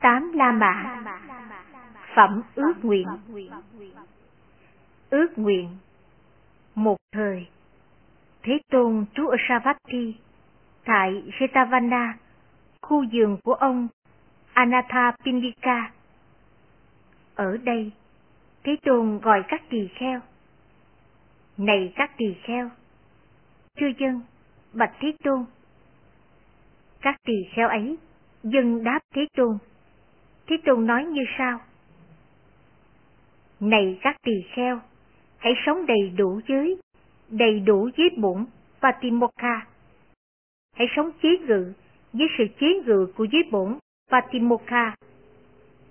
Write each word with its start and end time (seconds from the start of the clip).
Tám 0.00 0.32
La 0.34 0.52
Mã 0.52 1.02
Phẩm 2.14 2.42
ước 2.54 2.74
nguyện 2.82 3.06
Ước 5.10 5.38
nguyện 5.38 5.68
Một 6.74 6.96
thời 7.12 7.46
Thế 8.42 8.58
Tôn 8.72 9.04
trú 9.14 9.26
ở 9.26 9.36
Savatthi 9.48 10.14
tại 10.84 11.22
Jetavana, 11.38 12.12
khu 12.82 13.04
vườn 13.12 13.36
của 13.44 13.54
ông 13.54 13.88
Anathapindika. 14.52 15.90
Ở 17.34 17.56
đây, 17.56 17.90
Thế 18.64 18.76
Tôn 18.82 19.18
gọi 19.18 19.44
các 19.48 19.62
tỳ 19.70 19.88
kheo. 19.94 20.20
Này 21.56 21.92
các 21.96 22.10
tỳ 22.16 22.34
kheo! 22.42 22.70
chư 23.76 23.86
dân, 23.98 24.20
bạch 24.72 24.92
Thế 25.00 25.12
Tôn! 25.24 25.44
Các 27.00 27.16
tỳ 27.24 27.34
kheo 27.54 27.68
ấy 27.68 27.98
dân 28.42 28.84
đáp 28.84 28.98
Thế 29.14 29.26
Tôn. 29.36 29.58
Thế 30.50 30.56
Tôn 30.64 30.86
nói 30.86 31.04
như 31.04 31.22
sau. 31.38 31.60
Này 33.60 33.98
các 34.02 34.16
tỳ 34.22 34.32
kheo, 34.54 34.80
hãy 35.38 35.52
sống 35.66 35.86
đầy 35.86 36.12
đủ 36.16 36.40
dưới, 36.48 36.74
đầy 37.28 37.60
đủ 37.60 37.88
dưới 37.96 38.08
bụng 38.16 38.46
Patimokkha. 38.80 39.66
Hãy 40.76 40.86
sống 40.96 41.10
chế 41.22 41.28
ngự 41.38 41.72
với 42.12 42.28
sự 42.38 42.44
chế 42.60 42.66
ngự 42.86 43.12
của 43.16 43.24
giới 43.24 43.42
bổn 43.50 43.78
Patimokkha. 44.10 44.94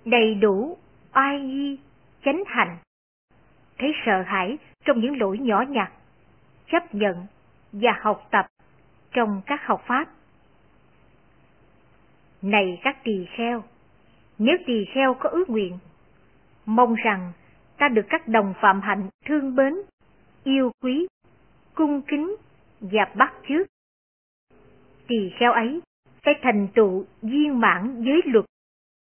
Đầy 0.04 0.34
đủ 0.34 0.78
oai 1.14 1.40
nghi, 1.40 1.78
chánh 2.24 2.42
hành. 2.46 2.76
Thấy 3.78 3.92
sợ 4.06 4.22
hãi 4.26 4.58
trong 4.84 5.00
những 5.00 5.20
lỗi 5.20 5.38
nhỏ 5.38 5.64
nhặt, 5.68 5.92
chấp 6.66 6.94
nhận 6.94 7.26
và 7.72 7.92
học 8.00 8.28
tập 8.30 8.46
trong 9.12 9.42
các 9.46 9.66
học 9.66 9.82
pháp. 9.86 10.08
Này 12.42 12.80
các 12.82 13.04
tỳ 13.04 13.26
kheo, 13.36 13.62
nếu 14.40 14.56
tỳ 14.66 14.84
kheo 14.94 15.14
có 15.14 15.28
ước 15.28 15.50
nguyện, 15.50 15.78
mong 16.66 16.94
rằng 16.94 17.32
ta 17.78 17.88
được 17.88 18.06
các 18.08 18.28
đồng 18.28 18.54
phạm 18.60 18.80
hạnh 18.80 19.08
thương 19.26 19.54
mến, 19.54 19.74
yêu 20.44 20.72
quý, 20.82 21.06
cung 21.74 22.02
kính 22.02 22.36
và 22.80 23.04
bắt 23.16 23.34
chước. 23.48 23.66
Tỳ 25.06 25.30
kheo 25.38 25.52
ấy 25.52 25.80
phải 26.22 26.34
thành 26.42 26.68
tựu 26.74 27.04
viên 27.22 27.60
mãn 27.60 28.02
giới 28.02 28.20
luật, 28.24 28.44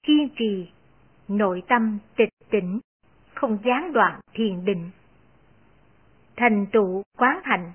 kiên 0.03 0.29
trì, 0.35 0.69
nội 1.27 1.63
tâm 1.67 1.99
tịch 2.15 2.29
tỉnh, 2.49 2.79
không 3.33 3.57
gián 3.65 3.93
đoạn 3.93 4.19
thiền 4.33 4.65
định. 4.65 4.89
Thành 6.35 6.65
tựu 6.71 7.03
quán 7.17 7.39
hạnh, 7.43 7.71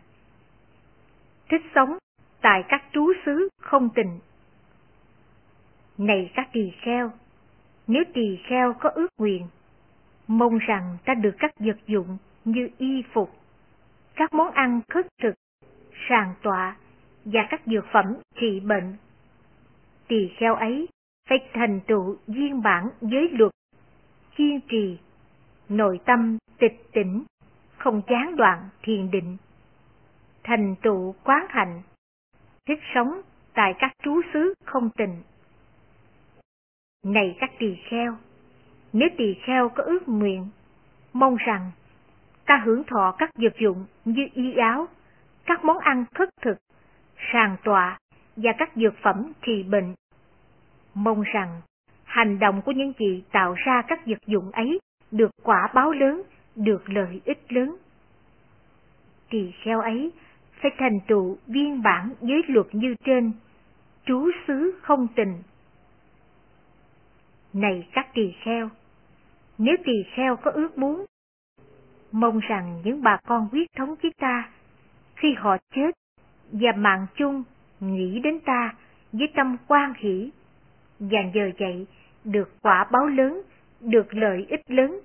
thích 1.48 1.62
sống 1.74 1.98
tại 2.40 2.64
các 2.68 2.84
trú 2.92 3.12
xứ 3.26 3.48
không 3.60 3.88
tình. 3.94 4.18
Này 5.98 6.30
các 6.34 6.48
tỳ 6.52 6.72
kheo, 6.80 7.12
nếu 7.86 8.04
tỳ 8.14 8.38
kheo 8.48 8.74
có 8.80 8.88
ước 8.88 9.08
nguyện, 9.18 9.46
mong 10.26 10.58
rằng 10.58 10.96
ta 11.04 11.14
được 11.14 11.34
các 11.38 11.50
vật 11.58 11.76
dụng 11.86 12.18
như 12.44 12.68
y 12.78 13.02
phục, 13.12 13.30
các 14.14 14.34
món 14.34 14.50
ăn 14.50 14.80
khất 14.88 15.06
thực, 15.22 15.34
sàn 16.08 16.34
tọa 16.42 16.76
và 17.24 17.46
các 17.50 17.60
dược 17.66 17.84
phẩm 17.92 18.16
trị 18.40 18.60
bệnh. 18.60 18.96
Tỳ 20.08 20.28
kheo 20.36 20.54
ấy 20.54 20.88
phải 21.28 21.38
thành 21.52 21.80
tựu 21.86 22.16
viên 22.26 22.62
bản 22.62 22.88
giới 23.00 23.28
luật, 23.32 23.52
kiên 24.36 24.60
trì, 24.68 24.98
nội 25.68 26.00
tâm 26.04 26.38
tịch 26.58 26.86
tỉnh, 26.92 27.24
không 27.76 28.02
gián 28.08 28.36
đoạn 28.36 28.68
thiền 28.82 29.10
định, 29.10 29.36
thành 30.44 30.74
tựu 30.82 31.14
quán 31.24 31.46
hạnh, 31.48 31.82
thích 32.66 32.80
sống 32.94 33.20
tại 33.54 33.74
các 33.78 33.92
trú 34.02 34.20
xứ 34.32 34.54
không 34.64 34.90
tình. 34.96 35.22
Này 37.06 37.36
các 37.40 37.50
tỳ 37.58 37.76
kheo, 37.88 38.16
nếu 38.92 39.08
tỳ 39.18 39.34
kheo 39.34 39.68
có 39.68 39.82
ước 39.82 40.08
nguyện, 40.08 40.48
mong 41.12 41.36
rằng 41.36 41.70
ta 42.46 42.62
hưởng 42.64 42.84
thọ 42.84 43.14
các 43.18 43.30
vật 43.34 43.52
dụng 43.58 43.86
như 44.04 44.28
y 44.34 44.56
áo, 44.56 44.88
các 45.44 45.64
món 45.64 45.78
ăn 45.78 46.04
khất 46.14 46.28
thực, 46.42 46.56
sàn 47.32 47.56
tọa 47.64 47.98
và 48.36 48.52
các 48.58 48.70
dược 48.76 48.94
phẩm 49.02 49.32
trị 49.42 49.62
bệnh. 49.62 49.94
Mong 50.94 51.22
rằng 51.22 51.60
hành 52.04 52.38
động 52.38 52.62
của 52.62 52.72
những 52.72 52.92
vị 52.98 53.22
tạo 53.32 53.54
ra 53.54 53.82
các 53.88 54.06
vật 54.06 54.26
dụng 54.26 54.50
ấy 54.50 54.78
được 55.10 55.30
quả 55.42 55.70
báo 55.74 55.92
lớn, 55.92 56.22
được 56.56 56.88
lợi 56.88 57.20
ích 57.24 57.52
lớn. 57.52 57.76
Tỳ 59.30 59.52
kheo 59.64 59.80
ấy 59.80 60.12
phải 60.62 60.70
thành 60.78 61.00
tựu 61.06 61.38
viên 61.46 61.82
bản 61.82 62.10
giới 62.20 62.42
luật 62.48 62.66
như 62.72 62.94
trên, 63.04 63.32
trú 64.06 64.30
xứ 64.46 64.78
không 64.82 65.06
tình. 65.16 65.42
Này 67.56 67.88
các 67.92 68.06
tỳ 68.14 68.32
kheo, 68.44 68.70
nếu 69.58 69.76
tỳ 69.84 69.92
kheo 70.14 70.36
có 70.36 70.50
ước 70.50 70.78
muốn, 70.78 71.04
mong 72.12 72.38
rằng 72.38 72.80
những 72.84 73.02
bà 73.02 73.16
con 73.26 73.48
huyết 73.52 73.72
thống 73.76 73.94
với 74.02 74.10
ta, 74.18 74.50
khi 75.14 75.34
họ 75.38 75.56
chết 75.74 75.90
và 76.52 76.72
mạng 76.76 77.06
chung 77.14 77.42
nghĩ 77.80 78.20
đến 78.20 78.40
ta 78.40 78.74
với 79.12 79.28
tâm 79.34 79.56
quan 79.68 79.92
hỷ, 79.96 80.30
và 80.98 81.18
nhờ 81.34 81.50
vậy 81.58 81.86
được 82.24 82.50
quả 82.62 82.88
báo 82.92 83.06
lớn, 83.06 83.42
được 83.80 84.14
lợi 84.14 84.46
ích 84.48 84.70
lớn. 84.70 85.00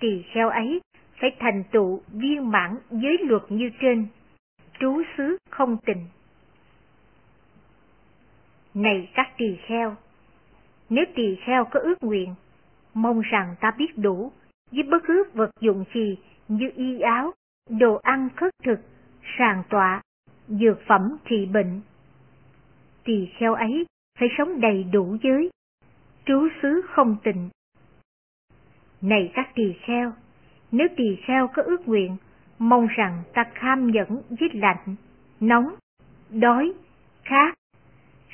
Tỳ 0.00 0.22
kheo 0.32 0.48
ấy 0.48 0.80
phải 1.20 1.36
thành 1.38 1.64
tựu 1.72 2.02
viên 2.08 2.50
mãn 2.50 2.76
giới 2.90 3.18
luật 3.20 3.42
như 3.48 3.70
trên, 3.80 4.06
trú 4.80 5.02
xứ 5.16 5.36
không 5.50 5.76
tình. 5.86 6.06
Này 8.74 9.08
các 9.14 9.28
tỳ 9.36 9.56
kheo, 9.66 9.96
nếu 10.90 11.04
tỳ 11.14 11.36
kheo 11.46 11.64
có 11.64 11.80
ước 11.80 12.02
nguyện, 12.02 12.34
mong 12.94 13.20
rằng 13.20 13.54
ta 13.60 13.70
biết 13.78 13.98
đủ 13.98 14.32
với 14.72 14.82
bất 14.82 15.02
cứ 15.06 15.24
vật 15.34 15.50
dụng 15.60 15.84
gì 15.94 16.18
như 16.48 16.70
y 16.76 17.00
áo, 17.00 17.32
đồ 17.68 17.94
ăn 17.94 18.28
khất 18.36 18.52
thực, 18.64 18.80
sàng 19.38 19.62
tọa, 19.70 20.02
dược 20.48 20.78
phẩm 20.86 21.16
trị 21.24 21.46
bệnh. 21.46 21.80
Tỳ 23.04 23.28
kheo 23.38 23.54
ấy 23.54 23.86
phải 24.18 24.28
sống 24.38 24.60
đầy 24.60 24.84
đủ 24.84 25.16
giới, 25.22 25.50
trú 26.26 26.48
xứ 26.62 26.82
không 26.88 27.16
tịnh. 27.22 27.48
Này 29.00 29.30
các 29.34 29.50
tỳ 29.54 29.72
kheo, 29.86 30.12
nếu 30.72 30.88
tỳ 30.96 31.16
kheo 31.26 31.48
có 31.48 31.62
ước 31.62 31.88
nguyện, 31.88 32.16
mong 32.58 32.86
rằng 32.86 33.22
ta 33.34 33.44
kham 33.54 33.90
nhẫn 33.90 34.22
với 34.30 34.48
lạnh, 34.52 34.96
nóng, 35.40 35.74
đói, 36.30 36.72
khát, 37.24 37.54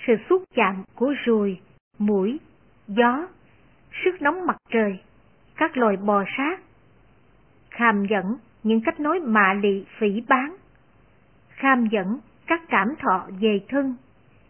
sự 0.06 0.12
xúc 0.28 0.42
chạm 0.54 0.82
của 0.94 1.14
ruồi, 1.24 1.60
mũi, 1.98 2.38
gió, 2.88 3.28
sức 4.04 4.22
nóng 4.22 4.46
mặt 4.46 4.56
trời, 4.70 4.98
các 5.56 5.76
loài 5.76 5.96
bò 5.96 6.24
sát, 6.36 6.60
kham 7.70 8.06
dẫn 8.10 8.36
những 8.62 8.80
cách 8.80 9.00
nói 9.00 9.20
mạ 9.20 9.54
lị 9.62 9.84
phỉ 9.98 10.20
bán, 10.28 10.56
kham 11.48 11.86
dẫn 11.86 12.18
các 12.46 12.62
cảm 12.68 12.94
thọ 12.98 13.26
về 13.40 13.60
thân, 13.68 13.94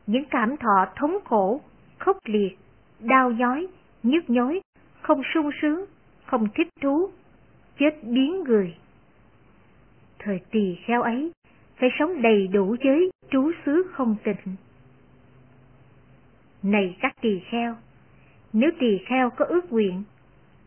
những 0.07 0.25
cảm 0.31 0.57
thọ 0.57 0.87
thống 0.97 1.19
khổ, 1.25 1.61
khốc 1.99 2.17
liệt, 2.25 2.59
đau 3.01 3.31
nhói, 3.31 3.67
nhức 4.03 4.31
nhối, 4.31 4.61
không 5.01 5.23
sung 5.34 5.51
sướng, 5.63 5.84
không 6.27 6.49
thích 6.55 6.69
thú, 6.83 7.11
chết 7.78 7.91
biến 8.03 8.45
người. 8.45 8.75
Thời 10.19 10.41
tỳ 10.51 10.77
kheo 10.87 11.03
ấy 11.03 11.33
phải 11.81 11.89
sống 11.99 12.23
đầy 12.23 12.49
đủ 12.49 12.77
giới 12.84 13.11
trú 13.31 13.53
xứ 13.67 13.91
không 13.93 14.17
tịnh. 14.25 14.57
Này 16.66 16.97
các 17.00 17.12
tỳ 17.21 17.41
kheo, 17.50 17.77
nếu 18.53 18.71
tỳ 18.81 18.99
kheo 19.06 19.31
có 19.31 19.44
ước 19.44 19.72
nguyện, 19.72 20.03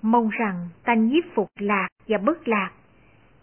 mong 0.02 0.30
rằng 0.30 0.70
ta 0.84 0.94
nhiếp 0.94 1.24
phục 1.34 1.50
lạc 1.60 1.88
và 2.08 2.18
bất 2.18 2.48
lạc, 2.48 2.72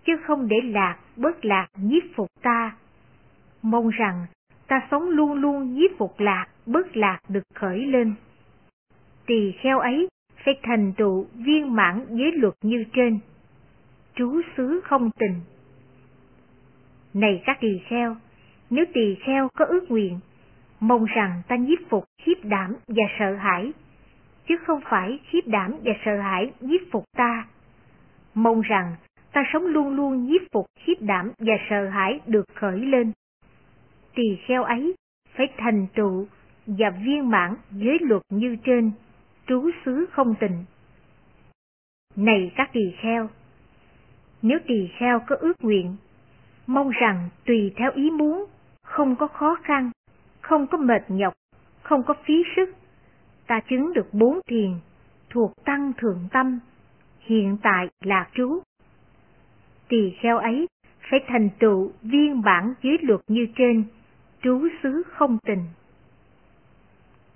chứ 0.04 0.16
không 0.26 0.48
để 0.48 0.56
lạc, 0.64 0.98
bất 1.16 1.44
lạc 1.44 1.66
nhiếp 1.76 2.02
phục 2.14 2.28
ta. 2.42 2.76
Mong 3.62 3.90
rằng 3.90 4.26
ta 4.66 4.88
sống 4.90 5.08
luôn 5.08 5.32
luôn 5.32 5.74
nhiếp 5.74 5.90
phục 5.98 6.20
lạc, 6.20 6.46
bất 6.66 6.96
lạc 6.96 7.18
được 7.28 7.42
khởi 7.54 7.86
lên. 7.86 8.14
Tỳ 9.26 9.52
kheo 9.52 9.78
ấy 9.78 10.08
phải 10.44 10.54
thành 10.62 10.92
tựu 10.96 11.26
viên 11.34 11.74
mãn 11.74 12.06
giới 12.10 12.32
luật 12.32 12.54
như 12.62 12.84
trên. 12.92 13.18
Trú 14.14 14.40
xứ 14.56 14.80
không 14.84 15.10
tình. 15.18 15.40
Này 17.14 17.42
các 17.46 17.58
tỳ 17.60 17.78
kheo, 17.88 18.16
nếu 18.70 18.84
tỳ 18.94 19.14
kheo 19.26 19.48
có 19.48 19.64
ước 19.64 19.90
nguyện, 19.90 20.20
mong 20.80 21.04
rằng 21.04 21.42
ta 21.48 21.56
nhiếp 21.56 21.78
phục 21.88 22.04
khiếp 22.22 22.34
đảm 22.42 22.76
và 22.88 23.04
sợ 23.18 23.34
hãi, 23.34 23.72
chứ 24.48 24.56
không 24.66 24.80
phải 24.90 25.18
khiếp 25.30 25.40
đảm 25.46 25.74
và 25.84 25.92
sợ 26.04 26.16
hãi 26.20 26.52
nhiếp 26.60 26.80
phục 26.92 27.04
ta. 27.16 27.46
Mong 28.34 28.60
rằng 28.60 28.96
ta 29.32 29.44
sống 29.52 29.66
luôn 29.66 29.96
luôn 29.96 30.26
nhiếp 30.26 30.40
phục 30.52 30.66
khiếp 30.80 30.94
đảm 31.00 31.32
và 31.38 31.54
sợ 31.70 31.88
hãi 31.88 32.20
được 32.26 32.44
khởi 32.54 32.78
lên. 32.78 33.12
Tỳ 34.14 34.38
kheo 34.46 34.64
ấy 34.64 34.94
phải 35.36 35.46
thành 35.56 35.86
tựu 35.94 36.26
và 36.66 36.90
viên 36.90 37.30
mãn 37.30 37.54
giới 37.70 37.98
luật 38.00 38.22
như 38.30 38.56
trên, 38.64 38.90
trú 39.46 39.70
xứ 39.84 40.06
không 40.12 40.34
tình. 40.40 40.64
Này 42.16 42.52
các 42.56 42.70
tỳ 42.72 42.94
kheo, 43.00 43.28
nếu 44.42 44.58
tỳ 44.66 44.88
kheo 44.98 45.20
có 45.26 45.36
ước 45.36 45.64
nguyện, 45.64 45.96
mong 46.66 46.90
rằng 46.90 47.28
tùy 47.44 47.72
theo 47.76 47.92
ý 47.94 48.10
muốn, 48.10 48.46
không 48.82 49.16
có 49.16 49.26
khó 49.26 49.58
khăn, 49.62 49.90
không 50.48 50.66
có 50.66 50.78
mệt 50.78 51.02
nhọc, 51.08 51.34
không 51.82 52.02
có 52.02 52.14
phí 52.24 52.34
sức, 52.56 52.74
ta 53.46 53.60
chứng 53.70 53.92
được 53.92 54.06
bốn 54.12 54.40
thiền, 54.48 54.70
thuộc 55.30 55.52
tăng 55.64 55.92
thượng 55.98 56.28
tâm, 56.32 56.60
hiện 57.20 57.56
tại 57.62 57.88
là 58.00 58.28
trú. 58.34 58.62
Tỳ 59.88 60.14
kheo 60.20 60.38
ấy 60.38 60.66
phải 61.10 61.20
thành 61.28 61.48
tựu 61.58 61.92
viên 62.02 62.42
bản 62.42 62.74
giới 62.82 62.98
luật 63.02 63.20
như 63.28 63.46
trên, 63.56 63.84
trú 64.42 64.68
xứ 64.82 65.02
không 65.06 65.38
tình. 65.46 65.64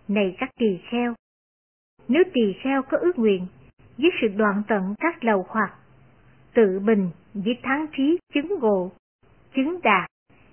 Này 0.09 0.37
các 0.39 0.51
tỳ 0.59 0.79
kheo, 0.91 1.15
nếu 2.09 2.23
tỳ 2.35 2.53
kheo 2.63 2.83
có 2.83 2.99
ước 3.01 3.19
nguyện 3.19 3.47
với 3.99 4.11
sự 4.21 4.29
đoạn 4.29 4.63
tận 4.69 4.95
các 4.99 5.25
lầu 5.25 5.47
hoặc, 5.49 5.75
tự 6.55 6.81
bình 6.87 7.11
với 7.35 7.59
thắng 7.63 7.87
trí 7.97 8.19
chứng 8.35 8.59
ngộ, 8.61 8.93
chứng 9.55 9.81
đạt 9.83 10.11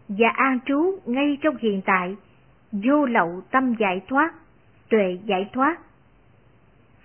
và 0.07 0.29
an 0.35 0.59
trú 0.65 0.99
ngay 1.05 1.37
trong 1.41 1.57
hiện 1.57 1.81
tại, 1.85 2.15
vô 2.71 3.05
lậu 3.05 3.41
tâm 3.51 3.75
giải 3.79 4.01
thoát, 4.07 4.33
tuệ 4.89 5.17
giải 5.25 5.49
thoát. 5.53 5.77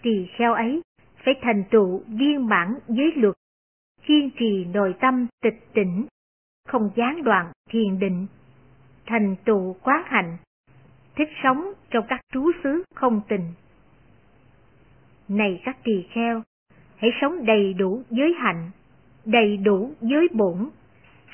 Tỳ 0.03 0.27
kheo 0.37 0.55
ấy 0.55 0.83
phải 1.25 1.35
thành 1.43 1.65
tựu 1.71 2.03
viên 2.07 2.47
mãn 2.47 2.79
giới 2.89 3.13
luật, 3.17 3.35
kiên 4.07 4.31
trì 4.39 4.65
nội 4.65 4.95
tâm 5.01 5.27
tịch 5.43 5.67
tỉnh, 5.73 6.07
không 6.69 6.91
gián 6.97 7.25
đoạn 7.25 7.53
thiền 7.71 7.99
định, 7.99 8.27
thành 9.07 9.37
tựu 9.45 9.77
quán 9.83 10.03
hạnh, 10.07 10.37
thích 11.17 11.29
sống 11.43 11.73
trong 11.91 12.05
các 12.09 12.21
trú 12.33 12.51
xứ 12.65 12.83
không 12.95 13.21
tình. 13.29 13.53
Này 15.29 15.61
các 15.65 15.77
tỳ 15.85 16.07
kheo, 16.11 16.43
hãy 16.97 17.11
sống 17.21 17.47
đầy 17.47 17.75
đủ 17.75 18.03
giới 18.11 18.35
hạnh, 18.39 18.71
đầy 19.25 19.57
đủ 19.57 19.93
giới 20.01 20.29
bổn, 20.33 20.69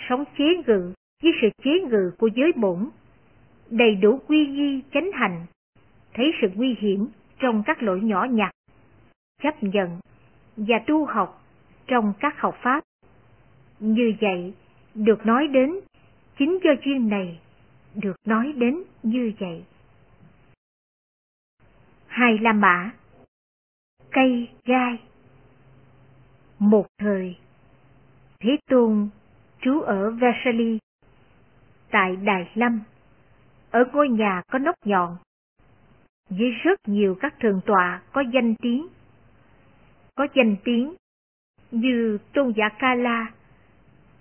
sống 0.08 0.24
chế 0.38 0.44
ngự 0.66 0.92
với 1.22 1.32
sự 1.42 1.48
chế 1.62 1.70
ngự 1.90 2.12
của 2.18 2.28
giới 2.34 2.52
bổn, 2.56 2.88
đầy 3.70 3.94
đủ 3.94 4.20
quy 4.26 4.46
nghi 4.46 4.82
chánh 4.92 5.10
hành, 5.12 5.46
thấy 6.14 6.32
sự 6.42 6.48
nguy 6.54 6.76
hiểm 6.78 7.08
trong 7.38 7.62
các 7.66 7.82
lỗi 7.82 8.00
nhỏ 8.00 8.24
nhặt, 8.30 8.50
chấp 9.42 9.62
nhận 9.62 10.00
và 10.56 10.78
tu 10.86 11.04
học 11.04 11.44
trong 11.86 12.12
các 12.20 12.40
học 12.40 12.56
pháp. 12.62 12.84
Như 13.80 14.14
vậy, 14.20 14.54
được 14.94 15.26
nói 15.26 15.46
đến, 15.46 15.80
chính 16.38 16.58
do 16.64 16.70
duyên 16.84 17.08
này, 17.08 17.40
được 17.94 18.16
nói 18.24 18.52
đến 18.56 18.82
như 19.02 19.32
vậy. 19.40 19.64
Hai 22.06 22.38
La 22.38 22.52
Mã 22.52 22.90
Cây 24.10 24.48
gai 24.64 24.98
Một 26.58 26.86
thời, 26.98 27.36
Thế 28.40 28.56
Tôn 28.70 29.08
trú 29.60 29.80
ở 29.80 30.10
Versailles, 30.10 30.78
tại 31.90 32.16
Đài 32.16 32.50
Lâm, 32.54 32.80
ở 33.70 33.84
ngôi 33.92 34.08
nhà 34.08 34.42
có 34.52 34.58
nóc 34.58 34.74
nhọn, 34.84 35.16
với 36.30 36.50
rất 36.50 36.80
nhiều 36.86 37.16
các 37.20 37.34
thường 37.40 37.60
tọa 37.66 38.02
có 38.12 38.20
danh 38.20 38.54
tiếng. 38.54 38.88
Có 40.14 40.26
danh 40.34 40.56
tiếng 40.64 40.94
như 41.70 42.18
tôn 42.34 42.52
giả 42.56 42.68
Kala, 42.78 43.26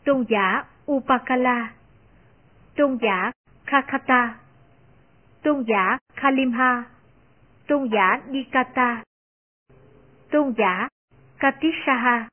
tôn 0.05 0.25
giả 0.29 0.65
Upakala, 0.91 1.73
tôn 2.75 2.97
giả 3.01 3.31
Kakata, 3.65 4.39
tôn 5.43 5.63
giả 5.67 5.97
Kalimha, 6.15 6.83
tôn 7.67 7.89
giả 7.93 8.21
Nikata, 8.27 9.03
tôn 10.31 10.53
giả 10.57 10.87
Katishaha, 11.39 12.27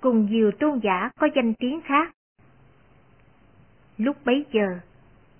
cùng 0.00 0.26
nhiều 0.30 0.50
tôn 0.60 0.80
giả 0.82 1.10
có 1.20 1.28
danh 1.36 1.54
tiếng 1.54 1.80
khác. 1.84 2.10
Lúc 3.96 4.16
bấy 4.24 4.46
giờ, 4.52 4.80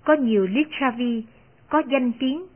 có 0.08 0.14
nhiều 0.14 0.46
Lichavi 0.46 1.24
có 1.68 1.82
danh 1.90 2.12
tiếng, 2.18 2.46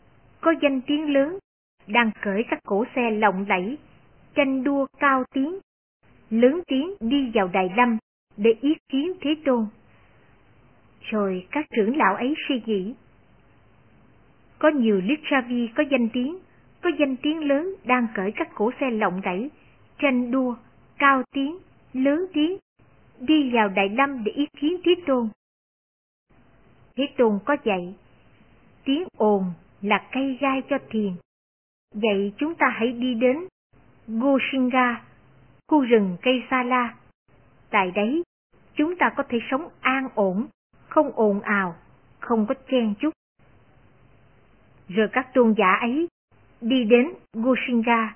có 0.40 0.54
danh 0.62 0.80
tiếng 0.80 1.12
lớn, 1.12 1.38
đang 1.86 2.10
cởi 2.22 2.44
các 2.50 2.58
cổ 2.64 2.84
xe 2.94 3.10
lộng 3.10 3.44
lẫy, 3.48 3.78
tranh 4.34 4.64
đua 4.64 4.86
cao 4.98 5.24
tiếng, 5.34 5.58
lớn 6.30 6.60
tiếng 6.66 6.94
đi 7.00 7.30
vào 7.34 7.48
đài 7.52 7.70
lâm 7.76 7.98
để 8.36 8.54
ý 8.60 8.74
kiến 8.88 9.12
Thế 9.20 9.34
Tôn. 9.44 9.66
Rồi 11.00 11.46
các 11.50 11.66
trưởng 11.76 11.96
lão 11.96 12.14
ấy 12.14 12.34
suy 12.48 12.62
nghĩ. 12.66 12.94
Có 14.58 14.68
nhiều 14.68 15.00
Lichavi 15.04 15.68
có 15.74 15.84
danh 15.90 16.08
tiếng, 16.12 16.38
có 16.82 16.90
danh 16.98 17.16
tiếng 17.16 17.48
lớn 17.48 17.74
đang 17.84 18.06
cởi 18.14 18.32
các 18.32 18.48
cổ 18.54 18.70
xe 18.80 18.90
lộng 18.90 19.20
lẫy, 19.24 19.50
tranh 19.98 20.30
đua, 20.30 20.56
cao 20.98 21.22
tiếng, 21.34 21.58
lớn 21.92 22.26
tiếng, 22.32 22.56
đi 23.20 23.50
vào 23.50 23.68
đại 23.68 23.88
lâm 23.88 24.24
để 24.24 24.32
ý 24.32 24.46
kiến 24.60 24.76
Thế 24.84 24.94
Tôn. 25.06 25.28
Thế 26.96 27.08
Tôn 27.18 27.38
có 27.44 27.56
dạy, 27.64 27.94
tiếng 28.84 29.08
ồn 29.16 29.52
là 29.82 30.08
cây 30.12 30.38
gai 30.40 30.62
cho 30.70 30.78
thiền. 30.90 31.12
Vậy 31.94 32.32
chúng 32.36 32.54
ta 32.54 32.66
hãy 32.68 32.92
đi 32.92 33.14
đến 33.14 33.36
Goshinga, 34.06 35.02
khu 35.68 35.80
rừng 35.80 36.16
cây 36.22 36.42
sa 36.50 36.62
la. 36.62 36.94
Tại 37.70 37.90
đấy, 37.90 38.22
chúng 38.74 38.96
ta 38.96 39.10
có 39.16 39.22
thể 39.28 39.38
sống 39.50 39.68
an 39.80 40.08
ổn, 40.14 40.46
không 40.88 41.12
ồn 41.14 41.40
ào, 41.40 41.74
không 42.20 42.46
có 42.46 42.54
chen 42.70 42.94
chúc. 43.00 43.14
Rồi 44.88 45.08
các 45.12 45.34
tôn 45.34 45.54
giả 45.58 45.72
ấy 45.80 46.08
đi 46.60 46.84
đến 46.84 47.12
Goshinga, 47.32 48.14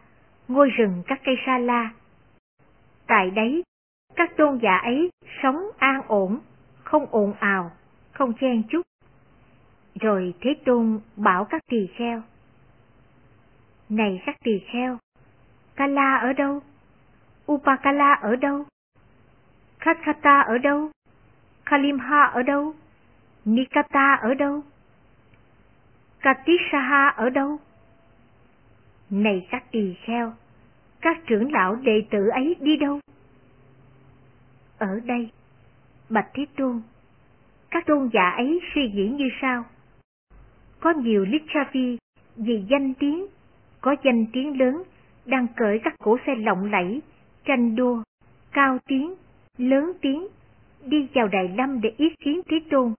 ngôi 0.48 0.70
rừng 0.70 1.02
các 1.06 1.20
cây 1.24 1.36
sa 1.46 1.58
la. 1.58 1.90
Tại 3.06 3.30
đấy, 3.30 3.62
các 4.14 4.36
tôn 4.36 4.58
giả 4.62 4.76
ấy 4.76 5.10
sống 5.42 5.56
an 5.78 6.00
ổn, 6.08 6.40
không 6.84 7.06
ồn 7.10 7.32
ào, 7.40 7.70
không 8.18 8.32
chen 8.40 8.62
chút, 8.68 8.82
Rồi 10.00 10.34
Thế 10.40 10.54
Tôn 10.64 11.00
bảo 11.16 11.44
các 11.44 11.62
tỳ 11.66 11.86
kheo. 11.96 12.22
Này 13.88 14.22
các 14.26 14.36
tỳ 14.44 14.58
kheo, 14.72 14.98
Kala 15.76 16.16
ở 16.16 16.32
đâu? 16.32 16.60
Upakala 17.52 18.14
ở 18.14 18.36
đâu? 18.36 18.64
Khatkata 19.78 20.40
ở 20.40 20.58
đâu? 20.58 20.90
Kalimha 21.64 22.22
ở 22.24 22.42
đâu? 22.42 22.74
Nikata 23.44 24.14
ở 24.22 24.34
đâu? 24.34 24.62
Katishaha 26.20 27.08
ở 27.08 27.30
đâu? 27.30 27.58
Này 29.10 29.46
các 29.50 29.64
tỳ 29.70 29.94
kheo, 30.04 30.32
các 31.00 31.16
trưởng 31.26 31.52
lão 31.52 31.74
đệ 31.74 32.02
tử 32.10 32.28
ấy 32.28 32.56
đi 32.60 32.76
đâu? 32.76 33.00
Ở 34.78 35.00
đây, 35.04 35.30
Bạch 36.08 36.28
Thế 36.34 36.46
Tôn, 36.56 36.82
các 37.76 37.86
tôn 37.86 38.10
giả 38.12 38.30
ấy 38.30 38.60
suy 38.74 38.90
nghĩ 38.90 39.08
như 39.08 39.28
sau. 39.40 39.64
Có 40.80 40.90
nhiều 40.90 41.24
Lichavi 41.24 41.98
vì 42.36 42.64
danh 42.70 42.94
tiếng, 42.94 43.26
có 43.80 43.96
danh 44.04 44.26
tiếng 44.32 44.58
lớn, 44.58 44.82
đang 45.24 45.46
cởi 45.56 45.80
các 45.84 45.94
cổ 45.98 46.18
xe 46.26 46.34
lộng 46.34 46.70
lẫy, 46.70 47.00
tranh 47.44 47.76
đua, 47.76 48.02
cao 48.52 48.78
tiếng, 48.86 49.14
lớn 49.58 49.92
tiếng, 50.00 50.26
đi 50.84 51.08
vào 51.14 51.28
Đại 51.28 51.48
Lâm 51.48 51.80
để 51.80 51.94
ý 51.96 52.14
kiến 52.24 52.40
Thế 52.48 52.56
Tôn. 52.70 52.94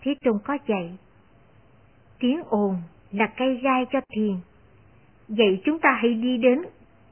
Thế 0.00 0.14
Tôn 0.24 0.38
có 0.44 0.58
dạy, 0.66 0.98
tiếng 2.18 2.42
ồn 2.48 2.76
là 3.12 3.32
cây 3.36 3.60
gai 3.62 3.86
cho 3.92 4.00
thiền. 4.14 4.36
Vậy 5.28 5.60
chúng 5.64 5.78
ta 5.78 5.98
hãy 6.02 6.14
đi 6.14 6.36
đến 6.36 6.62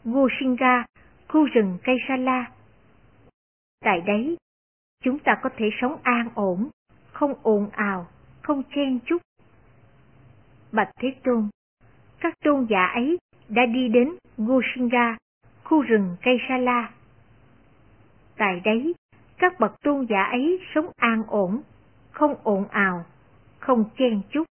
Goshinga, 0.05 0.85
khu 1.29 1.45
rừng 1.45 1.79
cây 1.83 1.97
sa 2.09 2.17
la. 2.17 2.51
Tại 3.81 4.01
đấy, 4.07 4.37
chúng 5.07 5.19
ta 5.19 5.39
có 5.43 5.51
thể 5.57 5.71
sống 5.81 5.99
an 6.03 6.29
ổn, 6.35 6.69
không 7.13 7.35
ồn 7.43 7.71
ào, 7.73 8.07
không 8.43 8.63
chen 8.75 8.99
chúc. 9.07 9.23
Bạch 10.73 10.89
Thế 11.01 11.15
Tôn, 11.25 11.49
các 12.21 12.35
tôn 12.45 12.67
giả 12.71 12.87
ấy 12.87 13.19
đã 13.49 13.67
đi 13.67 13.89
đến 13.89 14.15
Gushinga, 14.37 15.17
khu 15.65 15.83
rừng 15.83 16.17
cây 16.23 16.39
sa 16.49 16.59
la. 16.59 16.91
Tại 18.37 18.61
đấy, 18.65 18.95
các 19.39 19.61
bậc 19.61 19.81
tôn 19.83 20.07
giả 20.09 20.23
ấy 20.23 20.61
sống 20.75 20.91
an 20.97 21.23
ổn, 21.29 21.63
không 22.11 22.35
ồn 22.43 22.69
ào, 22.69 23.05
không 23.59 23.85
chen 23.99 24.21
chúc. 24.31 24.47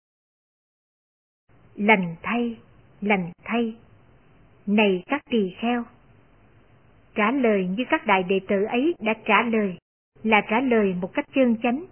Lành 1.75 2.17
thay, 2.23 2.59
lành 3.01 3.33
thay. 3.45 3.77
Này 4.67 5.03
các 5.07 5.23
tỳ 5.31 5.55
kheo! 5.61 5.85
Trả 7.15 7.31
lời 7.31 7.69
như 7.77 7.85
các 7.91 8.07
đại 8.07 8.23
đệ 8.23 8.41
tử 8.49 8.65
ấy 8.65 8.95
đã 8.99 9.15
trả 9.27 9.43
lời, 9.43 9.79
là 10.25 10.41
trả 10.51 10.61
lời 10.61 10.95
một 11.01 11.15
cách 11.15 11.27
chân 11.35 11.57
chánh. 11.63 11.85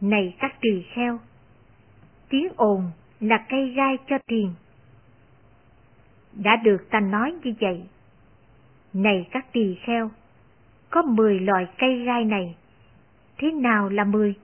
Này 0.00 0.36
các 0.38 0.54
tỳ 0.60 0.82
kheo! 0.94 1.20
Tiếng 2.28 2.48
ồn 2.56 2.90
là 3.20 3.46
cây 3.48 3.70
gai 3.70 3.96
cho 4.08 4.18
tiền. 4.26 4.54
Đã 6.32 6.56
được 6.56 6.90
ta 6.90 7.00
nói 7.00 7.34
như 7.44 7.54
vậy. 7.60 7.82
Này 8.92 9.26
các 9.30 9.52
tỳ 9.52 9.76
kheo! 9.86 10.10
Có 10.90 11.02
mười 11.02 11.40
loại 11.40 11.66
cây 11.78 12.04
gai 12.04 12.24
này. 12.24 12.56
Thế 13.38 13.50
nào 13.50 13.88
là 13.88 14.04
mười? 14.04 14.34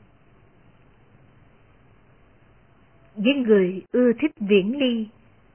Với 3.15 3.35
người 3.35 3.83
ưa 3.93 4.13
thích 4.21 4.33
viễn 4.41 4.79
ly, 4.79 5.07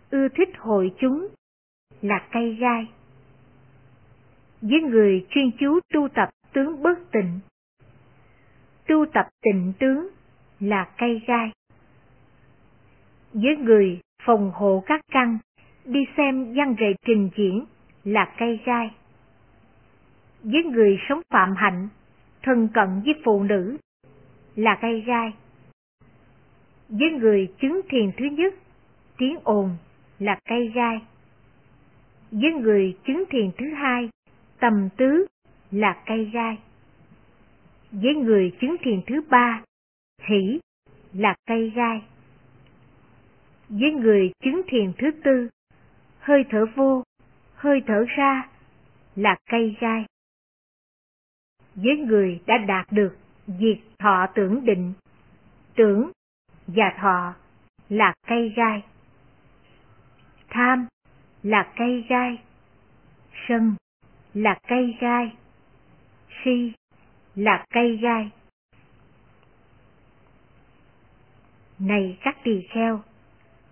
ưa 0.10 0.28
thích 0.28 0.50
hội 0.58 0.94
chúng, 1.00 1.28
là 2.02 2.28
cây 2.32 2.56
gai. 2.56 2.88
Với 4.62 4.82
người 4.82 5.26
chuyên 5.30 5.52
chú 5.60 5.80
tu 5.94 6.08
tập 6.08 6.30
tướng 6.56 6.84
bất 6.84 7.12
tịnh, 7.12 7.40
tu 8.88 9.06
tập 9.14 9.28
tịnh 9.42 9.74
tướng 9.80 10.08
là 10.60 10.90
cây 10.98 11.22
gai. 11.28 11.52
Với 13.34 13.58
người 13.58 14.00
phòng 14.26 14.52
hộ 14.52 14.84
các 14.86 15.02
căn, 15.12 15.38
đi 15.86 16.00
xem 16.18 16.54
văn 16.54 16.76
nghệ 16.80 16.94
trình 17.06 17.30
diễn 17.36 17.66
là 18.04 18.34
cây 18.38 18.60
gai. 18.66 18.92
Với 20.44 20.64
người 20.64 21.00
sống 21.10 21.22
phạm 21.30 21.56
hạnh, 21.56 21.88
thân 22.44 22.68
cận 22.74 23.02
với 23.06 23.14
phụ 23.26 23.44
nữ 23.44 23.78
là 24.56 24.78
cây 24.82 25.02
gai. 25.02 25.34
Với 26.90 27.12
người 27.12 27.54
chứng 27.62 27.82
thiền 27.90 28.12
thứ 28.18 28.26
nhất, 28.26 28.54
tiếng 29.18 29.38
ồn 29.44 29.78
là 30.20 30.40
cây 30.50 30.72
gai. 30.76 31.02
Với 32.32 32.52
người 32.52 32.98
chứng 33.08 33.24
thiền 33.30 33.52
thứ 33.58 33.66
hai, 33.74 34.10
tầm 34.60 34.90
tứ 34.98 35.26
là 35.72 36.04
cây 36.06 36.30
gai. 36.34 36.58
Với 37.92 38.16
người 38.16 38.56
chứng 38.62 38.76
thiền 38.84 39.02
thứ 39.08 39.22
ba, 39.30 39.64
hỷ 40.30 40.60
là 41.14 41.36
cây 41.46 41.72
gai. 41.76 42.02
Với 43.70 43.92
người 43.92 44.32
chứng 44.44 44.62
thiền 44.68 44.94
thứ 44.98 45.12
tư, 45.24 45.50
hơi 46.20 46.46
thở 46.50 46.66
vô, 46.76 47.04
hơi 47.56 47.82
thở 47.88 48.06
ra 48.18 48.50
là 49.16 49.36
cây 49.50 49.76
gai. 49.80 50.06
Với 51.76 51.98
người 51.98 52.42
đã 52.46 52.58
đạt 52.58 52.92
được 52.92 53.18
diệt 53.48 53.78
thọ 54.00 54.28
tưởng 54.36 54.66
định, 54.66 54.94
tưởng 55.76 56.12
và 56.68 56.94
thọ 57.02 57.34
là 57.90 58.14
cây 58.28 58.54
gai. 58.56 58.84
Tham 60.50 60.88
là 61.44 61.74
cây 61.78 62.06
gai. 62.10 62.42
Sân 63.48 63.76
là 64.34 64.60
cây 64.68 64.98
gai. 65.00 65.36
Si 66.46 66.72
là 67.36 67.66
cây 67.70 67.98
gai. 67.98 68.30
Này 71.80 72.18
các 72.22 72.38
tỳ 72.44 72.68
kheo, 72.70 73.02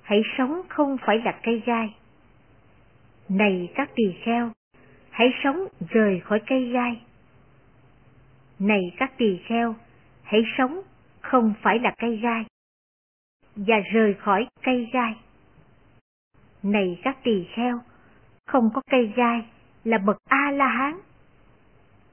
hãy 0.01 0.21
sống 0.37 0.61
không 0.69 0.97
phải 1.05 1.17
là 1.25 1.39
cây 1.43 1.61
gai. 1.65 1.95
Này 3.29 3.69
các 3.75 3.89
tỳ 3.95 4.03
kheo, 4.23 4.51
hãy 5.09 5.27
sống 5.43 5.67
rời 5.89 6.19
khỏi 6.19 6.41
cây 6.47 6.69
gai. 6.69 7.01
Này 8.59 8.81
các 8.97 9.17
tỳ 9.17 9.39
kheo, 9.45 9.75
hãy 10.23 10.41
sống 10.57 10.81
không 11.21 11.53
phải 11.61 11.79
là 11.79 11.93
cây 11.97 12.17
gai. 12.17 12.45
Và 13.55 13.79
rời 13.93 14.13
khỏi 14.13 14.47
cây 14.61 14.89
gai. 14.93 15.15
Này 16.63 16.99
các 17.03 17.17
tỳ 17.23 17.47
kheo, 17.55 17.79
không 18.45 18.69
có 18.73 18.81
cây 18.91 19.13
gai 19.15 19.45
là 19.83 19.97
bậc 19.97 20.17
A-la-hán. 20.29 20.99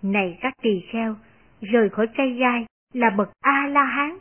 Này 0.02 0.38
các 0.40 0.54
tỳ 0.62 0.83
kheo, 0.92 1.16
rời 1.61 1.88
khỏi 1.88 2.07
cây 2.16 2.30
gai 2.33 2.66
là 2.92 3.11
bậc 3.11 3.30
A-la-hán. 3.40 4.19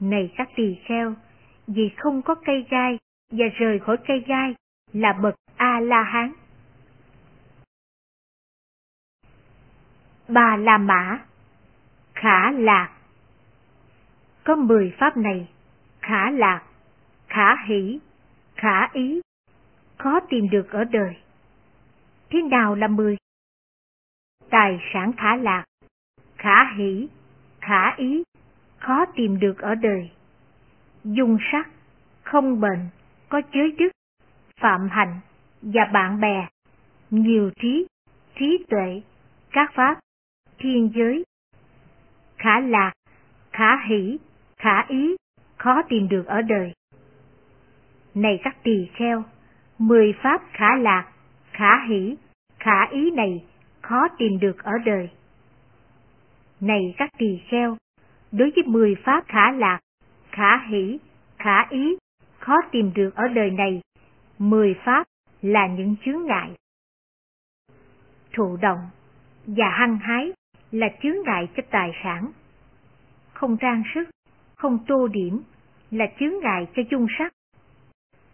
Này 0.00 0.32
các 0.36 0.48
tỳ 0.56 0.76
kheo, 0.84 1.14
vì 1.66 1.90
không 1.96 2.22
có 2.22 2.34
cây 2.34 2.66
gai 2.70 2.98
và 3.32 3.46
rời 3.58 3.78
khỏi 3.78 3.96
cây 4.06 4.24
gai 4.26 4.54
là 4.92 5.12
bậc 5.12 5.34
A-la-hán. 5.56 6.32
Bà 10.28 10.56
La 10.56 10.78
Mã 10.78 11.24
Khả 12.14 12.50
Lạc 12.50 12.98
Có 14.44 14.56
mười 14.56 14.94
pháp 14.98 15.16
này, 15.16 15.48
khả 16.00 16.30
lạc, 16.30 16.62
khả 17.28 17.64
hỷ, 17.66 17.98
khả 18.54 18.88
ý, 18.92 19.20
khó 19.98 20.20
tìm 20.20 20.50
được 20.50 20.70
ở 20.70 20.84
đời. 20.84 21.16
Thế 22.30 22.42
nào 22.42 22.74
là 22.74 22.88
mười? 22.88 23.17
Tài 24.50 24.80
sản 24.92 25.12
khả 25.16 25.36
lạc, 25.36 25.64
khả 26.36 26.74
hỷ, 26.76 27.08
khả 27.60 27.94
ý, 27.96 28.22
khó 28.78 29.04
tìm 29.16 29.40
được 29.40 29.58
ở 29.58 29.74
đời. 29.74 30.10
Dung 31.04 31.38
sắc, 31.52 31.68
không 32.22 32.60
bệnh, 32.60 32.88
có 33.28 33.42
giới 33.52 33.70
đức, 33.78 33.88
phạm 34.60 34.88
hành 34.90 35.20
và 35.62 35.84
bạn 35.92 36.20
bè, 36.20 36.48
nhiều 37.10 37.50
trí, 37.60 37.86
trí 38.38 38.64
tuệ, 38.68 39.02
các 39.50 39.72
pháp, 39.74 39.98
thiên 40.58 40.90
giới. 40.94 41.24
Khả 42.38 42.60
lạc, 42.60 42.92
khả 43.52 43.86
hỷ, 43.86 44.18
khả 44.56 44.84
ý, 44.88 45.16
khó 45.56 45.82
tìm 45.88 46.08
được 46.08 46.26
ở 46.26 46.42
đời. 46.42 46.72
Này 48.14 48.40
các 48.44 48.56
tỳ 48.62 48.88
kheo, 48.94 49.24
mười 49.78 50.14
pháp 50.22 50.42
khả 50.52 50.76
lạc, 50.76 51.08
khả 51.52 51.86
hỷ, 51.88 52.16
khả 52.58 52.86
ý 52.90 53.10
này 53.10 53.44
khó 53.88 54.08
tìm 54.18 54.38
được 54.38 54.62
ở 54.62 54.72
đời. 54.84 55.10
Này 56.60 56.94
các 56.96 57.10
tỳ 57.18 57.40
kheo, 57.48 57.76
đối 58.32 58.50
với 58.56 58.64
mười 58.66 58.94
pháp 59.04 59.24
khả 59.28 59.50
lạc, 59.50 59.80
khả 60.30 60.66
hỷ, 60.70 60.98
khả 61.38 61.68
ý, 61.70 61.96
khó 62.38 62.54
tìm 62.72 62.92
được 62.94 63.14
ở 63.14 63.28
đời 63.28 63.50
này, 63.50 63.80
mười 64.38 64.74
pháp 64.84 65.06
là 65.42 65.66
những 65.66 65.96
chướng 66.04 66.26
ngại. 66.26 66.50
Thụ 68.32 68.56
động 68.56 68.90
và 69.46 69.68
hăng 69.68 69.98
hái 69.98 70.32
là 70.72 70.86
chướng 71.02 71.16
ngại 71.24 71.48
cho 71.56 71.62
tài 71.70 71.90
sản. 72.04 72.32
Không 73.32 73.56
trang 73.56 73.82
sức, 73.94 74.08
không 74.56 74.78
tô 74.86 75.08
điểm 75.08 75.42
là 75.90 76.04
chướng 76.20 76.34
ngại 76.42 76.66
cho 76.76 76.82
dung 76.90 77.06
sắc. 77.18 77.32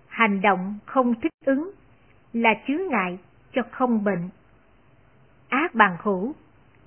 Hành 0.08 0.40
động 0.40 0.78
không 0.86 1.14
thích 1.20 1.32
ứng 1.46 1.70
là 2.32 2.54
chướng 2.66 2.88
ngại 2.90 3.18
cho 3.52 3.62
không 3.70 4.04
bệnh. 4.04 4.28
Ác 5.54 5.74
bằng 5.74 5.96
hữu 6.02 6.34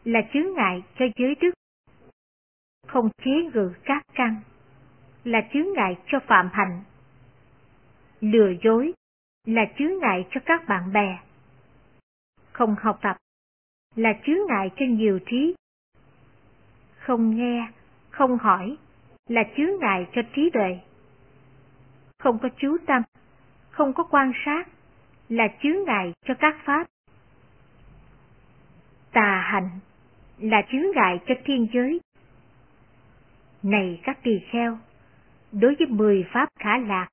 là 0.03 0.19
chướng 0.33 0.53
ngại 0.55 0.83
cho 1.00 1.05
giới 1.15 1.36
đức. 1.36 1.51
Không 2.88 3.09
chế 3.25 3.31
ngự 3.53 3.74
các 3.83 4.03
căn 4.13 4.36
là 5.24 5.39
chướng 5.53 5.74
ngại 5.74 5.97
cho 6.07 6.19
phạm 6.27 6.50
hạnh 6.53 6.83
Lừa 8.21 8.53
dối 8.63 8.93
là 9.45 9.62
chướng 9.77 10.00
ngại 10.00 10.27
cho 10.31 10.41
các 10.45 10.67
bạn 10.67 10.93
bè. 10.93 11.19
Không 12.51 12.75
học 12.81 13.00
tập 13.01 13.17
là 13.95 14.09
chướng 14.25 14.47
ngại 14.47 14.71
cho 14.77 14.86
nhiều 14.86 15.19
trí. 15.25 15.55
Không 17.00 17.36
nghe, 17.36 17.71
không 18.09 18.38
hỏi 18.38 18.77
là 19.27 19.43
chướng 19.57 19.79
ngại 19.79 20.07
cho 20.15 20.21
trí 20.36 20.50
tuệ. 20.53 20.79
Không 22.19 22.39
có 22.39 22.50
chú 22.57 22.77
tâm, 22.88 23.01
không 23.69 23.93
có 23.93 24.03
quan 24.03 24.31
sát 24.45 24.67
là 25.29 25.47
chướng 25.63 25.83
ngại 25.86 26.13
cho 26.25 26.33
các 26.39 26.55
pháp. 26.65 26.88
Tà 29.12 29.41
hạnh 29.51 29.69
là 30.50 30.62
chướng 30.72 30.92
ngại 30.96 31.20
cho 31.27 31.36
thiên 31.46 31.68
giới. 31.74 32.00
Này 33.63 34.00
các 34.04 34.24
tỳ 34.24 34.39
kheo, 34.51 34.77
đối 35.51 35.75
với 35.75 35.88
mười 35.88 36.25
pháp 36.34 36.50
khả 36.60 36.77
lạc, 36.77 37.08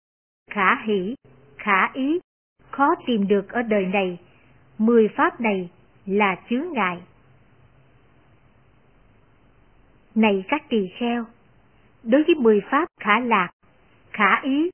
khả 0.50 0.83
hỷ, 0.85 1.14
khả 1.59 1.93
ý, 1.93 2.21
khó 2.71 2.95
tìm 3.07 3.29
được 3.29 3.49
ở 3.49 3.62
đời 3.62 3.87
này, 3.87 4.19
mười 4.79 5.09
pháp 5.17 5.41
này 5.41 5.71
là 6.07 6.37
chướng 6.50 6.73
ngại. 6.73 7.03
Này 10.14 10.45
các 10.49 10.62
tỳ 10.69 10.88
kheo, 10.99 11.25
đối 12.03 12.23
với 12.23 12.35
mười 12.35 12.61
pháp 12.71 12.88
khả 13.00 13.21
lạc, 13.21 13.50
khả 14.12 14.41
ý, 14.43 14.71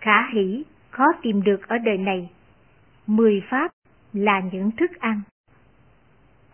khả 0.00 0.30
hỷ, 0.32 0.64
khó 0.90 1.04
tìm 1.22 1.42
được 1.42 1.68
ở 1.68 1.78
đời 1.78 1.98
này, 1.98 2.30
mười 3.06 3.42
pháp 3.50 3.72
là 4.12 4.40
những 4.52 4.70
thức 4.70 4.90
ăn. 4.98 5.22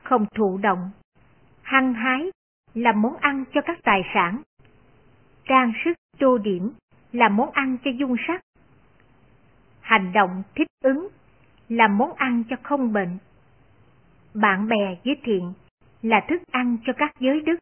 Không 0.03 0.27
thụ 0.35 0.59
động, 0.63 0.91
hăng 1.71 1.95
hái 1.95 2.31
là 2.75 2.93
món 2.93 3.17
ăn 3.17 3.45
cho 3.53 3.61
các 3.61 3.79
tài 3.83 4.03
sản. 4.15 4.43
Trang 5.45 5.73
sức, 5.85 5.93
tô 6.19 6.39
điểm 6.39 6.73
là 7.13 7.29
món 7.29 7.51
ăn 7.51 7.77
cho 7.85 7.91
dung 7.91 8.17
sắc. 8.27 8.41
Hành 9.81 10.13
động 10.13 10.43
thích 10.55 10.69
ứng 10.85 11.09
là 11.69 11.89
món 11.89 12.13
ăn 12.15 12.43
cho 12.51 12.57
không 12.63 12.93
bệnh. 12.93 13.19
Bạn 14.35 14.69
bè 14.69 14.97
với 15.05 15.17
thiện 15.23 15.53
là 16.03 16.25
thức 16.29 16.43
ăn 16.51 16.77
cho 16.87 16.93
các 16.97 17.13
giới 17.21 17.41
đức. 17.41 17.57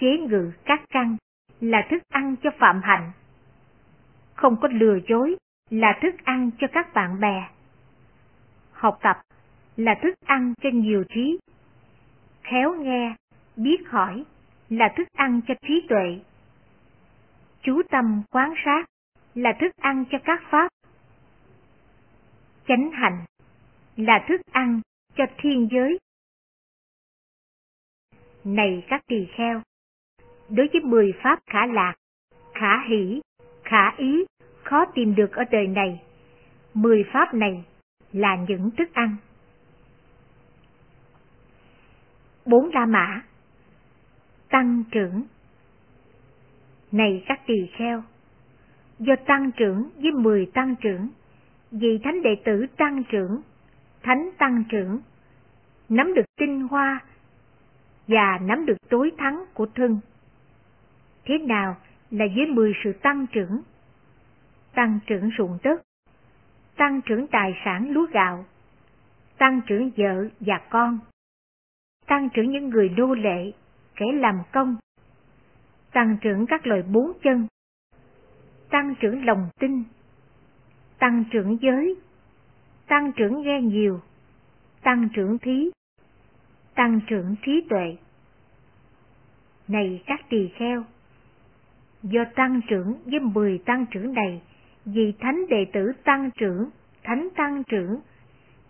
Chế 0.00 0.18
ngự 0.18 0.52
các 0.64 0.80
căn 0.88 1.16
là 1.60 1.86
thức 1.90 2.02
ăn 2.08 2.36
cho 2.42 2.50
phạm 2.58 2.80
hạnh. 2.82 3.10
Không 4.34 4.56
có 4.60 4.68
lừa 4.72 4.98
dối 5.08 5.36
là 5.70 5.98
thức 6.02 6.14
ăn 6.24 6.50
cho 6.58 6.66
các 6.72 6.94
bạn 6.94 7.20
bè. 7.20 7.48
Học 8.72 8.98
tập 9.02 9.16
là 9.76 9.94
thức 10.02 10.14
ăn 10.26 10.54
cho 10.62 10.70
nhiều 10.72 11.04
trí. 11.08 11.38
Khéo 12.50 12.74
nghe, 12.74 13.14
biết 13.56 13.76
hỏi 13.86 14.24
là 14.68 14.94
thức 14.96 15.08
ăn 15.12 15.40
cho 15.48 15.54
trí 15.62 15.86
tuệ. 15.88 16.20
Chú 17.62 17.82
tâm 17.90 18.22
quán 18.30 18.54
sát 18.64 18.84
là 19.34 19.52
thức 19.60 19.72
ăn 19.80 20.04
cho 20.10 20.18
các 20.24 20.42
pháp. 20.50 20.68
Chánh 22.68 22.90
hạnh 22.90 23.24
là 23.96 24.24
thức 24.28 24.40
ăn 24.52 24.80
cho 25.16 25.24
thiên 25.38 25.68
giới. 25.70 25.98
Này 28.44 28.84
các 28.88 29.02
tỳ 29.06 29.26
kheo, 29.36 29.62
đối 30.48 30.68
với 30.72 30.80
mười 30.84 31.12
pháp 31.22 31.38
khả 31.46 31.66
lạc, 31.66 31.94
khả 32.54 32.88
hỷ, 32.88 33.20
khả 33.64 33.96
ý, 33.96 34.24
khó 34.62 34.84
tìm 34.94 35.14
được 35.14 35.32
ở 35.32 35.44
đời 35.50 35.66
này, 35.66 36.02
mười 36.74 37.04
pháp 37.12 37.34
này 37.34 37.64
là 38.12 38.36
những 38.48 38.70
thức 38.78 38.88
ăn. 38.92 39.16
Bốn 42.48 42.70
La 42.74 42.86
Mã 42.86 43.22
Tăng 44.48 44.84
trưởng 44.90 45.22
Này 46.92 47.24
các 47.26 47.40
tỳ 47.46 47.66
kheo, 47.76 48.02
do 48.98 49.14
tăng 49.26 49.50
trưởng 49.52 49.90
với 49.96 50.12
mười 50.12 50.46
tăng 50.54 50.74
trưởng, 50.76 51.08
vị 51.70 52.00
thánh 52.04 52.22
đệ 52.22 52.36
tử 52.44 52.66
tăng 52.76 53.04
trưởng, 53.04 53.42
thánh 54.02 54.30
tăng 54.38 54.64
trưởng, 54.68 55.00
nắm 55.88 56.14
được 56.14 56.24
tinh 56.36 56.68
hoa 56.68 57.00
và 58.06 58.38
nắm 58.42 58.66
được 58.66 58.76
tối 58.88 59.12
thắng 59.18 59.44
của 59.54 59.66
thân. 59.74 60.00
Thế 61.24 61.38
nào 61.38 61.76
là 62.10 62.24
với 62.36 62.46
mười 62.46 62.72
sự 62.84 62.92
tăng 62.92 63.26
trưởng? 63.26 63.62
Tăng 64.74 64.98
trưởng 65.06 65.30
ruộng 65.38 65.58
đất, 65.62 65.82
tăng 66.76 67.00
trưởng 67.00 67.26
tài 67.26 67.54
sản 67.64 67.90
lúa 67.90 68.06
gạo, 68.12 68.44
tăng 69.38 69.60
trưởng 69.66 69.90
vợ 69.96 70.28
và 70.40 70.60
con, 70.70 70.98
tăng 72.08 72.28
trưởng 72.34 72.50
những 72.50 72.68
người 72.68 72.88
nô 72.88 73.14
lệ, 73.14 73.52
kẻ 73.96 74.06
làm 74.12 74.38
công, 74.52 74.76
tăng 75.92 76.16
trưởng 76.20 76.46
các 76.46 76.66
loài 76.66 76.82
bốn 76.82 77.12
chân, 77.22 77.46
tăng 78.70 78.94
trưởng 79.00 79.24
lòng 79.24 79.48
tin, 79.60 79.82
tăng 80.98 81.24
trưởng 81.32 81.58
giới, 81.60 81.96
tăng 82.86 83.12
trưởng 83.12 83.42
nghe 83.42 83.60
nhiều, 83.62 84.00
tăng 84.82 85.08
trưởng 85.14 85.38
thí, 85.38 85.70
tăng 86.74 87.00
trưởng 87.06 87.34
trí 87.42 87.66
tuệ. 87.70 87.96
Này 89.68 90.02
các 90.06 90.20
tỳ 90.28 90.48
kheo, 90.48 90.84
do 92.02 92.24
tăng 92.34 92.60
trưởng 92.68 92.94
với 93.04 93.20
mười 93.20 93.58
tăng 93.58 93.86
trưởng 93.90 94.14
này, 94.14 94.42
vì 94.84 95.12
thánh 95.20 95.46
đệ 95.48 95.64
tử 95.72 95.92
tăng 96.04 96.30
trưởng, 96.30 96.70
thánh 97.02 97.28
tăng 97.36 97.62
trưởng, 97.64 98.00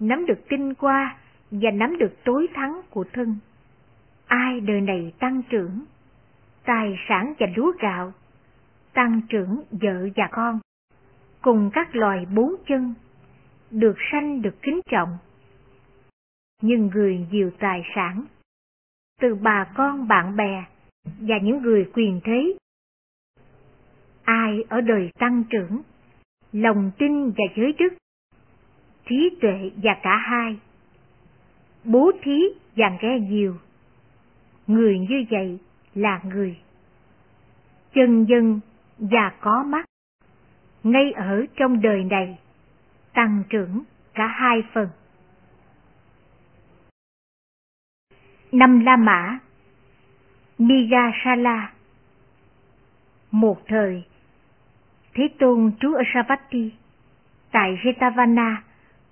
nắm 0.00 0.26
được 0.26 0.48
kinh 0.48 0.74
qua 0.74 1.16
và 1.50 1.70
nắm 1.70 1.98
được 1.98 2.14
tối 2.24 2.48
thắng 2.54 2.80
của 2.90 3.04
thân. 3.12 3.36
Ai 4.26 4.60
đời 4.60 4.80
này 4.80 5.12
tăng 5.18 5.42
trưởng, 5.50 5.84
tài 6.64 6.96
sản 7.08 7.34
và 7.38 7.46
lúa 7.56 7.72
gạo, 7.80 8.12
tăng 8.92 9.20
trưởng 9.28 9.62
vợ 9.70 10.08
và 10.16 10.28
con, 10.32 10.60
cùng 11.42 11.70
các 11.72 11.96
loài 11.96 12.26
bốn 12.34 12.54
chân, 12.66 12.94
được 13.70 13.96
sanh 14.12 14.42
được 14.42 14.62
kính 14.62 14.80
trọng. 14.90 15.18
Nhưng 16.62 16.90
người 16.94 17.26
nhiều 17.30 17.50
tài 17.58 17.82
sản, 17.94 18.24
từ 19.20 19.34
bà 19.34 19.72
con 19.76 20.08
bạn 20.08 20.36
bè 20.36 20.64
và 21.04 21.38
những 21.42 21.62
người 21.62 21.90
quyền 21.94 22.20
thế, 22.24 22.54
ai 24.22 24.64
ở 24.68 24.80
đời 24.80 25.10
tăng 25.18 25.44
trưởng, 25.50 25.82
lòng 26.52 26.90
tin 26.98 27.30
và 27.30 27.44
giới 27.56 27.72
đức, 27.78 27.88
trí 29.08 29.36
tuệ 29.40 29.70
và 29.82 29.96
cả 30.02 30.16
hai, 30.16 30.58
bố 31.84 32.10
thí 32.22 32.42
và 32.76 32.98
ghe 33.00 33.18
nhiều. 33.18 33.56
Người 34.66 34.98
như 34.98 35.24
vậy 35.30 35.58
là 35.94 36.20
người 36.24 36.58
chân 37.94 38.24
dân 38.24 38.60
và 38.98 39.32
có 39.40 39.64
mắt, 39.66 39.84
ngay 40.82 41.12
ở 41.12 41.46
trong 41.56 41.80
đời 41.80 42.04
này, 42.04 42.38
tăng 43.12 43.42
trưởng 43.48 43.82
cả 44.14 44.26
hai 44.26 44.62
phần. 44.72 44.88
Năm 48.52 48.80
La 48.80 48.96
Mã 48.96 49.38
Migasala 50.58 51.72
Một 53.30 53.66
thời, 53.66 54.04
Thế 55.14 55.28
Tôn 55.38 55.72
trú 55.80 55.94
ở 55.94 56.02
Savatthi, 56.14 56.72
tại 57.50 57.78
Jetavana, 57.82 58.56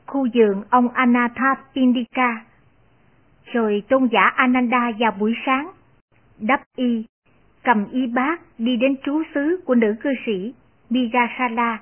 khu 0.06 0.28
vườn 0.34 0.64
ông 0.70 0.88
Anathapindika. 0.88 2.44
Rồi 3.52 3.82
tôn 3.88 4.08
giả 4.12 4.32
Ananda 4.36 4.90
vào 4.98 5.10
buổi 5.10 5.34
sáng, 5.46 5.70
đắp 6.38 6.60
y 6.76 7.04
cầm 7.62 7.86
y 7.92 8.06
bát 8.06 8.40
đi 8.58 8.76
đến 8.76 8.96
trú 9.04 9.22
xứ 9.34 9.60
của 9.64 9.74
nữ 9.74 9.94
cư 10.00 10.10
sĩ 10.26 10.54
Migasala. 10.90 11.78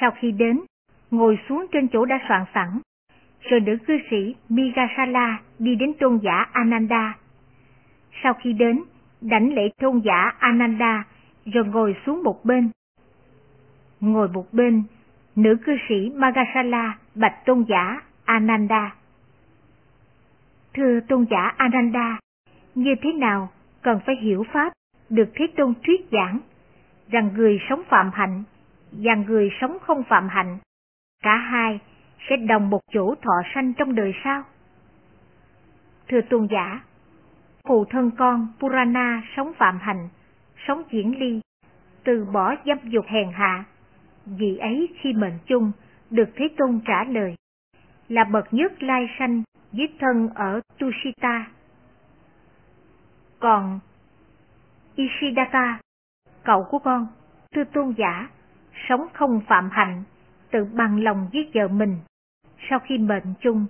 Sau 0.00 0.10
khi 0.10 0.32
đến, 0.32 0.60
ngồi 1.10 1.38
xuống 1.48 1.66
trên 1.72 1.88
chỗ 1.88 2.04
đã 2.04 2.18
soạn 2.28 2.44
sẵn, 2.54 2.68
rồi 3.40 3.60
nữ 3.60 3.76
cư 3.86 3.98
sĩ 4.10 4.34
Migasala 4.48 5.38
đi 5.58 5.74
đến 5.74 5.92
tôn 6.00 6.18
giả 6.22 6.46
Ananda. 6.52 7.14
Sau 8.22 8.34
khi 8.34 8.52
đến, 8.52 8.82
đảnh 9.20 9.54
lễ 9.54 9.68
tôn 9.78 10.00
giả 10.04 10.32
Ananda, 10.38 11.04
rồi 11.44 11.64
ngồi 11.64 11.96
xuống 12.06 12.22
một 12.22 12.44
bên. 12.44 12.70
Ngồi 14.00 14.28
một 14.28 14.52
bên, 14.52 14.82
nữ 15.36 15.56
cư 15.66 15.76
sĩ 15.88 16.10
Magasala 16.14 16.98
bạch 17.14 17.46
tôn 17.46 17.64
giả 17.68 18.00
Ananda. 18.24 18.94
Thưa 20.74 21.00
tôn 21.08 21.26
giả 21.30 21.52
Ananda, 21.56 22.18
như 22.74 22.94
thế 23.02 23.12
nào 23.12 23.48
cần 23.82 24.00
phải 24.06 24.16
hiểu 24.16 24.44
Pháp, 24.52 24.72
được 25.10 25.28
Thế 25.34 25.46
Tôn 25.56 25.74
thuyết 25.86 26.00
giảng, 26.12 26.38
rằng 27.08 27.30
người 27.34 27.60
sống 27.68 27.82
phạm 27.88 28.10
hạnh 28.14 28.42
và 28.92 29.14
người 29.14 29.50
sống 29.60 29.78
không 29.82 30.02
phạm 30.02 30.28
hạnh, 30.28 30.58
cả 31.22 31.36
hai 31.36 31.80
sẽ 32.28 32.36
đồng 32.36 32.70
một 32.70 32.80
chỗ 32.92 33.14
thọ 33.22 33.42
sanh 33.54 33.72
trong 33.74 33.94
đời 33.94 34.14
sau. 34.24 34.42
Thưa 36.08 36.20
tôn 36.20 36.46
giả, 36.50 36.80
phụ 37.68 37.84
thân 37.84 38.10
con 38.18 38.48
Purana 38.60 39.22
sống 39.36 39.52
phạm 39.58 39.78
hạnh, 39.80 40.08
sống 40.66 40.82
diễn 40.90 41.18
ly, 41.18 41.40
từ 42.04 42.24
bỏ 42.32 42.54
dâm 42.66 42.78
dục 42.84 43.04
hèn 43.08 43.32
hạ, 43.32 43.64
vì 44.26 44.56
ấy 44.56 44.88
khi 45.00 45.12
mệnh 45.12 45.38
chung 45.46 45.72
được 46.10 46.28
Thế 46.36 46.48
Tôn 46.56 46.80
trả 46.86 47.04
lời, 47.04 47.34
là 48.08 48.24
bậc 48.24 48.54
nhất 48.54 48.82
lai 48.82 49.06
sanh 49.18 49.42
giết 49.76 49.90
thân 49.98 50.28
ở 50.34 50.60
Tushita 50.78 51.46
còn 53.44 53.80
Ishidata, 54.96 55.78
cậu 56.44 56.64
của 56.70 56.78
con, 56.78 57.06
thưa 57.54 57.64
tôn 57.64 57.94
giả, 57.98 58.28
sống 58.88 59.06
không 59.12 59.40
phạm 59.48 59.70
hạnh, 59.72 60.02
tự 60.50 60.64
bằng 60.64 61.02
lòng 61.02 61.28
giết 61.32 61.50
vợ 61.54 61.68
mình. 61.68 61.98
Sau 62.70 62.78
khi 62.78 62.98
mệnh 62.98 63.34
chung, 63.40 63.66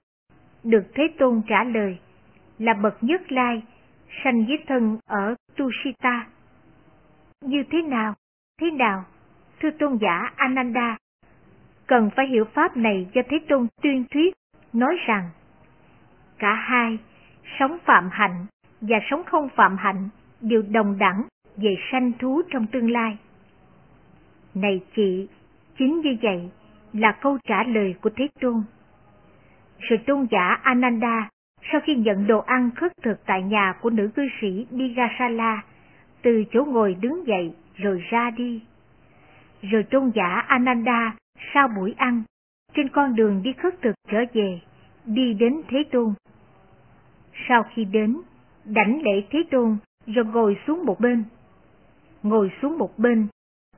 được 0.64 0.84
Thế 0.94 1.02
Tôn 1.18 1.42
trả 1.48 1.64
lời 1.64 1.98
là 2.58 2.74
bậc 2.74 3.02
nhất 3.02 3.32
lai, 3.32 3.62
sanh 4.24 4.46
giết 4.48 4.64
thân 4.66 4.98
ở 5.06 5.34
Tushita. 5.56 6.26
Như 7.40 7.64
thế 7.70 7.82
nào? 7.82 8.14
Thế 8.60 8.70
nào? 8.70 9.04
Thưa 9.60 9.70
tôn 9.70 9.98
giả 10.00 10.32
Ananda, 10.36 10.96
cần 11.86 12.10
phải 12.16 12.26
hiểu 12.26 12.44
pháp 12.44 12.76
này 12.76 13.06
do 13.14 13.22
Thế 13.30 13.38
Tôn 13.48 13.66
tuyên 13.82 14.04
thuyết, 14.10 14.34
nói 14.72 14.96
rằng 15.06 15.30
cả 16.44 16.54
hai 16.54 16.98
sống 17.58 17.78
phạm 17.84 18.08
hạnh 18.12 18.46
và 18.80 18.96
sống 19.10 19.22
không 19.26 19.48
phạm 19.56 19.76
hạnh 19.76 20.08
đều 20.40 20.62
đồng 20.62 20.98
đẳng 20.98 21.22
về 21.56 21.76
sanh 21.92 22.12
thú 22.18 22.42
trong 22.50 22.66
tương 22.66 22.90
lai. 22.90 23.18
Này 24.54 24.80
chị, 24.96 25.28
chính 25.78 26.00
như 26.00 26.16
vậy 26.22 26.50
là 26.92 27.12
câu 27.12 27.38
trả 27.48 27.62
lời 27.62 27.94
của 28.02 28.10
Thế 28.16 28.28
Tôn. 28.40 28.62
Sự 29.90 29.96
tôn 30.06 30.26
giả 30.30 30.58
Ananda 30.62 31.28
sau 31.72 31.80
khi 31.84 31.94
nhận 31.94 32.26
đồ 32.26 32.38
ăn 32.38 32.70
khất 32.76 32.92
thực 33.02 33.26
tại 33.26 33.42
nhà 33.42 33.74
của 33.80 33.90
nữ 33.90 34.10
cư 34.14 34.28
sĩ 34.40 34.66
Digasala, 34.70 35.62
từ 36.22 36.44
chỗ 36.50 36.64
ngồi 36.64 36.96
đứng 37.00 37.26
dậy 37.26 37.54
rồi 37.76 38.04
ra 38.10 38.30
đi. 38.30 38.62
Rồi 39.62 39.82
tôn 39.82 40.10
giả 40.14 40.44
Ananda 40.46 41.16
sau 41.54 41.68
buổi 41.68 41.94
ăn, 41.96 42.22
trên 42.74 42.88
con 42.88 43.14
đường 43.14 43.42
đi 43.42 43.52
khất 43.52 43.82
thực 43.82 43.94
trở 44.08 44.18
về, 44.32 44.60
đi 45.04 45.34
đến 45.34 45.62
Thế 45.68 45.84
Tôn. 45.92 46.14
Sau 47.48 47.62
khi 47.74 47.84
đến, 47.84 48.16
đảnh 48.64 49.02
lễ 49.02 49.22
Thế 49.30 49.38
Tôn 49.50 49.76
rồi 50.06 50.24
ngồi 50.24 50.56
xuống 50.66 50.84
một 50.84 51.00
bên. 51.00 51.24
Ngồi 52.22 52.52
xuống 52.62 52.78
một 52.78 52.98
bên, 52.98 53.28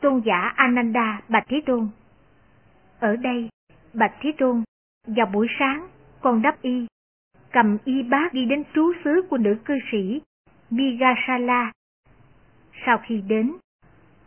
tôn 0.00 0.22
giả 0.24 0.52
Ananda 0.56 1.20
bạch 1.28 1.44
Thế 1.48 1.60
Tôn. 1.66 1.88
Ở 2.98 3.16
đây, 3.16 3.48
bạch 3.94 4.14
Thế 4.20 4.32
Tôn, 4.38 4.62
vào 5.06 5.26
buổi 5.26 5.46
sáng, 5.58 5.88
con 6.20 6.42
đắp 6.42 6.62
y, 6.62 6.86
cầm 7.52 7.78
y 7.84 8.02
bát 8.02 8.32
đi 8.32 8.44
đến 8.44 8.64
trú 8.74 8.92
xứ 9.04 9.22
của 9.30 9.38
nữ 9.38 9.56
cư 9.64 9.74
sĩ 9.92 10.20
Migasala. 10.70 11.72
Sau 12.86 12.98
khi 13.06 13.22
đến, 13.28 13.52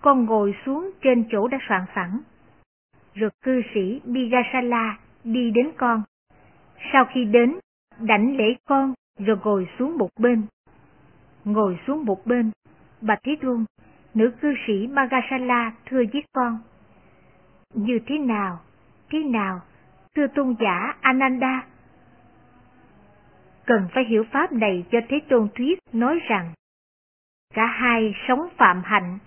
con 0.02 0.26
ngồi 0.26 0.56
xuống 0.66 0.92
trên 1.02 1.26
chỗ 1.32 1.48
đã 1.48 1.58
soạn 1.68 1.82
sẵn. 1.96 2.20
Rồi 3.14 3.30
cư 3.44 3.62
sĩ 3.74 4.02
Migasala 4.06 4.98
đi 5.24 5.52
đến 5.52 5.72
con. 5.78 6.04
Sau 6.94 7.06
khi 7.06 7.26
đến, 7.26 7.60
đảnh 8.00 8.38
lễ 8.38 8.56
con 8.66 8.94
rồi 9.20 9.38
ngồi 9.44 9.68
xuống 9.80 9.98
một 9.98 10.10
bên. 10.20 10.44
Ngồi 11.46 11.80
xuống 11.88 12.06
một 12.06 12.26
bên, 12.26 12.52
Bạch 13.02 13.20
Thế 13.24 13.36
Tôn, 13.42 13.66
nữ 14.14 14.32
cư 14.42 14.54
sĩ 14.68 14.88
Magasala 14.88 15.74
thưa 15.86 16.02
giết 16.14 16.26
con. 16.34 16.60
Như 17.74 18.00
thế 18.08 18.18
nào, 18.18 18.60
thế 19.10 19.24
nào, 19.24 19.62
thưa 20.16 20.28
tôn 20.28 20.56
giả 20.60 20.96
Ananda? 21.02 21.66
Cần 23.66 23.88
phải 23.94 24.04
hiểu 24.06 24.24
pháp 24.32 24.52
này 24.52 24.86
cho 24.92 25.00
Thế 25.10 25.20
Tôn 25.30 25.48
thuyết 25.56 25.80
nói 25.94 26.20
rằng, 26.30 26.54
cả 27.54 27.66
hai 27.66 28.14
sống 28.28 28.50
phạm 28.58 28.82
hạnh 28.86 29.20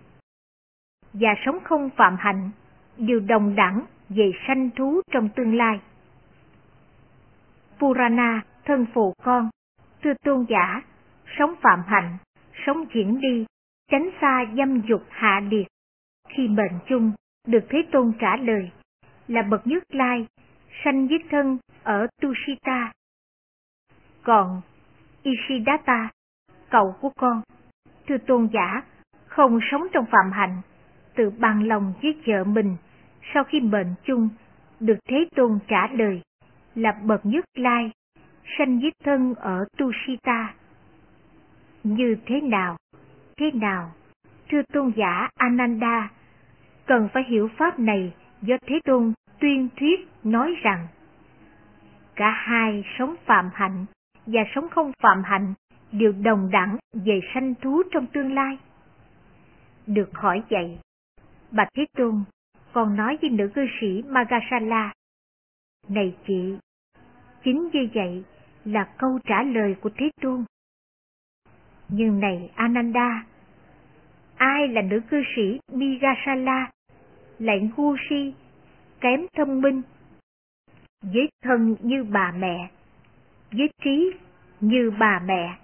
và 1.13 1.35
sống 1.47 1.59
không 1.65 1.91
phạm 1.97 2.17
hạnh 2.19 2.51
đều 2.99 3.21
đồng 3.21 3.55
đẳng 3.55 3.87
về 4.09 4.33
sanh 4.47 4.71
thú 4.71 5.01
trong 5.11 5.29
tương 5.29 5.57
lai. 5.57 5.81
Purana, 7.79 8.43
thân 8.65 8.87
phụ 8.95 9.15
con, 9.23 9.51
thưa 10.03 10.15
tôn 10.25 10.47
giả, 10.49 10.83
sống 11.39 11.55
phạm 11.63 11.83
hạnh, 11.87 12.17
sống 12.67 12.85
diễn 12.95 13.21
đi, 13.21 13.47
tránh 13.91 14.11
xa 14.21 14.45
dâm 14.57 14.81
dục 14.81 15.03
hạ 15.11 15.41
liệt, 15.51 15.67
khi 16.29 16.49
bệnh 16.49 16.79
chung 16.89 17.13
được 17.47 17.65
Thế 17.69 17.79
Tôn 17.93 18.13
trả 18.21 18.37
lời 18.37 18.71
là 19.29 19.43
bậc 19.43 19.67
nhất 19.67 19.83
lai, 19.89 20.27
sanh 20.85 21.09
với 21.09 21.19
thân 21.31 21.59
ở 21.83 22.07
Tushita. 22.21 22.93
Còn 24.23 24.61
Ishidata, 25.23 26.09
cậu 26.71 26.95
của 27.01 27.11
con, 27.17 27.43
thưa 28.09 28.19
tôn 28.19 28.49
giả, 28.53 28.83
không 29.27 29.59
sống 29.71 29.83
trong 29.93 30.05
phạm 30.07 30.33
hạnh, 30.33 30.61
tự 31.15 31.31
bằng 31.31 31.69
lòng 31.69 31.93
với 32.03 32.21
vợ 32.27 32.45
mình 32.45 32.77
sau 33.35 33.45
khi 33.45 33.61
bệnh 33.61 33.95
chung 34.05 34.29
được 34.81 34.99
Thế 35.09 35.29
Tôn 35.37 35.59
trả 35.69 35.87
lời 35.87 36.23
là 36.75 36.93
bậc 37.05 37.27
nhất 37.27 37.45
lai, 37.55 37.91
sanh 38.59 38.81
với 38.81 38.93
thân 39.05 39.35
ở 39.35 39.65
Tushita. 39.79 40.55
Như 41.85 42.17
thế 42.27 42.41
nào? 42.41 42.77
Thế 43.37 43.51
nào? 43.55 43.93
Thưa 44.51 44.63
tôn 44.73 44.93
giả 44.97 45.29
Ananda, 45.35 46.11
cần 46.87 47.09
phải 47.13 47.25
hiểu 47.29 47.49
pháp 47.59 47.79
này 47.79 48.13
do 48.43 48.57
Thế 48.67 48.81
Tôn 48.85 49.13
tuyên 49.41 49.69
thuyết 49.77 50.09
nói 50.25 50.55
rằng 50.63 50.87
cả 52.17 52.31
hai 52.31 52.85
sống 52.99 53.15
phạm 53.27 53.51
hạnh 53.55 53.87
và 54.27 54.41
sống 54.55 54.69
không 54.69 54.93
phạm 55.03 55.23
hạnh 55.25 55.55
đều 55.93 56.13
đồng 56.13 56.51
đẳng 56.51 56.77
về 56.93 57.21
sanh 57.35 57.55
thú 57.55 57.83
trong 57.91 58.07
tương 58.07 58.35
lai. 58.35 58.59
Được 59.87 60.11
hỏi 60.15 60.43
vậy, 60.51 60.79
Bạch 61.51 61.69
Thế 61.77 61.87
Tôn 61.97 62.25
còn 62.73 62.97
nói 62.97 63.19
với 63.21 63.31
nữ 63.31 63.51
cư 63.55 63.67
sĩ 63.81 64.03
Magasala, 64.07 64.93
Này 65.89 66.17
chị, 66.27 66.57
chính 67.45 67.69
như 67.73 67.89
vậy 67.95 68.25
là 68.65 68.89
câu 68.99 69.19
trả 69.25 69.43
lời 69.43 69.77
của 69.81 69.91
Thế 69.97 70.11
Tôn. 70.21 70.45
Nhưng 71.89 72.21
này 72.21 72.51
Ananda, 72.55 73.25
ai 74.37 74.69
là 74.69 74.83
nữ 74.83 75.01
cư 75.11 75.23
sĩ 75.37 75.61
Migasala, 75.73 76.71
lại 77.39 77.71
ngu 77.77 77.97
si, 78.09 78.35
kém 79.01 79.21
thông 79.37 79.61
minh, 79.61 79.83
với 81.03 81.29
thân 81.43 81.77
như 81.83 82.05
bà 82.05 82.33
mẹ, 82.39 82.71
với 83.53 83.69
trí 83.85 84.13
như 84.61 84.91
bà 84.99 85.23
mẹ, 85.25 85.59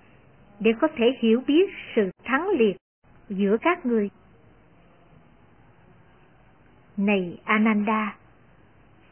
để 0.61 0.71
có 0.81 0.89
thể 0.97 1.07
hiểu 1.21 1.43
biết 1.47 1.71
sự 1.97 2.11
thắng 2.25 2.49
liệt 2.49 2.77
giữa 3.29 3.57
các 3.61 3.87
người. 3.87 4.11
Này 6.97 7.41
Ananda, 7.45 8.17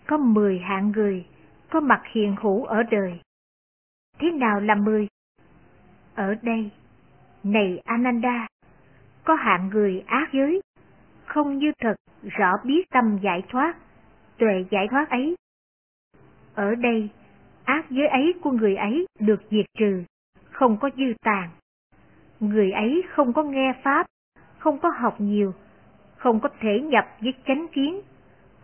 có 0.07 0.17
mười 0.17 0.59
hạng 0.59 0.93
người 0.93 1.27
có 1.71 1.81
mặt 1.81 2.03
hiền 2.13 2.37
hữu 2.41 2.65
ở 2.65 2.83
đời. 2.83 3.21
Thế 4.19 4.31
nào 4.31 4.61
là 4.61 4.75
mười? 4.75 5.09
Ở 6.15 6.35
đây, 6.43 6.71
này 7.43 7.81
Ananda, 7.85 8.47
có 9.25 9.35
hạng 9.35 9.69
người 9.69 10.05
ác 10.07 10.29
giới, 10.33 10.61
không 11.25 11.59
như 11.59 11.73
thật 11.79 11.95
rõ 12.23 12.53
biết 12.65 12.91
tâm 12.91 13.19
giải 13.23 13.43
thoát, 13.49 13.77
tuệ 14.39 14.65
giải 14.71 14.89
thoát 14.91 15.11
ấy. 15.11 15.37
Ở 16.55 16.75
đây, 16.75 17.09
ác 17.65 17.91
giới 17.91 18.09
ấy 18.09 18.35
của 18.43 18.51
người 18.51 18.77
ấy 18.77 19.07
được 19.19 19.43
diệt 19.51 19.67
trừ, 19.79 20.05
không 20.51 20.77
có 20.81 20.91
dư 20.97 21.15
tàn. 21.23 21.49
Người 22.41 22.71
ấy 22.73 23.03
không 23.11 23.33
có 23.33 23.43
nghe 23.43 23.73
Pháp, 23.83 24.07
không 24.59 24.79
có 24.79 24.89
học 24.97 25.21
nhiều, 25.21 25.55
không 26.17 26.41
có 26.41 26.49
thể 26.61 26.81
nhập 26.81 27.09
với 27.21 27.35
chánh 27.47 27.67
kiến, 27.73 28.01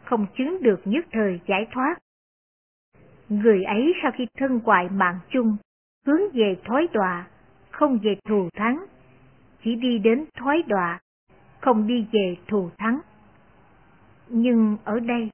không 0.04 0.26
chứng 0.36 0.62
được 0.62 0.80
nhất 0.84 1.04
thời 1.12 1.40
giải 1.46 1.66
thoát. 1.70 1.96
Người 3.28 3.64
ấy 3.64 3.94
sau 4.02 4.12
khi 4.14 4.26
thân 4.38 4.60
hoại 4.64 4.88
mạng 4.88 5.18
chung, 5.30 5.56
hướng 6.06 6.20
về 6.32 6.56
thói 6.64 6.88
đọa, 6.92 7.26
không 7.70 7.98
về 8.02 8.16
thù 8.28 8.48
thắng, 8.54 8.84
chỉ 9.64 9.74
đi 9.74 9.98
đến 9.98 10.24
thói 10.34 10.62
đọa, 10.66 11.00
không 11.60 11.86
đi 11.86 12.06
về 12.12 12.36
thù 12.48 12.70
thắng. 12.78 13.00
Nhưng 14.28 14.76
ở 14.84 15.00
đây, 15.00 15.30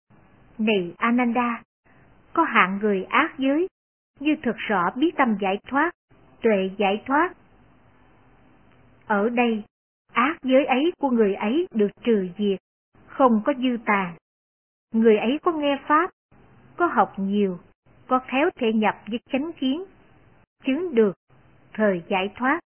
này 0.59 0.95
Ananda, 0.97 1.63
có 2.33 2.43
hạng 2.43 2.79
người 2.83 3.05
ác 3.05 3.39
giới, 3.39 3.69
như 4.21 4.37
thực 4.43 4.57
rõ 4.57 4.91
biết 4.97 5.11
tâm 5.17 5.37
giải 5.41 5.59
thoát, 5.69 5.91
tuệ 6.43 6.71
giải 6.79 7.03
thoát. 7.07 7.33
Ở 9.07 9.29
đây, 9.29 9.63
ác 10.13 10.37
giới 10.43 10.65
ấy 10.65 10.93
của 10.99 11.11
người 11.11 11.35
ấy 11.35 11.67
được 11.75 11.91
trừ 12.05 12.29
diệt, 12.39 12.59
không 13.07 13.43
có 13.45 13.53
dư 13.59 13.77
tàn. 13.85 14.15
Người 14.95 15.17
ấy 15.17 15.39
có 15.43 15.53
nghe 15.53 15.79
Pháp, 15.87 16.11
có 16.77 16.87
học 16.87 17.13
nhiều, 17.17 17.59
có 18.09 18.21
khéo 18.27 18.51
thể 18.57 18.73
nhập 18.73 18.97
với 19.07 19.21
chánh 19.33 19.51
kiến, 19.53 19.85
chứng 20.65 20.95
được 20.95 21.13
thời 21.73 22.03
giải 22.09 22.33
thoát. 22.37 22.61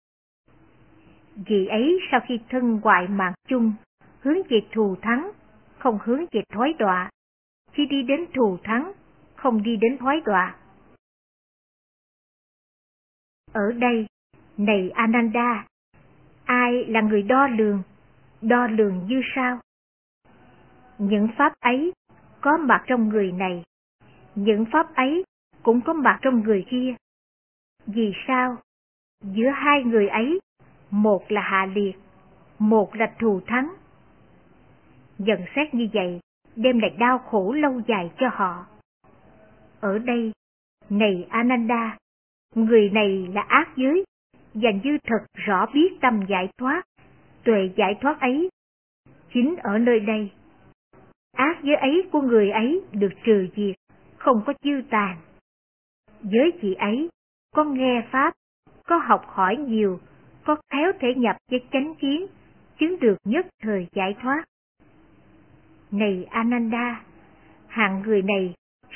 Vì 1.46 1.66
ấy 1.66 2.00
sau 2.10 2.20
khi 2.28 2.40
thân 2.48 2.80
hoại 2.82 3.08
mạng 3.08 3.32
chung, 3.48 3.72
hướng 4.20 4.38
về 4.48 4.60
thù 4.72 4.96
thắng, 5.02 5.30
không 5.78 5.98
hướng 6.02 6.24
về 6.32 6.42
thói 6.52 6.74
đọa, 6.78 7.10
khi 7.72 7.86
đi 7.86 8.02
đến 8.02 8.26
thù 8.34 8.58
thắng, 8.64 8.92
không 9.34 9.62
đi 9.62 9.76
đến 9.76 9.98
thói 9.98 10.20
đọa. 10.24 10.56
Ở 13.52 13.72
đây, 13.72 14.06
này 14.56 14.90
Ananda, 14.90 15.66
ai 16.44 16.84
là 16.84 17.00
người 17.00 17.22
đo 17.22 17.46
lường, 17.46 17.82
đo 18.42 18.66
lường 18.66 19.06
như 19.06 19.22
sao? 19.34 19.60
Những 20.98 21.28
pháp 21.38 21.52
ấy 21.60 21.92
có 22.40 22.56
mặt 22.56 22.84
trong 22.86 23.08
người 23.08 23.32
này, 23.32 23.64
những 24.38 24.64
pháp 24.72 24.94
ấy 24.94 25.24
cũng 25.62 25.80
có 25.80 25.92
mặt 25.92 26.18
trong 26.22 26.42
người 26.42 26.64
kia. 26.70 26.94
Vì 27.86 28.12
sao? 28.26 28.56
Giữa 29.24 29.48
hai 29.48 29.82
người 29.82 30.08
ấy, 30.08 30.40
một 30.90 31.24
là 31.28 31.40
hạ 31.40 31.66
liệt, 31.74 31.92
một 32.58 32.94
là 32.94 33.12
thù 33.18 33.40
thắng. 33.46 33.74
Nhận 35.18 35.40
xét 35.56 35.74
như 35.74 35.88
vậy, 35.92 36.20
đem 36.56 36.78
lại 36.78 36.90
đau 36.98 37.18
khổ 37.18 37.52
lâu 37.52 37.80
dài 37.88 38.10
cho 38.18 38.28
họ. 38.32 38.66
Ở 39.80 39.98
đây, 39.98 40.32
này 40.90 41.26
Ananda, 41.28 41.98
người 42.54 42.90
này 42.90 43.28
là 43.32 43.42
ác 43.42 43.68
giới, 43.76 44.04
và 44.54 44.70
như 44.82 44.98
thật 45.04 45.24
rõ 45.34 45.66
biết 45.74 45.98
tâm 46.00 46.20
giải 46.28 46.48
thoát, 46.58 46.82
tuệ 47.44 47.70
giải 47.76 47.94
thoát 48.00 48.20
ấy. 48.20 48.48
Chính 49.34 49.56
ở 49.56 49.78
nơi 49.78 50.00
đây, 50.00 50.30
ác 51.36 51.58
giới 51.62 51.76
ấy 51.76 52.08
của 52.12 52.20
người 52.20 52.50
ấy 52.50 52.80
được 52.92 53.12
trừ 53.24 53.48
diệt, 53.56 53.76
không 54.18 54.42
có 54.46 54.52
chiêu 54.52 54.82
tàn. 54.90 55.16
Giới 56.22 56.52
chị 56.62 56.74
ấy 56.74 57.08
có 57.54 57.64
nghe 57.64 58.06
Pháp, 58.10 58.34
có 58.86 58.96
học 58.96 59.24
hỏi 59.26 59.56
nhiều, 59.56 60.00
có 60.44 60.56
khéo 60.70 60.92
thể 61.00 61.14
nhập 61.16 61.36
với 61.50 61.60
chánh 61.72 61.94
kiến, 61.94 62.26
chứng 62.78 63.00
được 63.00 63.16
nhất 63.24 63.46
thời 63.62 63.86
giải 63.92 64.16
thoát. 64.22 64.44
Này 65.90 66.26
Ananda, 66.30 67.02
hạng 67.66 68.02
người 68.02 68.22
này 68.22 68.54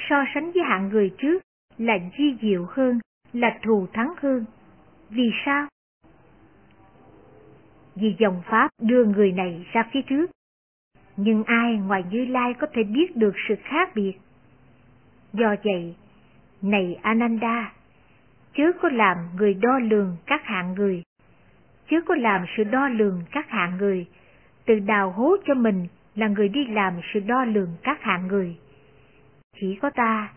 so 0.09 0.25
sánh 0.35 0.53
với 0.53 0.63
hạng 0.63 0.89
người 0.89 1.15
trước 1.19 1.43
là 1.79 1.99
duy 2.19 2.37
diệu 2.43 2.67
hơn, 2.69 2.99
là 3.33 3.59
thù 3.63 3.87
thắng 3.93 4.15
hơn. 4.17 4.45
Vì 5.11 5.31
sao? 5.45 5.67
Vì 7.95 8.17
dòng 8.19 8.43
Pháp 8.45 8.69
đưa 8.81 9.05
người 9.05 9.33
này 9.33 9.67
ra 9.73 9.89
phía 9.93 10.03
trước. 10.03 10.31
Nhưng 11.17 11.45
ai 11.45 11.77
ngoài 11.77 12.05
Như 12.11 12.25
Lai 12.25 12.55
có 12.55 12.67
thể 12.73 12.83
biết 12.83 13.17
được 13.17 13.33
sự 13.49 13.55
khác 13.63 13.91
biệt? 13.95 14.13
Do 15.33 15.55
vậy, 15.65 15.95
này 16.63 16.99
Ananda, 17.03 17.73
chớ 18.55 18.73
có 18.83 18.89
làm 18.89 19.17
người 19.37 19.55
đo 19.55 19.79
lường 19.79 20.17
các 20.27 20.45
hạng 20.45 20.75
người, 20.75 21.03
chớ 21.91 21.97
có 22.07 22.15
làm 22.15 22.45
sự 22.57 22.65
đo 22.65 22.89
lường 22.89 23.23
các 23.31 23.51
hạng 23.51 23.77
người, 23.77 24.07
tự 24.67 24.79
đào 24.79 25.11
hố 25.11 25.37
cho 25.47 25.55
mình 25.55 25.87
là 26.15 26.29
người 26.29 26.49
đi 26.49 26.67
làm 26.67 27.01
sự 27.15 27.21
đo 27.21 27.45
lường 27.45 27.77
các 27.83 28.03
hạng 28.03 28.27
người. 28.27 28.57
Chỉ 29.61 29.79
có 29.83 29.91
ta, 29.91 30.33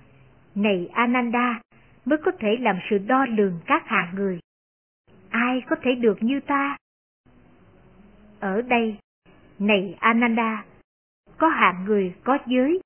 này 0.56 0.90
Ananda, 0.94 1.62
mới 2.06 2.18
có 2.26 2.32
thể 2.40 2.58
làm 2.60 2.80
sự 2.90 2.98
đo 2.98 3.26
lường 3.26 3.60
các 3.66 3.88
hạng 3.88 4.16
người. 4.16 4.40
Ai 5.30 5.62
có 5.70 5.76
thể 5.82 5.96
được 5.96 6.24
như 6.24 6.40
ta? 6.40 6.78
Ở 8.40 8.62
đây, 8.62 8.98
này 9.60 9.98
Ananda, 10.00 10.64
có 11.38 11.48
hạng 11.48 11.86
người 11.86 12.14
có 12.24 12.38
giới, 12.46 12.82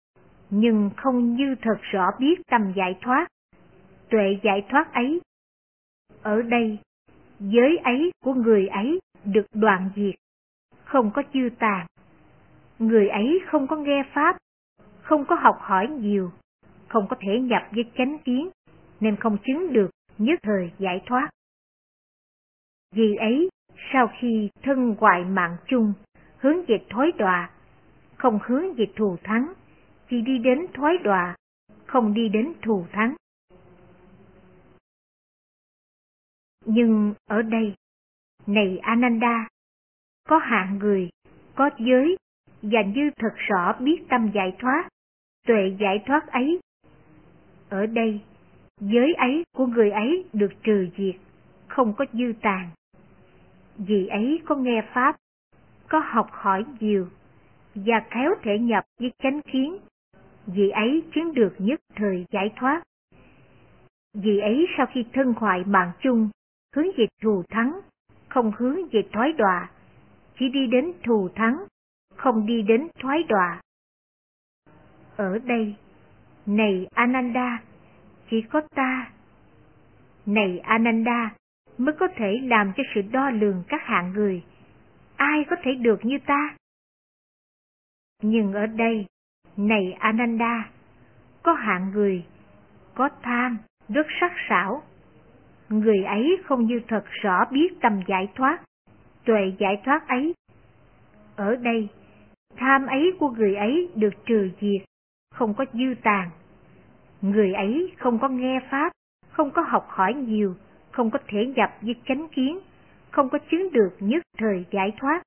nhưng 0.49 0.89
không 0.97 1.35
như 1.35 1.55
thật 1.61 1.77
rõ 1.81 2.05
biết 2.19 2.41
tâm 2.47 2.73
giải 2.75 2.97
thoát, 3.01 3.27
tuệ 4.09 4.39
giải 4.43 4.65
thoát 4.69 4.93
ấy. 4.93 5.21
Ở 6.21 6.41
đây, 6.41 6.79
giới 7.39 7.77
ấy 7.77 8.11
của 8.23 8.33
người 8.33 8.67
ấy 8.67 8.99
được 9.25 9.45
đoạn 9.53 9.89
diệt, 9.95 10.15
không 10.83 11.11
có 11.13 11.23
chư 11.33 11.49
tàn. 11.59 11.87
Người 12.79 13.07
ấy 13.07 13.39
không 13.47 13.67
có 13.67 13.75
nghe 13.75 14.03
Pháp, 14.13 14.37
không 15.01 15.25
có 15.25 15.35
học 15.35 15.57
hỏi 15.59 15.87
nhiều, 15.87 16.31
không 16.87 17.07
có 17.09 17.15
thể 17.19 17.39
nhập 17.39 17.61
với 17.71 17.83
chánh 17.97 18.17
kiến, 18.25 18.49
nên 18.99 19.15
không 19.15 19.37
chứng 19.45 19.73
được 19.73 19.89
nhất 20.17 20.39
thời 20.43 20.71
giải 20.79 21.01
thoát. 21.05 21.29
Vì 22.91 23.15
ấy, 23.15 23.49
sau 23.93 24.11
khi 24.19 24.49
thân 24.63 24.95
hoại 24.99 25.23
mạng 25.23 25.57
chung, 25.67 25.93
hướng 26.37 26.65
về 26.65 26.77
thối 26.89 27.11
đọa, 27.17 27.49
không 28.17 28.39
hướng 28.43 28.73
về 28.73 28.85
thù 28.95 29.17
thắng, 29.23 29.53
chỉ 30.09 30.21
đi 30.21 30.37
đến 30.37 30.65
thoái 30.73 30.97
đọa, 30.97 31.35
không 31.85 32.13
đi 32.13 32.29
đến 32.29 32.53
thù 32.61 32.85
thắng. 32.91 33.15
Nhưng 36.65 37.13
ở 37.25 37.41
đây, 37.41 37.75
này 38.47 38.77
Ananda, 38.77 39.47
có 40.29 40.37
hạng 40.37 40.77
người, 40.77 41.09
có 41.55 41.69
giới, 41.79 42.17
và 42.61 42.81
như 42.95 43.09
thật 43.15 43.33
rõ 43.37 43.79
biết 43.79 44.03
tâm 44.09 44.31
giải 44.33 44.55
thoát, 44.59 44.89
tuệ 45.47 45.75
giải 45.79 46.03
thoát 46.05 46.27
ấy. 46.27 46.59
Ở 47.69 47.85
đây, 47.85 48.21
giới 48.81 49.13
ấy 49.13 49.43
của 49.55 49.65
người 49.65 49.91
ấy 49.91 50.25
được 50.33 50.51
trừ 50.63 50.87
diệt, 50.97 51.15
không 51.67 51.93
có 51.97 52.05
dư 52.13 52.33
tàn. 52.41 52.69
Vì 53.77 54.07
ấy 54.07 54.41
có 54.45 54.55
nghe 54.55 54.81
Pháp, 54.93 55.15
có 55.87 55.99
học 56.05 56.27
hỏi 56.31 56.65
nhiều, 56.79 57.07
và 57.75 58.05
khéo 58.11 58.35
thể 58.41 58.59
nhập 58.59 58.83
với 58.99 59.11
chánh 59.23 59.41
kiến, 59.41 59.77
vì 60.55 60.69
ấy 60.69 61.03
chiến 61.13 61.33
được 61.33 61.55
nhất 61.57 61.79
thời 61.95 62.25
giải 62.31 62.53
thoát. 62.55 62.83
Vì 64.13 64.39
ấy 64.39 64.67
sau 64.77 64.85
khi 64.93 65.05
thân 65.13 65.33
hoại 65.37 65.63
mạng 65.65 65.91
chung, 66.01 66.29
hướng 66.75 66.87
về 66.97 67.05
thù 67.21 67.43
thắng, 67.49 67.79
không 68.29 68.51
hướng 68.57 68.77
về 68.91 69.01
thoái 69.13 69.33
đọa, 69.33 69.69
chỉ 70.39 70.49
đi 70.49 70.67
đến 70.67 70.93
thù 71.03 71.29
thắng, 71.35 71.65
không 72.15 72.45
đi 72.45 72.61
đến 72.61 72.87
thoái 72.99 73.23
đọa. 73.23 73.61
Ở 75.15 75.39
đây, 75.39 75.75
này 76.45 76.87
Ananda, 76.93 77.63
chỉ 78.29 78.41
có 78.41 78.61
ta. 78.75 79.11
Này 80.25 80.59
Ananda, 80.59 81.35
mới 81.77 81.95
có 81.99 82.07
thể 82.15 82.39
làm 82.43 82.71
cho 82.77 82.83
sự 82.95 83.01
đo 83.01 83.29
lường 83.29 83.63
các 83.67 83.81
hạng 83.83 84.13
người. 84.13 84.43
Ai 85.15 85.45
có 85.49 85.55
thể 85.63 85.75
được 85.75 86.05
như 86.05 86.17
ta? 86.25 86.55
Nhưng 88.21 88.53
ở 88.53 88.65
đây, 88.65 89.05
này 89.67 89.95
Ananda, 89.99 90.69
có 91.43 91.53
hạng 91.53 91.91
người, 91.91 92.25
có 92.95 93.09
tham, 93.21 93.57
rất 93.89 94.07
sắc 94.21 94.31
sảo. 94.49 94.83
Người 95.69 96.03
ấy 96.03 96.37
không 96.45 96.65
như 96.65 96.81
thật 96.87 97.03
rõ 97.21 97.45
biết 97.51 97.81
tầm 97.81 98.01
giải 98.07 98.27
thoát, 98.35 98.59
tuệ 99.25 99.53
giải 99.59 99.81
thoát 99.85 100.07
ấy. 100.07 100.33
Ở 101.35 101.55
đây, 101.55 101.87
tham 102.57 102.87
ấy 102.87 103.13
của 103.19 103.29
người 103.29 103.55
ấy 103.55 103.89
được 103.95 104.13
trừ 104.25 104.49
diệt, 104.61 104.81
không 105.31 105.53
có 105.53 105.65
dư 105.73 105.95
tàn. 106.03 106.29
Người 107.21 107.53
ấy 107.53 107.93
không 107.97 108.19
có 108.19 108.29
nghe 108.29 108.59
Pháp, 108.71 108.91
không 109.29 109.51
có 109.51 109.61
học 109.61 109.85
hỏi 109.89 110.13
nhiều, 110.13 110.55
không 110.91 111.11
có 111.11 111.19
thể 111.27 111.45
nhập 111.55 111.69
với 111.81 111.95
chánh 112.07 112.27
kiến, 112.27 112.59
không 113.11 113.29
có 113.29 113.39
chứng 113.51 113.71
được 113.71 113.95
nhất 113.99 114.23
thời 114.37 114.65
giải 114.71 114.93
thoát. 114.97 115.21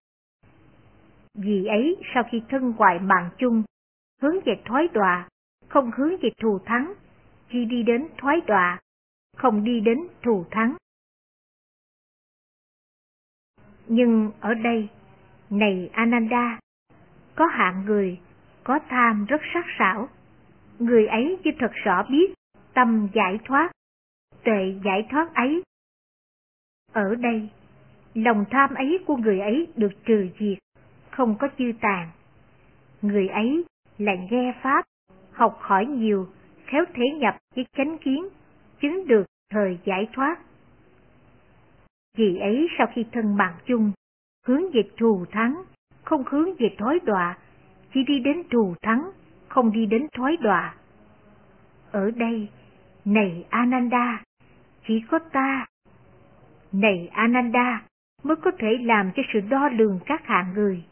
Vì 1.34 1.64
ấy 1.64 1.96
sau 2.14 2.22
khi 2.30 2.42
thân 2.48 2.72
hoại 2.78 2.98
mạng 2.98 3.30
chung, 3.38 3.62
hướng 4.22 4.40
về 4.44 4.62
thoái 4.64 4.88
đọa, 4.88 5.28
không 5.68 5.90
hướng 5.96 6.16
về 6.22 6.30
thù 6.40 6.58
thắng, 6.58 6.94
chỉ 7.52 7.64
đi 7.64 7.82
đến 7.82 8.08
thoái 8.18 8.40
đọa, 8.46 8.80
không 9.36 9.64
đi 9.64 9.80
đến 9.80 9.98
thù 10.22 10.44
thắng. 10.50 10.76
Nhưng 13.86 14.30
ở 14.40 14.54
đây, 14.54 14.88
này 15.50 15.90
Ananda, 15.92 16.58
có 17.34 17.46
hạng 17.46 17.84
người, 17.84 18.20
có 18.64 18.78
tham 18.88 19.24
rất 19.24 19.40
sắc 19.54 19.64
sảo. 19.78 20.08
Người 20.78 21.06
ấy 21.06 21.38
chưa 21.44 21.50
thật 21.58 21.72
rõ 21.84 22.02
biết 22.10 22.34
tâm 22.74 23.08
giải 23.14 23.38
thoát, 23.44 23.70
tệ 24.44 24.74
giải 24.84 25.06
thoát 25.10 25.34
ấy. 25.34 25.62
Ở 26.92 27.14
đây, 27.14 27.48
lòng 28.14 28.44
tham 28.50 28.74
ấy 28.74 29.04
của 29.06 29.16
người 29.16 29.40
ấy 29.40 29.68
được 29.76 29.92
trừ 30.04 30.28
diệt, 30.38 30.58
không 31.10 31.36
có 31.38 31.48
chư 31.58 31.72
tàn. 31.80 32.10
Người 33.02 33.28
ấy 33.28 33.64
lại 33.98 34.28
nghe 34.30 34.54
Pháp, 34.62 34.84
học 35.32 35.58
hỏi 35.60 35.86
nhiều, 35.86 36.28
khéo 36.66 36.84
thế 36.94 37.04
nhập 37.16 37.36
với 37.56 37.66
chánh 37.76 37.98
kiến, 37.98 38.28
chứng 38.80 39.06
được 39.06 39.24
thời 39.50 39.78
giải 39.84 40.08
thoát. 40.12 40.38
Vì 42.16 42.38
ấy 42.38 42.68
sau 42.78 42.86
khi 42.94 43.04
thân 43.12 43.36
mạng 43.36 43.54
chung, 43.66 43.92
hướng 44.46 44.70
về 44.72 44.82
thù 44.98 45.24
thắng, 45.30 45.62
không 46.04 46.24
hướng 46.26 46.54
về 46.58 46.74
thói 46.78 47.00
đọa, 47.04 47.38
chỉ 47.94 48.04
đi 48.04 48.18
đến 48.18 48.42
thù 48.50 48.74
thắng, 48.82 49.10
không 49.48 49.72
đi 49.72 49.86
đến 49.86 50.06
thói 50.16 50.36
đọa. 50.40 50.74
Ở 51.90 52.10
đây, 52.10 52.48
này 53.04 53.44
Ananda, 53.48 54.22
chỉ 54.86 55.02
có 55.10 55.18
ta. 55.18 55.66
Này 56.72 57.08
Ananda, 57.12 57.82
mới 58.22 58.36
có 58.36 58.50
thể 58.58 58.78
làm 58.80 59.10
cho 59.16 59.22
sự 59.32 59.40
đo 59.40 59.68
lường 59.68 60.00
các 60.06 60.26
hạng 60.26 60.52
người. 60.54 60.84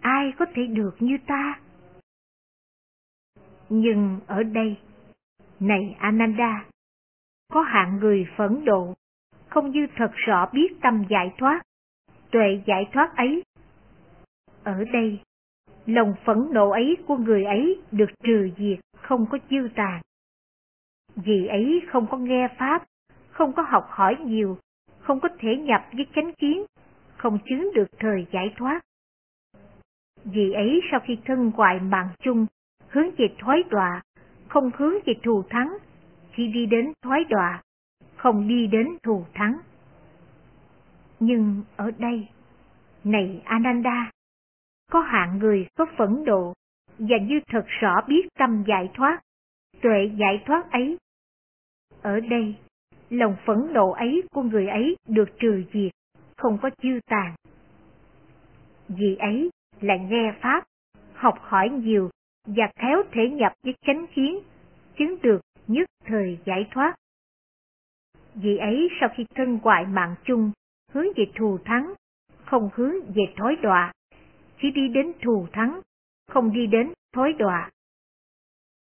Ai 0.00 0.32
có 0.38 0.46
thể 0.54 0.66
được 0.66 0.96
như 1.00 1.18
ta? 1.26 1.58
Nhưng 3.72 4.20
ở 4.26 4.42
đây, 4.42 4.76
này 5.60 5.96
Ananda, 5.98 6.64
có 7.52 7.62
hạng 7.62 7.98
người 8.00 8.26
phẫn 8.36 8.64
độ, 8.64 8.94
không 9.48 9.70
như 9.70 9.86
thật 9.96 10.10
rõ 10.14 10.50
biết 10.52 10.74
tâm 10.82 11.04
giải 11.10 11.34
thoát, 11.38 11.62
tuệ 12.30 12.62
giải 12.66 12.88
thoát 12.92 13.16
ấy. 13.16 13.42
Ở 14.64 14.84
đây, 14.92 15.20
lòng 15.86 16.14
phẫn 16.24 16.48
nộ 16.52 16.70
ấy 16.70 16.96
của 17.06 17.16
người 17.16 17.44
ấy 17.44 17.80
được 17.90 18.10
trừ 18.24 18.50
diệt, 18.58 18.78
không 18.96 19.26
có 19.30 19.38
dư 19.50 19.68
tàn. 19.74 20.00
Vì 21.16 21.46
ấy 21.46 21.82
không 21.88 22.06
có 22.10 22.16
nghe 22.16 22.48
Pháp, 22.58 22.84
không 23.30 23.52
có 23.52 23.62
học 23.62 23.86
hỏi 23.88 24.16
nhiều, 24.24 24.58
không 25.00 25.20
có 25.20 25.28
thể 25.38 25.56
nhập 25.56 25.86
với 25.92 26.06
chánh 26.14 26.32
kiến, 26.32 26.64
không 27.16 27.38
chứng 27.44 27.70
được 27.74 27.86
thời 27.98 28.26
giải 28.32 28.54
thoát. 28.56 28.80
Vì 30.24 30.52
ấy 30.52 30.80
sau 30.90 31.00
khi 31.00 31.18
thân 31.24 31.52
hoại 31.54 31.80
mạng 31.80 32.08
chung, 32.18 32.46
hướng 32.90 33.10
về 33.18 33.26
thoái 33.38 33.62
đọa, 33.70 34.02
không 34.48 34.70
hướng 34.76 34.94
về 35.06 35.14
thù 35.22 35.42
thắng, 35.50 35.76
chỉ 36.36 36.46
đi 36.46 36.66
đến 36.66 36.92
thoái 37.02 37.24
đọa, 37.24 37.62
không 38.16 38.48
đi 38.48 38.66
đến 38.66 38.86
thù 39.02 39.24
thắng. 39.34 39.58
Nhưng 41.20 41.62
ở 41.76 41.90
đây, 41.98 42.28
này 43.04 43.42
Ananda, 43.44 44.10
có 44.90 45.00
hạng 45.00 45.38
người 45.38 45.66
có 45.78 45.86
phẫn 45.96 46.24
độ 46.24 46.54
và 46.98 47.16
như 47.18 47.40
thật 47.48 47.64
rõ 47.66 48.00
biết 48.08 48.28
tâm 48.38 48.64
giải 48.66 48.90
thoát, 48.94 49.20
tuệ 49.82 50.10
giải 50.16 50.42
thoát 50.46 50.70
ấy. 50.70 50.98
Ở 52.02 52.20
đây, 52.20 52.54
lòng 53.10 53.36
phẫn 53.46 53.72
độ 53.72 53.90
ấy 53.90 54.22
của 54.30 54.42
người 54.42 54.66
ấy 54.66 54.96
được 55.08 55.28
trừ 55.38 55.64
diệt, 55.72 55.92
không 56.36 56.58
có 56.62 56.70
dư 56.82 57.00
tàn. 57.06 57.34
Vì 58.88 59.16
ấy 59.16 59.50
là 59.80 59.96
nghe 59.96 60.34
Pháp, 60.42 60.64
học 61.14 61.38
hỏi 61.40 61.68
nhiều 61.68 62.10
và 62.56 62.70
khéo 62.76 63.02
thể 63.12 63.28
nhập 63.28 63.52
với 63.62 63.74
chánh 63.86 64.06
kiến, 64.14 64.38
chứng 64.98 65.20
được 65.22 65.40
nhất 65.66 65.88
thời 66.04 66.38
giải 66.44 66.68
thoát. 66.70 66.94
Vì 68.34 68.56
ấy 68.56 68.88
sau 69.00 69.08
khi 69.16 69.24
thân 69.34 69.58
hoại 69.62 69.86
mạng 69.86 70.14
chung, 70.24 70.52
hướng 70.92 71.06
về 71.16 71.24
thù 71.34 71.58
thắng, 71.64 71.94
không 72.44 72.70
hướng 72.74 72.94
về 73.14 73.22
thói 73.36 73.56
đọa, 73.62 73.92
chỉ 74.62 74.70
đi 74.70 74.88
đến 74.88 75.12
thù 75.22 75.46
thắng, 75.52 75.80
không 76.28 76.52
đi 76.52 76.66
đến 76.66 76.92
thói 77.12 77.32
đọa. 77.32 77.70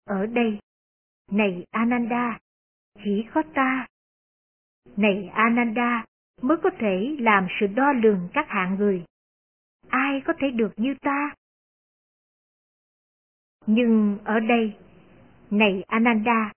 Ở 0.04 0.26
đây, 0.26 0.58
này 1.30 1.64
Ananda, 1.70 2.38
chỉ 3.04 3.24
có 3.34 3.42
ta. 3.54 3.86
Này 4.96 5.30
Ananda, 5.34 6.04
mới 6.42 6.56
có 6.62 6.70
thể 6.78 7.16
làm 7.20 7.46
sự 7.60 7.66
đo 7.66 7.92
lường 7.92 8.28
các 8.32 8.46
hạng 8.48 8.74
người. 8.74 9.04
Ai 9.88 10.22
có 10.26 10.32
thể 10.38 10.50
được 10.50 10.72
như 10.76 10.94
ta? 11.00 11.34
Nhưng 13.66 14.18
ở 14.24 14.40
đây, 14.40 14.76
này 15.50 15.84
Ananda, 15.86 16.52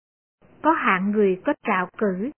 có 0.61 0.71
hạng 0.71 1.11
người 1.11 1.41
có 1.45 1.53
trạo 1.67 1.89
cử, 1.97 2.31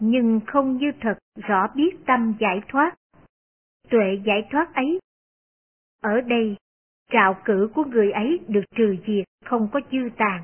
nhưng 0.00 0.40
không 0.46 0.76
như 0.76 0.92
thật 1.00 1.18
rõ 1.36 1.68
biết 1.74 1.96
tâm 2.06 2.34
giải 2.40 2.60
thoát. 2.68 2.94
Tuệ 3.90 4.20
giải 4.24 4.48
thoát 4.50 4.74
ấy. 4.74 4.98
Ở 6.00 6.20
đây, 6.20 6.56
trạo 7.10 7.36
cử 7.44 7.70
của 7.74 7.84
người 7.84 8.12
ấy 8.12 8.40
được 8.48 8.64
trừ 8.76 8.96
diệt, 9.06 9.24
không 9.44 9.68
có 9.72 9.80
dư 9.92 10.08
tàn. 10.16 10.42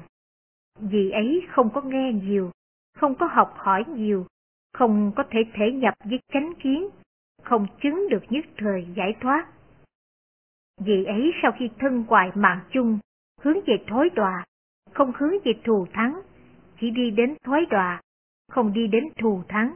Vì 0.79 1.11
ấy 1.11 1.47
không 1.51 1.71
có 1.75 1.81
nghe 1.81 2.13
nhiều, 2.13 2.51
không 2.97 3.15
có 3.15 3.27
học 3.27 3.55
hỏi 3.57 3.85
nhiều, 3.89 4.27
không 4.73 5.13
có 5.17 5.25
thể 5.31 5.41
thể 5.55 5.73
nhập 5.73 5.95
với 6.05 6.21
chánh 6.33 6.53
kiến, 6.63 6.89
không 7.43 7.67
chứng 7.83 8.09
được 8.11 8.23
nhất 8.31 8.45
thời 8.57 8.87
giải 8.97 9.17
thoát. 9.21 9.47
Vì 10.81 11.05
ấy 11.05 11.33
sau 11.43 11.53
khi 11.59 11.71
thân 11.79 12.05
hoại 12.09 12.31
mạng 12.35 12.61
chung, 12.71 12.99
hướng 13.47 13.65
về 13.67 13.75
thối 13.87 14.11
đọa, 14.15 14.45
không 14.93 15.13
hướng 15.17 15.33
về 15.45 15.53
thù 15.65 15.87
thắng, 15.93 16.21
chỉ 16.81 16.91
đi 16.91 17.11
đến 17.11 17.35
thối 17.45 17.67
đọa, 17.71 18.01
không 18.49 18.73
đi 18.73 18.87
đến 18.87 19.05
thù 19.19 19.43
thắng. 19.49 19.75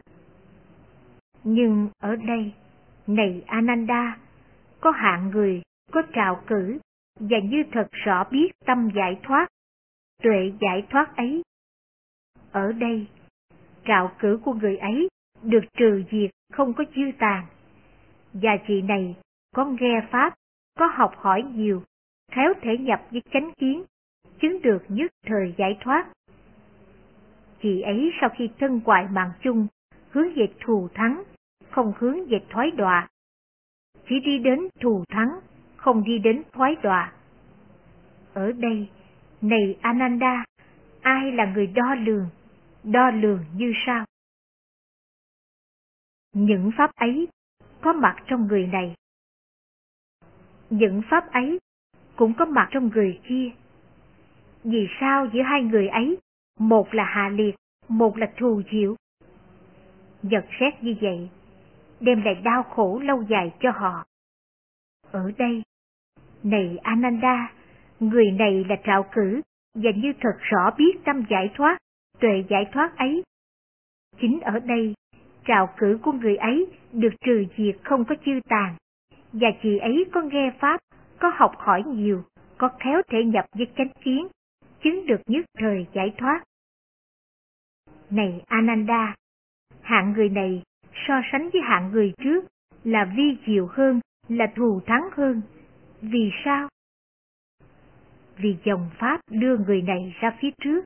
Nhưng 1.45 1.89
ở 1.99 2.17
đây, 2.17 2.53
này 3.07 3.43
Ananda, 3.47 4.19
có 4.81 4.91
hạng 4.91 5.31
người, 5.31 5.63
có 5.93 6.03
trào 6.13 6.43
cử, 6.47 6.79
và 7.21 7.39
như 7.39 7.63
thật 7.73 7.89
rõ 7.91 8.25
biết 8.31 8.53
tâm 8.67 8.91
giải 8.97 9.21
thoát, 9.23 9.47
tuệ 10.23 10.53
giải 10.61 10.87
thoát 10.91 11.17
ấy. 11.17 11.43
Ở 12.53 12.73
đây, 12.73 13.07
trào 13.85 14.13
cử 14.19 14.41
của 14.45 14.53
người 14.53 14.77
ấy 14.77 15.09
được 15.43 15.65
trừ 15.79 16.05
diệt 16.11 16.31
không 16.53 16.73
có 16.73 16.85
dư 16.97 17.03
tàn. 17.19 17.47
Và 18.33 18.51
chị 18.67 18.83
này 18.83 19.17
có 19.55 19.65
nghe 19.65 20.07
Pháp, 20.11 20.35
có 20.79 20.87
học 20.87 21.13
hỏi 21.17 21.43
nhiều, 21.43 21.83
khéo 22.31 22.53
thể 22.63 22.79
nhập 22.79 23.01
với 23.11 23.23
chánh 23.33 23.53
kiến, 23.59 23.85
chứng 24.41 24.63
được 24.63 24.83
nhất 24.89 25.11
thời 25.27 25.55
giải 25.59 25.79
thoát. 25.81 26.13
Chị 27.63 27.81
ấy 27.81 28.13
sau 28.21 28.31
khi 28.37 28.51
thân 28.59 28.81
hoại 28.85 29.09
mạng 29.11 29.31
chung, 29.43 29.67
hướng 30.11 30.35
về 30.35 30.47
thù 30.61 30.89
thắng, 30.95 31.23
không 31.71 31.93
hướng 31.99 32.27
về 32.29 32.39
thoái 32.51 32.71
đọa. 32.71 33.09
Chỉ 34.09 34.21
đi 34.21 34.39
đến 34.39 34.69
thù 34.81 35.05
thắng, 35.09 35.29
không 35.77 36.05
đi 36.05 36.19
đến 36.19 36.43
thoái 36.53 36.77
đọa. 36.83 37.13
Ở 38.35 38.53
đây, 38.53 38.89
này 39.41 39.79
Ananda, 39.81 40.45
ai 41.01 41.33
là 41.33 41.53
người 41.55 41.67
đo 41.67 41.95
lường? 41.95 42.29
Đo 42.85 43.11
lường 43.11 43.45
như 43.55 43.73
sao? 43.87 44.05
Những 46.33 46.71
pháp 46.77 46.91
ấy 46.95 47.29
có 47.81 47.93
mặt 47.93 48.17
trong 48.27 48.47
người 48.47 48.67
này. 48.67 48.95
Những 50.71 51.03
pháp 51.11 51.33
ấy 51.33 51.59
cũng 52.21 52.35
có 52.35 52.45
mặt 52.45 52.69
trong 52.71 52.91
người 52.95 53.21
kia. 53.29 53.51
Vì 54.65 54.89
sao 55.01 55.27
giữa 55.33 55.43
hai 55.43 55.63
người 55.63 55.89
ấy, 55.89 56.19
một 56.59 56.95
là 56.95 57.05
hạ 57.05 57.29
liệt, 57.29 57.55
một 57.89 58.17
là 58.17 58.33
thù 58.37 58.63
diệu? 58.73 58.97
Giật 60.23 60.45
xét 60.61 60.83
như 60.83 60.95
vậy, 61.01 61.29
đem 62.01 62.23
lại 62.23 62.35
đau 62.35 62.63
khổ 62.63 63.01
lâu 63.05 63.23
dài 63.23 63.53
cho 63.61 63.71
họ. 63.71 64.05
Ở 65.11 65.33
đây, 65.39 65.63
này 66.43 66.79
Ananda, 66.83 67.53
người 68.01 68.31
này 68.31 68.65
là 68.69 68.77
trạo 68.85 69.07
cử, 69.13 69.41
và 69.75 69.91
như 69.97 70.13
thật 70.21 70.39
rõ 70.41 70.71
biết 70.79 70.93
tâm 71.05 71.25
giải 71.31 71.51
thoát, 71.55 71.79
tuệ 72.19 72.45
giải 72.49 72.67
thoát 72.73 72.97
ấy. 72.97 73.23
Chính 74.21 74.41
ở 74.41 74.59
đây, 74.59 74.95
trạo 75.47 75.69
cử 75.77 75.99
của 76.03 76.13
người 76.13 76.37
ấy 76.37 76.67
được 76.93 77.13
trừ 77.25 77.45
diệt 77.57 77.77
không 77.85 78.05
có 78.05 78.15
chư 78.25 78.41
tàn, 78.49 78.75
và 79.33 79.49
chị 79.63 79.79
ấy 79.79 80.05
có 80.13 80.23
nghe 80.23 80.53
Pháp, 80.59 80.81
có 81.21 81.33
học 81.35 81.53
hỏi 81.57 81.83
nhiều, 81.87 82.25
có 82.59 82.69
khéo 82.81 83.03
thể 83.09 83.25
nhập 83.25 83.45
với 83.53 83.67
chánh 83.77 83.91
kiến, 84.05 84.29
chứng 84.83 85.07
được 85.07 85.21
nhất 85.27 85.47
thời 85.59 85.87
giải 85.95 86.15
thoát. 86.19 86.43
Này 88.11 88.43
Ananda, 88.47 89.15
hạng 89.81 90.13
người 90.13 90.29
này 90.29 90.63
so 91.09 91.15
sánh 91.33 91.51
với 91.53 91.63
hạng 91.63 91.91
người 91.93 92.13
trước 92.19 92.45
là 92.85 93.13
vi 93.17 93.37
diệu 93.47 93.67
hơn, 93.67 94.01
là 94.29 94.47
thù 94.57 94.81
thắng 94.87 95.09
hơn. 95.13 95.43
Vì 96.01 96.31
sao? 96.45 96.69
Vì 98.37 98.57
dòng 98.65 98.91
Pháp 98.99 99.21
đưa 99.31 99.57
người 99.57 99.83
này 99.83 100.15
ra 100.21 100.37
phía 100.41 100.51
trước. 100.63 100.85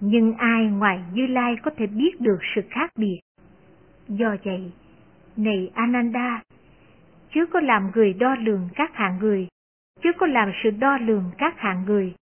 Nhưng 0.00 0.34
ai 0.34 0.64
ngoài 0.64 1.04
Như 1.12 1.26
Lai 1.26 1.56
có 1.62 1.70
thể 1.76 1.86
biết 1.86 2.20
được 2.20 2.38
sự 2.54 2.62
khác 2.70 2.90
biệt? 2.96 3.20
Do 4.08 4.36
vậy, 4.44 4.72
này 5.36 5.70
Ananda, 5.74 6.42
chứ 7.34 7.46
có 7.46 7.60
làm 7.60 7.90
người 7.94 8.12
đo 8.12 8.34
lường 8.34 8.68
các 8.74 8.94
hạng 8.94 9.18
người, 9.18 9.48
chứ 10.02 10.10
có 10.18 10.26
làm 10.26 10.52
sự 10.62 10.70
đo 10.70 10.98
lường 10.98 11.30
các 11.38 11.54
hạng 11.58 11.84
người, 11.86 12.14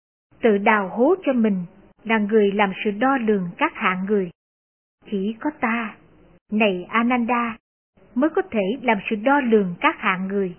tự 0.42 0.59
đào 0.59 0.88
hố 0.88 1.14
cho 1.25 1.33
mình 1.33 1.64
là 2.05 2.18
người 2.18 2.53
làm 2.53 2.73
sự 2.85 2.90
đo 2.90 3.18
lường 3.18 3.51
các 3.59 3.73
hạng 3.75 4.05
người. 4.05 4.31
Chỉ 5.11 5.37
có 5.40 5.51
ta, 5.61 5.94
này 6.53 6.87
Ananda, 6.88 7.57
mới 8.14 8.31
có 8.31 8.42
thể 8.51 8.79
làm 8.83 8.99
sự 9.11 9.16
đo 9.16 9.40
lường 9.40 9.75
các 9.81 9.97
hạng 9.99 10.29
người. 10.29 10.57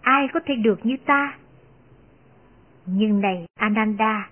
Ai 0.00 0.28
có 0.32 0.40
thể 0.46 0.54
được 0.54 0.86
như 0.86 0.96
ta? 1.06 1.34
Nhưng 2.86 3.20
này 3.20 3.46
Ananda, 3.54 4.30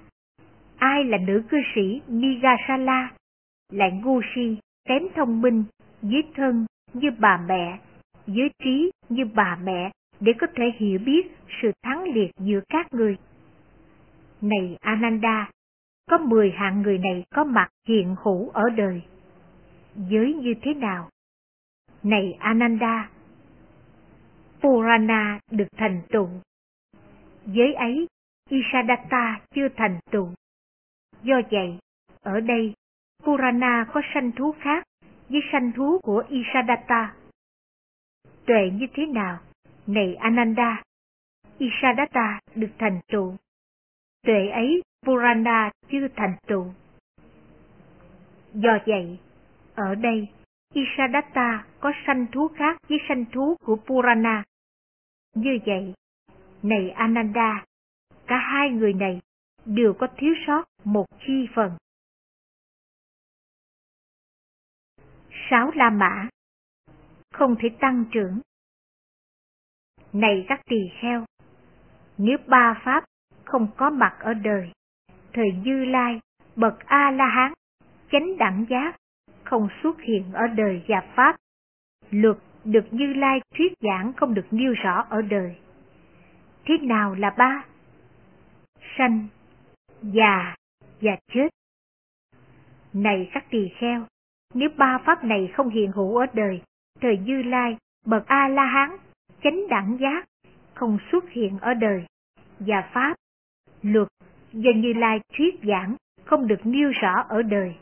ai 0.78 1.04
là 1.04 1.18
nữ 1.26 1.42
cư 1.48 1.56
sĩ 1.74 2.00
Nigasala, 2.08 3.10
lại 3.72 3.90
ngu 3.90 4.20
si, 4.34 4.56
kém 4.88 5.02
thông 5.16 5.42
minh, 5.42 5.64
dưới 6.02 6.22
thân 6.34 6.66
như 6.92 7.10
bà 7.18 7.40
mẹ, 7.48 7.78
dưới 8.32 8.48
trí 8.64 8.90
như 9.08 9.24
bà 9.34 9.58
mẹ 9.62 9.90
để 10.20 10.32
có 10.38 10.46
thể 10.56 10.64
hiểu 10.76 10.98
biết 11.06 11.36
sự 11.62 11.72
thắng 11.82 12.04
liệt 12.14 12.30
giữa 12.38 12.60
các 12.68 12.94
người. 12.94 13.16
Này 14.40 14.76
Ananda, 14.80 15.50
có 16.10 16.18
mười 16.18 16.50
hạng 16.50 16.82
người 16.82 16.98
này 16.98 17.24
có 17.34 17.44
mặt 17.44 17.68
hiện 17.88 18.16
hữu 18.22 18.48
ở 18.48 18.70
đời. 18.76 19.02
Giới 19.96 20.34
như 20.34 20.54
thế 20.62 20.74
nào? 20.74 21.10
Này 22.02 22.36
Ananda, 22.38 23.10
Purana 24.60 25.40
được 25.50 25.68
thành 25.76 26.02
tựu. 26.08 26.28
Giới 27.46 27.74
ấy, 27.74 28.06
Isadatta 28.48 29.40
chưa 29.54 29.68
thành 29.76 29.98
tựu. 30.10 30.28
Do 31.22 31.40
vậy, 31.50 31.78
ở 32.22 32.40
đây, 32.40 32.74
Purana 33.24 33.86
có 33.92 34.00
sanh 34.14 34.32
thú 34.32 34.54
khác 34.60 34.84
với 35.28 35.40
sanh 35.52 35.72
thú 35.72 35.98
của 36.02 36.24
Isadatta. 36.28 37.14
Tuệ 38.50 38.70
như 38.72 38.86
thế 38.94 39.06
nào? 39.06 39.38
Này 39.86 40.14
Ananda, 40.14 40.82
Isadatta 41.58 42.40
được 42.54 42.70
thành 42.78 43.00
tựu. 43.12 43.36
Tuệ 44.26 44.48
ấy 44.48 44.82
Purana 45.06 45.70
chưa 45.90 46.08
thành 46.16 46.36
tựu. 46.46 46.72
Do 48.54 48.78
vậy, 48.86 49.18
ở 49.74 49.94
đây, 49.94 50.28
Isadatta 50.72 51.64
có 51.80 51.92
sanh 52.06 52.26
thú 52.32 52.48
khác 52.48 52.76
với 52.88 52.98
sanh 53.08 53.24
thú 53.32 53.56
của 53.64 53.76
Purana. 53.76 54.44
Như 55.34 55.58
vậy, 55.66 55.94
này 56.62 56.90
Ananda, 56.90 57.64
cả 58.26 58.36
hai 58.36 58.70
người 58.70 58.92
này 58.92 59.20
đều 59.64 59.94
có 59.98 60.06
thiếu 60.16 60.34
sót 60.46 60.64
một 60.84 61.06
chi 61.26 61.48
phần. 61.54 61.72
Sáu 65.50 65.70
La 65.74 65.90
Mã 65.90 66.28
không 67.40 67.56
thể 67.60 67.68
tăng 67.80 68.04
trưởng 68.12 68.40
Này 70.12 70.44
các 70.48 70.60
tỳ 70.66 70.90
kheo, 71.00 71.24
nếu 72.18 72.36
ba 72.46 72.80
pháp 72.84 73.04
không 73.44 73.68
có 73.76 73.90
mặt 73.90 74.16
ở 74.18 74.34
đời, 74.34 74.72
thời 75.32 75.52
Như 75.64 75.84
Lai, 75.84 76.20
bậc 76.56 76.78
A-la-hán, 76.86 77.52
chánh 78.12 78.38
đẳng 78.38 78.66
giác, 78.70 78.96
không 79.44 79.68
xuất 79.82 80.00
hiện 80.00 80.32
ở 80.32 80.46
đời 80.46 80.82
và 80.88 81.00
Pháp. 81.16 81.36
Luật 82.10 82.36
được 82.64 82.84
Như 82.90 83.12
Lai 83.12 83.40
thuyết 83.54 83.72
giảng 83.80 84.12
không 84.16 84.34
được 84.34 84.46
nêu 84.50 84.72
rõ 84.72 85.06
ở 85.10 85.22
đời. 85.22 85.56
Thế 86.64 86.78
nào 86.78 87.14
là 87.14 87.30
ba? 87.38 87.64
Sanh, 88.98 89.26
già 90.02 90.56
và 91.00 91.16
chết. 91.32 91.48
Này 92.92 93.30
các 93.32 93.44
tỳ 93.50 93.68
kheo, 93.78 94.06
nếu 94.54 94.68
ba 94.76 94.98
pháp 95.06 95.24
này 95.24 95.50
không 95.54 95.68
hiện 95.68 95.92
hữu 95.92 96.16
ở 96.16 96.26
đời, 96.34 96.62
thời 97.00 97.18
Như 97.18 97.42
Lai, 97.42 97.76
bậc 98.06 98.26
A-la-hán, 98.26 98.96
chánh 99.42 99.68
đẳng 99.68 99.98
giác, 100.00 100.24
không 100.74 100.98
xuất 101.12 101.30
hiện 101.30 101.58
ở 101.58 101.74
đời, 101.74 102.04
và 102.58 102.90
Pháp, 102.92 103.14
luật 103.82 104.08
do 104.52 104.70
Như 104.76 104.92
Lai 104.92 105.20
thuyết 105.36 105.54
giảng 105.62 105.96
không 106.24 106.46
được 106.46 106.60
nêu 106.64 106.90
rõ 106.90 107.24
ở 107.28 107.42
đời. 107.42 107.74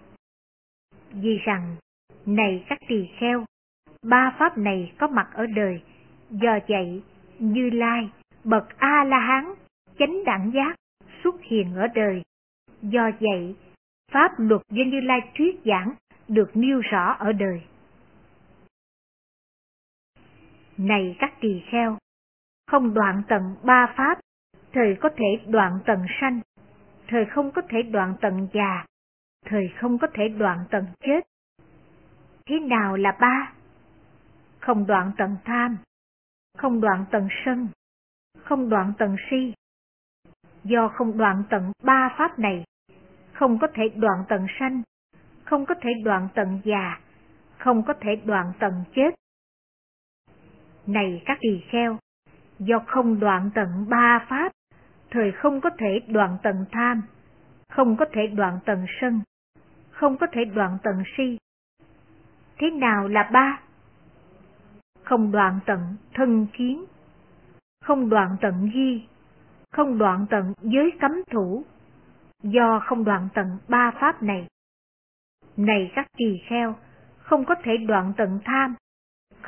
Vì 1.13 1.39
rằng, 1.45 1.77
này 2.27 2.65
các 2.69 2.79
tỳ 2.89 3.09
kheo, 3.19 3.45
ba 4.03 4.37
pháp 4.39 4.59
này 4.59 4.93
có 4.99 5.07
mặt 5.07 5.29
ở 5.33 5.47
đời, 5.47 5.83
do 6.31 6.59
vậy 6.69 7.03
Như 7.39 7.71
Lai, 7.71 8.11
bậc 8.45 8.79
A-la-hán, 8.79 9.55
chánh 9.99 10.25
đẳng 10.25 10.51
giác 10.55 10.77
xuất 11.25 11.35
hiện 11.43 11.75
ở 11.75 11.87
đời. 11.95 12.23
Do 12.83 13.11
vậy, 13.21 13.55
pháp 14.13 14.33
luật 14.39 14.63
do 14.71 14.85
Như 14.87 15.01
Lai 15.01 15.21
thuyết 15.39 15.61
giảng 15.65 15.95
được 16.29 16.51
nêu 16.55 16.81
rõ 16.81 17.17
ở 17.19 17.33
đời. 17.33 17.63
Này 20.79 21.17
các 21.19 21.33
tỳ 21.41 21.63
kheo, 21.71 21.99
không 22.67 22.95
đoạn 22.95 23.23
tận 23.29 23.57
ba 23.63 23.95
pháp, 23.97 24.19
thời 24.73 24.97
có 25.01 25.09
thể 25.17 25.45
đoạn 25.47 25.79
tận 25.87 26.07
sanh, 26.21 26.41
thời 27.09 27.25
không 27.27 27.53
có 27.53 27.63
thể 27.69 27.83
đoạn 27.83 28.15
tận 28.21 28.49
già, 28.53 28.85
thời 29.45 29.73
không 29.81 29.99
có 29.99 30.07
thể 30.15 30.29
đoạn 30.29 30.65
tận 30.71 30.87
chết. 31.01 31.21
Thế 32.47 32.61
nào 32.61 32.97
là 32.97 33.17
ba? 33.21 33.53
Không 34.61 34.87
đoạn 34.87 35.13
tận 35.19 35.37
tham, 35.45 35.77
không 36.57 36.81
đoạn 36.81 37.05
tận 37.11 37.29
sân, 37.45 37.69
không 38.39 38.69
đoạn 38.69 38.93
tận 38.99 39.17
si. 39.31 39.55
Do 40.65 40.89
không 40.89 41.19
đoạn 41.19 41.43
tận 41.51 41.73
ba 41.83 42.15
pháp 42.19 42.39
này, 42.39 42.65
không 43.33 43.59
có 43.59 43.67
thể 43.75 43.89
đoạn 43.89 44.25
tận 44.29 44.47
sanh, 44.59 44.83
không 45.45 45.67
có 45.67 45.75
thể 45.81 45.91
đoạn 46.05 46.29
tận 46.35 46.61
già, 46.65 47.01
không 47.59 47.83
có 47.87 47.95
thể 48.01 48.17
đoạn 48.25 48.53
tận 48.59 48.85
chết. 48.95 49.15
Này 50.89 51.23
các 51.27 51.39
tỳ 51.41 51.61
kheo, 51.71 51.99
do 52.59 52.79
không 52.87 53.21
đoạn 53.21 53.51
tận 53.55 53.69
ba 53.89 54.27
pháp, 54.29 54.53
thời 55.11 55.33
không 55.33 55.61
có 55.61 55.71
thể 55.79 56.01
đoạn 56.09 56.39
tận 56.43 56.65
tham, 56.73 57.03
không 57.69 57.97
có 57.97 58.05
thể 58.13 58.27
đoạn 58.27 58.59
tận 58.67 58.87
sân, 59.01 59.21
không 59.91 60.17
có 60.19 60.27
thể 60.33 60.45
đoạn 60.45 60.79
tận 60.83 61.03
si. 61.17 61.39
Thế 62.59 62.71
nào 62.71 63.09
là 63.09 63.31
ba? 63.33 63.61
Không 65.03 65.33
đoạn 65.33 65.59
tận 65.67 65.97
thân 66.15 66.47
kiến, 66.53 66.85
không 67.85 68.09
đoạn 68.09 68.37
tận 68.41 68.71
ghi, 68.75 69.07
không 69.73 69.99
đoạn 69.99 70.27
tận 70.31 70.53
giới 70.63 70.93
cấm 71.01 71.13
thủ, 71.31 71.65
do 72.43 72.81
không 72.85 73.05
đoạn 73.05 73.29
tận 73.35 73.59
ba 73.69 73.91
pháp 74.01 74.23
này. 74.23 74.47
Này 75.57 75.91
các 75.95 76.07
tỳ 76.17 76.39
kheo, 76.49 76.77
không 77.19 77.45
có 77.45 77.55
thể 77.63 77.77
đoạn 77.77 78.13
tận 78.17 78.41
tham, 78.45 78.75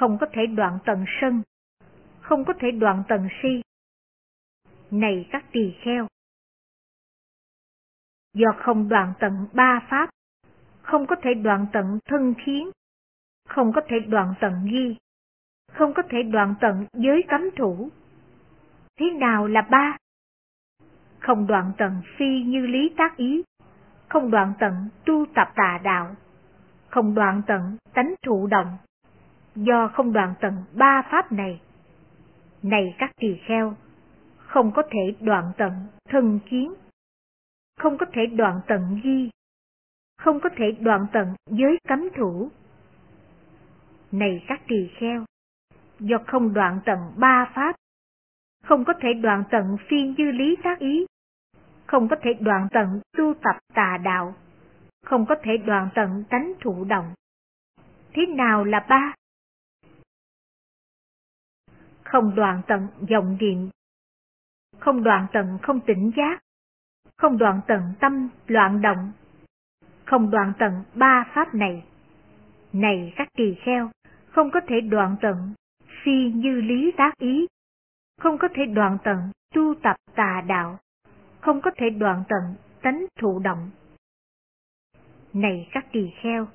không 0.01 0.19
có 0.21 0.27
thể 0.33 0.47
đoạn 0.47 0.79
tận 0.85 1.05
sân, 1.21 1.43
không 2.21 2.45
có 2.45 2.53
thể 2.61 2.71
đoạn 2.71 3.03
tận 3.09 3.29
si. 3.43 3.63
Này 4.91 5.29
các 5.31 5.45
tỳ 5.53 5.75
kheo, 5.83 6.07
do 8.35 8.49
không 8.59 8.89
đoạn 8.89 9.13
tận 9.21 9.47
ba 9.53 9.87
pháp, 9.91 10.11
không 10.83 11.07
có 11.07 11.17
thể 11.23 11.35
đoạn 11.35 11.67
tận 11.73 11.99
thân 12.05 12.35
khiến, 12.45 12.71
không 13.49 13.73
có 13.73 13.81
thể 13.89 13.97
đoạn 14.09 14.35
tận 14.41 14.53
ghi, 14.71 14.97
không 15.73 15.95
có 15.95 16.03
thể 16.11 16.23
đoạn 16.23 16.55
tận 16.61 16.87
giới 16.93 17.25
cấm 17.29 17.43
thủ, 17.57 17.89
Thế 18.97 19.11
nào 19.11 19.47
là 19.47 19.63
ba? 19.63 19.97
Không 21.19 21.47
đoạn 21.47 21.73
tận 21.79 22.03
phi 22.17 22.43
như 22.43 22.67
lý 22.67 22.95
tác 22.97 23.17
ý, 23.17 23.43
không 24.09 24.31
đoạn 24.31 24.53
tận 24.61 24.89
tu 25.07 25.27
tập 25.35 25.53
tà 25.55 25.81
đạo, 25.83 26.17
không 26.89 27.15
đoạn 27.15 27.43
tận 27.47 27.77
tánh 27.95 28.15
thụ 28.23 28.47
động, 28.47 28.79
do 29.57 29.89
không 29.89 30.13
đoạn 30.13 30.35
tận 30.41 30.65
ba 30.73 31.03
pháp 31.11 31.33
này. 31.33 31.61
Này 32.63 32.95
các 32.99 33.11
tỳ 33.17 33.41
kheo, 33.47 33.75
không 34.37 34.73
có 34.73 34.83
thể 34.91 35.15
đoạn 35.21 35.53
tận 35.59 35.73
thân 36.09 36.39
kiến, 36.51 36.75
không 37.79 37.99
có 37.99 38.07
thể 38.13 38.27
đoạn 38.27 38.61
tận 38.67 39.01
di, 39.05 39.31
không 40.19 40.41
có 40.41 40.49
thể 40.57 40.73
đoạn 40.81 41.07
tận 41.13 41.35
giới 41.47 41.79
cấm 41.89 42.09
thủ. 42.17 42.51
Này 44.13 44.45
các 44.49 44.61
tỳ 44.69 44.91
kheo, 44.99 45.25
do 46.01 46.17
không 46.27 46.55
đoạn 46.55 46.81
tận 46.85 46.99
ba 47.17 47.51
pháp, 47.55 47.77
không 48.65 48.85
có 48.85 48.93
thể 49.01 49.09
đoạn 49.15 49.45
tận 49.51 49.77
phi 49.89 50.15
dư 50.19 50.25
lý 50.25 50.57
tác 50.65 50.79
ý, 50.79 51.07
không 51.87 52.09
có 52.09 52.17
thể 52.23 52.35
đoạn 52.41 52.69
tận 52.71 53.01
tu 53.17 53.35
tập 53.35 53.57
tà 53.75 53.99
đạo, 54.05 54.35
không 55.05 55.27
có 55.27 55.35
thể 55.43 55.57
đoạn 55.57 55.89
tận 55.95 56.25
tánh 56.31 56.53
thụ 56.61 56.85
động. 56.85 57.15
Thế 58.13 58.27
nào 58.27 58.65
là 58.65 58.87
ba? 58.89 59.15
Không 62.13 62.35
đoạn 62.35 62.63
tận 62.67 62.89
dòng 63.09 63.37
điện, 63.41 63.71
không 64.79 65.03
đoạn 65.03 65.27
tận 65.33 65.59
không 65.63 65.81
tỉnh 65.81 66.13
giác, 66.17 66.43
không 67.17 67.39
đoạn 67.39 67.61
tận 67.67 67.81
tâm 68.01 68.29
loạn 68.47 68.83
động, 68.83 69.13
không 70.05 70.31
đoạn 70.31 70.53
tận 70.59 70.85
ba 70.95 71.25
pháp 71.35 71.55
này. 71.55 71.85
Này 72.73 73.13
các 73.17 73.29
tỳ 73.37 73.55
kheo, 73.55 73.91
không 74.31 74.51
có 74.51 74.61
thể 74.69 74.81
đoạn 74.81 75.17
tận 75.23 75.55
phi 76.03 76.33
như 76.35 76.61
lý 76.61 76.93
tác 76.97 77.19
ý, 77.19 77.47
không 78.21 78.39
có 78.39 78.49
thể 78.55 78.67
đoạn 78.67 78.99
tận 79.05 79.19
tu 79.55 79.75
tập 79.83 79.97
tà 80.15 80.43
đạo, 80.47 80.79
không 81.41 81.61
có 81.61 81.71
thể 81.77 81.91
đoạn 81.91 82.25
tận 82.29 82.55
tánh 82.83 83.07
thụ 83.21 83.39
động. 83.39 83.71
Này 85.33 85.69
các 85.73 85.87
tỳ 85.93 86.11
kheo, 86.23 86.47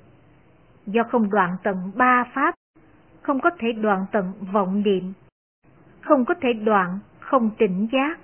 do 0.86 1.02
không 1.10 1.30
đoạn 1.30 1.56
tận 1.62 1.92
ba 1.94 2.24
pháp, 2.34 2.54
không 3.22 3.40
có 3.40 3.50
thể 3.58 3.72
đoạn 3.72 4.06
tận 4.12 4.32
vọng 4.52 4.82
niệm, 4.82 5.12
không 6.06 6.24
có 6.24 6.34
thể 6.40 6.52
đoạn 6.52 6.98
không 7.20 7.50
tỉnh 7.58 7.88
giác, 7.92 8.18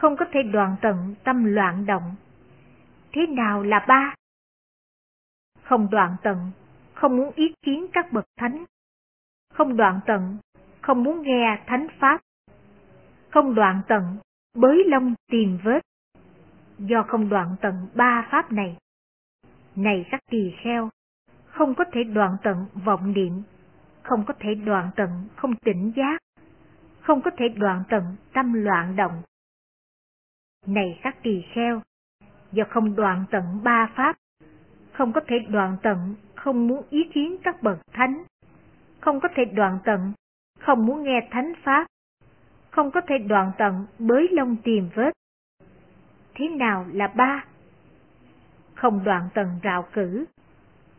không 0.00 0.16
có 0.16 0.24
thể 0.32 0.42
đoạn 0.42 0.76
tận 0.82 1.14
tâm 1.24 1.44
loạn 1.44 1.86
động. 1.86 2.14
Thế 3.12 3.26
nào 3.26 3.62
là 3.62 3.84
ba? 3.88 4.14
Không 5.62 5.88
đoạn 5.90 6.16
tận, 6.22 6.50
không 6.94 7.16
muốn 7.16 7.32
ý 7.34 7.54
kiến 7.62 7.86
các 7.92 8.12
bậc 8.12 8.24
thánh, 8.36 8.64
không 9.54 9.76
đoạn 9.76 10.00
tận, 10.06 10.38
không 10.80 11.02
muốn 11.02 11.22
nghe 11.22 11.62
thánh 11.66 11.86
pháp, 11.98 12.20
không 13.30 13.54
đoạn 13.54 13.80
tận, 13.88 14.16
bới 14.54 14.84
lông 14.86 15.14
tìm 15.30 15.58
vết, 15.64 15.80
do 16.78 17.02
không 17.08 17.28
đoạn 17.28 17.56
tận 17.60 17.74
ba 17.94 18.28
pháp 18.30 18.52
này. 18.52 18.76
Này 19.76 20.04
các 20.10 20.20
tỳ 20.30 20.52
kheo, 20.62 20.90
không 21.46 21.74
có 21.74 21.84
thể 21.92 22.04
đoạn 22.04 22.36
tận 22.42 22.66
vọng 22.84 23.12
niệm, 23.12 23.42
không 24.02 24.24
có 24.26 24.34
thể 24.40 24.54
đoạn 24.54 24.90
tận 24.96 25.10
không 25.36 25.54
tỉnh 25.56 25.92
giác, 25.96 26.18
không 27.10 27.22
có 27.22 27.30
thể 27.36 27.48
đoạn 27.48 27.82
tận 27.90 28.16
tâm 28.32 28.52
loạn 28.52 28.96
động. 28.96 29.22
Này 30.66 31.00
các 31.02 31.16
tỳ 31.22 31.42
kheo, 31.52 31.82
do 32.52 32.64
không 32.70 32.96
đoạn 32.96 33.24
tận 33.30 33.44
ba 33.62 33.90
pháp, 33.96 34.16
không 34.92 35.12
có 35.12 35.20
thể 35.26 35.38
đoạn 35.38 35.76
tận 35.82 36.14
không 36.34 36.66
muốn 36.66 36.82
ý 36.90 37.04
kiến 37.14 37.36
các 37.42 37.62
bậc 37.62 37.78
thánh, 37.92 38.24
không 39.00 39.20
có 39.20 39.28
thể 39.34 39.44
đoạn 39.44 39.78
tận 39.84 40.12
không 40.58 40.86
muốn 40.86 41.02
nghe 41.02 41.28
thánh 41.30 41.52
pháp, 41.64 41.86
không 42.70 42.90
có 42.90 43.00
thể 43.00 43.18
đoạn 43.18 43.52
tận 43.58 43.86
bới 43.98 44.28
lông 44.30 44.56
tìm 44.64 44.88
vết. 44.94 45.12
Thế 46.34 46.48
nào 46.48 46.86
là 46.92 47.06
ba? 47.06 47.44
Không 48.74 49.04
đoạn 49.04 49.28
tận 49.34 49.48
rào 49.62 49.88
cử, 49.92 50.24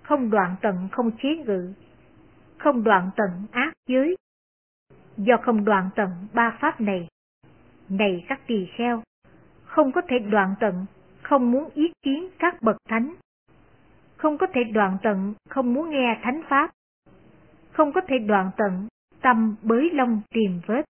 không 0.04 0.30
đoạn 0.30 0.56
tận 0.62 0.90
không 0.92 1.12
chế 1.24 1.36
ngự, 1.36 1.74
không 2.58 2.84
đoạn 2.84 3.10
tận 3.16 3.48
ác 3.52 3.74
giới. 3.88 4.16
Do 5.18 5.38
không 5.42 5.66
đoạn 5.66 5.90
tận 5.96 6.10
ba 6.34 6.58
pháp 6.62 6.82
này, 6.82 7.08
này 7.90 8.26
các 8.30 8.40
tỳ 8.48 8.68
kheo, 8.78 9.04
không 9.64 9.92
có 9.92 10.02
thể 10.08 10.20
đoạn 10.20 10.56
tận 10.60 10.86
không 11.22 11.52
muốn 11.52 11.70
ý 11.74 11.94
kiến 12.02 12.30
các 12.40 12.62
bậc 12.62 12.78
thánh, 12.90 13.16
không 14.18 14.38
có 14.38 14.48
thể 14.54 14.64
đoạn 14.64 14.98
tận 15.04 15.34
không 15.50 15.74
muốn 15.74 15.90
nghe 15.90 16.20
thánh 16.24 16.42
pháp, 16.50 16.72
không 17.72 17.94
có 17.94 18.02
thể 18.08 18.20
đoạn 18.20 18.52
tận 18.58 18.88
tâm 19.22 19.56
bới 19.62 19.90
lông 19.94 20.22
tìm 20.30 20.62
vết. 20.68 20.86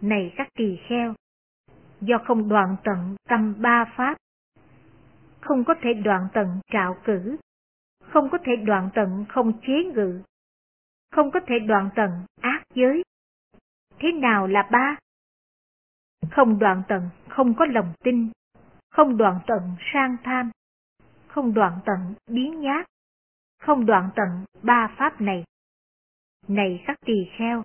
Này 0.00 0.32
các 0.36 0.48
tỳ 0.54 0.78
kheo, 0.88 1.14
do 2.00 2.18
không 2.24 2.48
đoạn 2.48 2.76
tận 2.84 3.16
tâm 3.28 3.54
ba 3.58 3.84
pháp, 3.96 4.16
không 5.40 5.64
có 5.64 5.74
thể 5.82 5.94
đoạn 5.94 6.28
tận 6.32 6.60
trạo 6.72 6.96
cử, 7.04 7.36
không 8.00 8.28
có 8.30 8.38
thể 8.44 8.56
đoạn 8.56 8.90
tận 8.94 9.24
không 9.28 9.52
chế 9.66 9.84
ngự, 9.84 10.22
không 11.16 11.30
có 11.30 11.40
thể 11.46 11.58
đoạn 11.58 11.90
tận 11.96 12.10
ác 12.40 12.62
giới. 12.74 13.02
Thế 13.98 14.12
nào 14.12 14.46
là 14.46 14.68
ba? 14.72 14.96
Không 16.30 16.58
đoạn 16.58 16.82
tận 16.88 17.08
không 17.28 17.54
có 17.54 17.66
lòng 17.66 17.92
tin, 18.04 18.30
không 18.90 19.16
đoạn 19.16 19.40
tận 19.46 19.76
sang 19.92 20.16
tham, 20.24 20.50
không 21.28 21.54
đoạn 21.54 21.80
tận 21.86 22.14
biến 22.30 22.60
nhát, 22.60 22.86
không 23.62 23.86
đoạn 23.86 24.10
tận 24.16 24.44
ba 24.62 24.94
pháp 24.98 25.20
này. 25.20 25.44
Này 26.48 26.84
các 26.86 26.98
tỳ 27.06 27.30
kheo, 27.38 27.62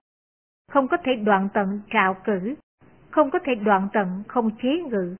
không 0.67 0.87
có 0.87 0.97
thể 1.03 1.15
đoạn 1.15 1.49
tận 1.53 1.81
trạo 1.93 2.21
cử, 2.23 2.55
không 3.09 3.31
có 3.31 3.39
thể 3.45 3.55
đoạn 3.55 3.89
tận 3.93 4.23
không 4.27 4.57
chế 4.61 4.81
ngự, 4.89 5.15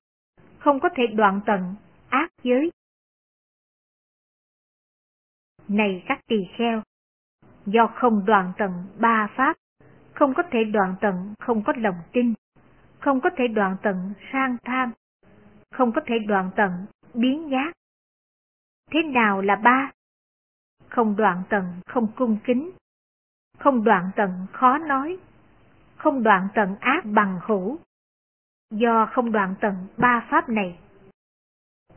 không 0.58 0.80
có 0.80 0.88
thể 0.96 1.06
đoạn 1.06 1.40
tận 1.46 1.74
ác 2.08 2.30
giới. 2.42 2.70
Này 5.68 6.04
các 6.06 6.20
tỳ 6.26 6.36
kheo, 6.56 6.82
do 7.66 7.86
không 7.94 8.24
đoạn 8.26 8.52
tận 8.58 8.72
ba 8.98 9.28
pháp, 9.36 9.56
không 10.14 10.34
có 10.34 10.42
thể 10.50 10.64
đoạn 10.64 10.94
tận 11.00 11.34
không 11.40 11.64
có 11.64 11.72
lòng 11.76 11.98
tin, 12.12 12.34
không 13.00 13.20
có 13.20 13.30
thể 13.36 13.48
đoạn 13.48 13.76
tận 13.82 14.12
sang 14.32 14.56
tham, 14.64 14.92
không 15.74 15.92
có 15.92 16.00
thể 16.06 16.18
đoạn 16.18 16.50
tận 16.56 16.86
biến 17.14 17.50
giác 17.50 17.72
Thế 18.92 19.02
nào 19.02 19.40
là 19.40 19.56
ba? 19.56 19.90
Không 20.88 21.16
đoạn 21.16 21.42
tận 21.50 21.64
không 21.86 22.12
cung 22.16 22.38
kính, 22.44 22.70
không 23.58 23.84
đoạn 23.84 24.10
tận 24.16 24.46
khó 24.52 24.78
nói, 24.78 25.18
không 25.96 26.22
đoạn 26.22 26.48
tận 26.54 26.76
ác 26.80 27.04
bằng 27.04 27.40
hữu. 27.42 27.78
Do 28.70 29.06
không 29.12 29.32
đoạn 29.32 29.54
tận 29.60 29.86
ba 29.96 30.26
pháp 30.30 30.48
này. 30.48 30.78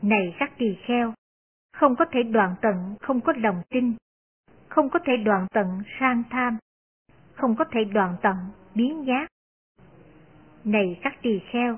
Này 0.01 0.35
các 0.39 0.51
tỳ 0.57 0.77
kheo, 0.85 1.13
không 1.73 1.95
có 1.95 2.05
thể 2.11 2.23
đoạn 2.23 2.55
tận 2.61 2.95
không 3.01 3.21
có 3.21 3.33
lòng 3.37 3.61
tin, 3.69 3.95
không 4.75 4.89
có 4.89 4.99
thể 5.05 5.17
đoạn 5.17 5.47
tận 5.53 5.81
sang 5.99 6.23
tham, 6.29 6.57
không 7.33 7.55
có 7.55 7.65
thể 7.71 7.83
đoạn 7.83 8.15
tận 8.21 8.35
biến 8.73 9.03
nhát. 9.03 9.29
Này 10.63 10.99
các 11.03 11.13
tỳ 11.21 11.39
kheo, 11.51 11.77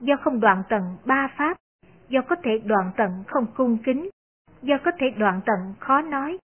do 0.00 0.16
không 0.24 0.40
đoạn 0.40 0.62
tận 0.68 0.96
ba 1.04 1.28
pháp, 1.36 1.56
do 2.08 2.20
có 2.28 2.36
thể 2.44 2.58
đoạn 2.64 2.90
tận 2.96 3.24
không 3.26 3.46
cung 3.54 3.78
kính, 3.84 4.08
do 4.62 4.78
có 4.84 4.90
thể 4.98 5.10
đoạn 5.10 5.40
tận 5.46 5.74
khó 5.80 6.02
nói, 6.02 6.38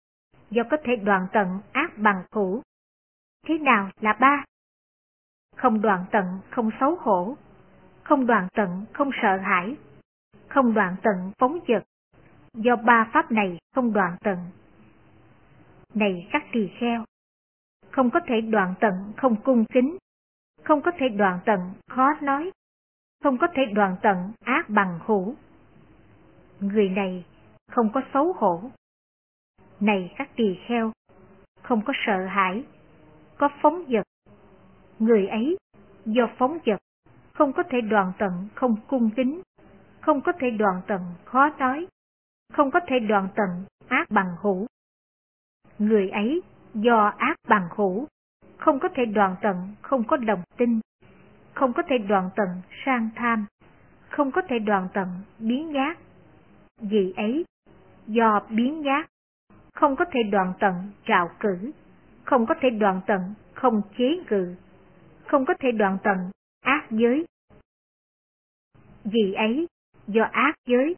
do 0.49 0.63
có 0.71 0.77
thể 0.83 0.95
đoạn 0.95 1.27
tận 1.33 1.59
ác 1.71 1.97
bằng 1.97 2.23
cũ. 2.29 2.61
Thế 3.45 3.57
nào 3.57 3.89
là 4.01 4.13
ba? 4.13 4.43
Không 5.55 5.81
đoạn 5.81 6.05
tận 6.11 6.25
không 6.49 6.69
xấu 6.79 6.95
hổ, 6.95 7.37
không 8.03 8.27
đoạn 8.27 8.47
tận 8.53 8.85
không 8.93 9.09
sợ 9.21 9.37
hãi, 9.37 9.75
không 10.47 10.73
đoạn 10.73 10.95
tận 11.03 11.31
phóng 11.39 11.59
dật, 11.67 11.83
do 12.53 12.75
ba 12.75 13.09
pháp 13.13 13.31
này 13.31 13.57
không 13.75 13.93
đoạn 13.93 14.17
tận. 14.23 14.37
Này 15.93 16.27
các 16.31 16.43
tỳ 16.53 16.69
kheo, 16.79 17.05
không 17.91 18.09
có 18.09 18.19
thể 18.27 18.41
đoạn 18.41 18.73
tận 18.79 19.13
không 19.17 19.35
cung 19.43 19.65
kính, 19.65 19.97
không 20.63 20.81
có 20.81 20.91
thể 20.99 21.09
đoạn 21.09 21.39
tận 21.45 21.59
khó 21.89 22.13
nói, 22.21 22.51
không 23.23 23.37
có 23.37 23.47
thể 23.53 23.65
đoạn 23.65 23.95
tận 24.01 24.31
ác 24.39 24.69
bằng 24.69 24.99
hữu. 25.05 25.35
Người 26.59 26.89
này 26.89 27.25
không 27.71 27.89
có 27.93 28.01
xấu 28.13 28.33
hổ. 28.33 28.61
Này 29.79 30.13
các 30.17 30.29
tỳ 30.35 30.59
kheo, 30.67 30.91
không 31.61 31.81
có 31.85 31.93
sợ 32.05 32.25
hãi, 32.25 32.63
có 33.37 33.49
phóng 33.61 33.83
dật. 33.89 34.05
Người 34.99 35.27
ấy 35.27 35.57
do 36.05 36.27
phóng 36.37 36.57
dật, 36.65 36.79
không 37.33 37.53
có 37.53 37.63
thể 37.69 37.81
đoạn 37.81 38.13
tận 38.17 38.47
không 38.55 38.75
cung 38.87 39.09
kính, 39.15 39.41
không 40.01 40.21
có 40.21 40.31
thể 40.39 40.49
đoạn 40.49 40.81
tận 40.87 41.01
khó 41.25 41.49
nói, 41.59 41.87
không 42.53 42.71
có 42.71 42.79
thể 42.87 42.99
đoạn 42.99 43.27
tận 43.35 43.65
ác 43.87 44.11
bằng 44.11 44.35
hữu. 44.41 44.67
Người 45.79 46.09
ấy 46.09 46.41
do 46.73 47.13
ác 47.17 47.35
bằng 47.47 47.67
hữu, 47.75 48.07
không 48.57 48.79
có 48.79 48.89
thể 48.95 49.05
đoạn 49.05 49.35
tận 49.41 49.75
không 49.81 50.03
có 50.03 50.17
đồng 50.17 50.41
tin, 50.57 50.79
không 51.53 51.73
có 51.73 51.83
thể 51.89 51.97
đoạn 51.97 52.29
tận 52.35 52.47
sang 52.85 53.09
tham, 53.15 53.45
không 54.09 54.31
có 54.31 54.41
thể 54.49 54.59
đoạn 54.59 54.87
tận 54.93 55.07
biến 55.39 55.71
nhát. 55.71 55.97
Vì 56.81 57.13
ấy, 57.17 57.45
do 58.07 58.41
biến 58.49 58.81
nhát, 58.81 59.09
không 59.73 59.95
có 59.95 60.05
thể 60.11 60.23
đoạn 60.31 60.53
tận 60.59 60.73
trạo 61.07 61.29
cử, 61.39 61.71
không 62.23 62.45
có 62.45 62.55
thể 62.61 62.69
đoạn 62.69 63.01
tận 63.07 63.33
không 63.53 63.81
chế 63.97 64.17
ngự, 64.29 64.55
không 65.27 65.45
có 65.45 65.53
thể 65.59 65.71
đoạn 65.71 65.97
tận 66.03 66.17
ác 66.61 66.87
giới. 66.91 67.25
Vì 69.03 69.33
ấy, 69.33 69.67
do 70.07 70.23
ác 70.31 70.55
giới, 70.65 70.95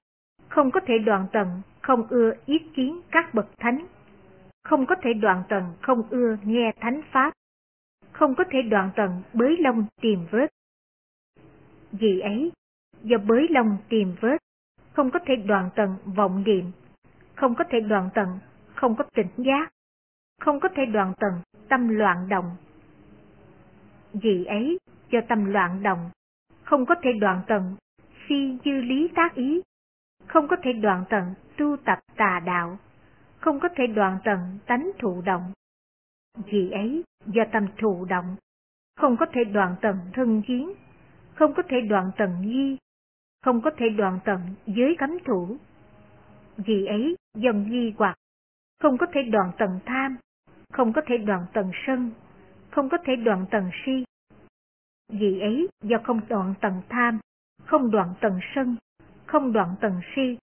không 0.49 0.71
có 0.71 0.79
thể 0.87 0.97
đoạn 0.97 1.27
tận 1.31 1.61
không 1.81 2.07
ưa 2.09 2.31
ý 2.45 2.59
kiến 2.75 3.01
các 3.11 3.33
bậc 3.33 3.47
thánh, 3.57 3.85
không 4.69 4.85
có 4.85 4.95
thể 5.01 5.13
đoạn 5.13 5.43
tận 5.49 5.63
không 5.81 6.03
ưa 6.09 6.37
nghe 6.43 6.71
thánh 6.79 7.01
pháp, 7.11 7.33
không 8.11 8.35
có 8.35 8.43
thể 8.51 8.61
đoạn 8.61 8.91
tận 8.95 9.21
bới 9.33 9.57
lông 9.57 9.85
tìm 10.01 10.25
vết. 10.31 10.47
Vì 11.91 12.19
ấy, 12.19 12.51
do 13.03 13.17
bới 13.17 13.47
lông 13.49 13.77
tìm 13.89 14.15
vết, 14.21 14.37
không 14.93 15.11
có 15.11 15.19
thể 15.25 15.35
đoạn 15.35 15.69
tận 15.75 15.95
vọng 16.05 16.43
niệm, 16.45 16.71
không 17.35 17.55
có 17.55 17.63
thể 17.69 17.79
đoạn 17.79 18.09
tận, 18.13 18.39
không 18.75 18.95
có 18.95 19.03
tỉnh 19.13 19.27
giác, 19.37 19.69
không 20.41 20.59
có 20.59 20.69
thể 20.75 20.85
đoạn 20.85 21.13
tận 21.19 21.31
tâm 21.69 21.87
loạn 21.87 22.29
động. 22.29 22.55
Vì 24.13 24.45
ấy, 24.45 24.79
do 25.11 25.19
tâm 25.29 25.45
loạn 25.45 25.83
động, 25.83 26.09
không 26.63 26.85
có 26.85 26.95
thể 27.01 27.09
đoạn 27.21 27.41
tận 27.47 27.75
phi 28.27 28.57
dư 28.65 28.71
lý 28.71 29.09
tác 29.15 29.35
ý, 29.35 29.61
không 30.27 30.47
có 30.47 30.55
thể 30.63 30.73
đoạn 30.73 31.03
tận 31.09 31.33
tu 31.57 31.77
tập 31.85 31.99
tà 32.15 32.41
đạo, 32.45 32.77
không 33.39 33.59
có 33.59 33.69
thể 33.75 33.87
đoạn 33.87 34.17
tận 34.23 34.39
tánh 34.65 34.91
thụ 34.99 35.21
động. 35.21 35.53
Vì 36.45 36.71
ấy, 36.71 37.03
do 37.25 37.43
tâm 37.51 37.67
thụ 37.77 38.05
động, 38.05 38.35
không 38.95 39.17
có 39.17 39.25
thể 39.33 39.43
đoạn 39.43 39.75
tận 39.81 39.97
thân 40.13 40.41
kiến, 40.41 40.73
không 41.33 41.53
có 41.53 41.63
thể 41.69 41.81
đoạn 41.81 42.11
tận 42.17 42.41
nghi, 42.41 42.77
không 43.41 43.61
có 43.61 43.71
thể 43.77 43.89
đoạn 43.89 44.19
tận 44.25 44.39
giới 44.65 44.95
cấm 44.99 45.17
thủ. 45.25 45.57
Vì 46.57 46.85
ấy, 46.85 47.15
do 47.35 47.51
nghi 47.53 47.93
hoặc, 47.97 48.15
không 48.81 48.97
có 48.97 49.05
thể 49.13 49.21
đoạn 49.23 49.51
tận 49.57 49.79
tham, 49.85 50.17
không 50.73 50.93
có 50.93 51.01
thể 51.07 51.17
đoạn 51.17 51.45
tận 51.53 51.71
sân, 51.87 52.11
không 52.71 52.89
có 52.89 52.97
thể 53.05 53.15
đoạn 53.15 53.45
tận 53.51 53.69
si. 53.85 54.03
Vì 55.09 55.39
ấy, 55.39 55.67
do 55.83 55.97
không 56.03 56.21
đoạn 56.29 56.53
tận 56.61 56.81
tham, 56.89 57.19
không 57.65 57.91
đoạn 57.91 58.13
tận 58.21 58.39
sân, 58.55 58.75
không 59.25 59.53
đoạn 59.53 59.75
tận 59.81 60.01
si, 60.15 60.37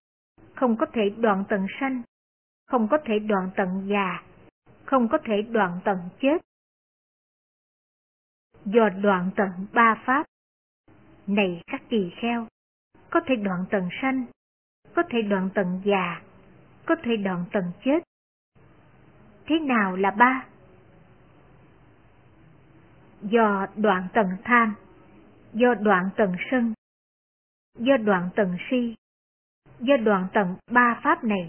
không 0.54 0.76
có 0.76 0.86
thể 0.92 1.10
đoạn 1.18 1.44
tận 1.48 1.66
sanh, 1.80 2.02
không 2.66 2.88
có 2.90 2.98
thể 3.04 3.18
đoạn 3.18 3.50
tận 3.56 3.86
già, 3.88 4.22
không 4.84 5.08
có 5.08 5.18
thể 5.24 5.42
đoạn 5.42 5.80
tận 5.84 5.98
chết. 6.20 6.42
Do 8.64 8.88
đoạn 8.88 9.30
tận 9.36 9.50
ba 9.72 10.02
pháp, 10.06 10.26
này 11.26 11.62
các 11.66 11.82
tỳ 11.88 12.10
kheo, 12.20 12.46
có 13.10 13.20
thể 13.26 13.36
đoạn 13.36 13.64
tận 13.70 13.88
sanh, 14.02 14.24
có 14.94 15.02
thể 15.10 15.22
đoạn 15.22 15.50
tận 15.54 15.82
già, 15.84 16.22
có 16.86 16.94
thể 17.02 17.16
đoạn 17.16 17.44
tận 17.52 17.64
chết. 17.84 18.02
Thế 19.46 19.58
nào 19.58 19.96
là 19.96 20.10
ba? 20.10 20.46
Do 23.22 23.66
đoạn 23.76 24.08
tận 24.14 24.26
tham, 24.44 24.74
do 25.52 25.74
đoạn 25.74 26.10
tận 26.16 26.32
sân, 26.50 26.74
do 27.78 27.96
đoạn 27.96 28.30
tận 28.36 28.56
si, 28.70 28.94
do 29.80 29.96
đoạn 29.96 30.28
tận 30.34 30.56
ba 30.70 31.00
pháp 31.02 31.24
này. 31.24 31.48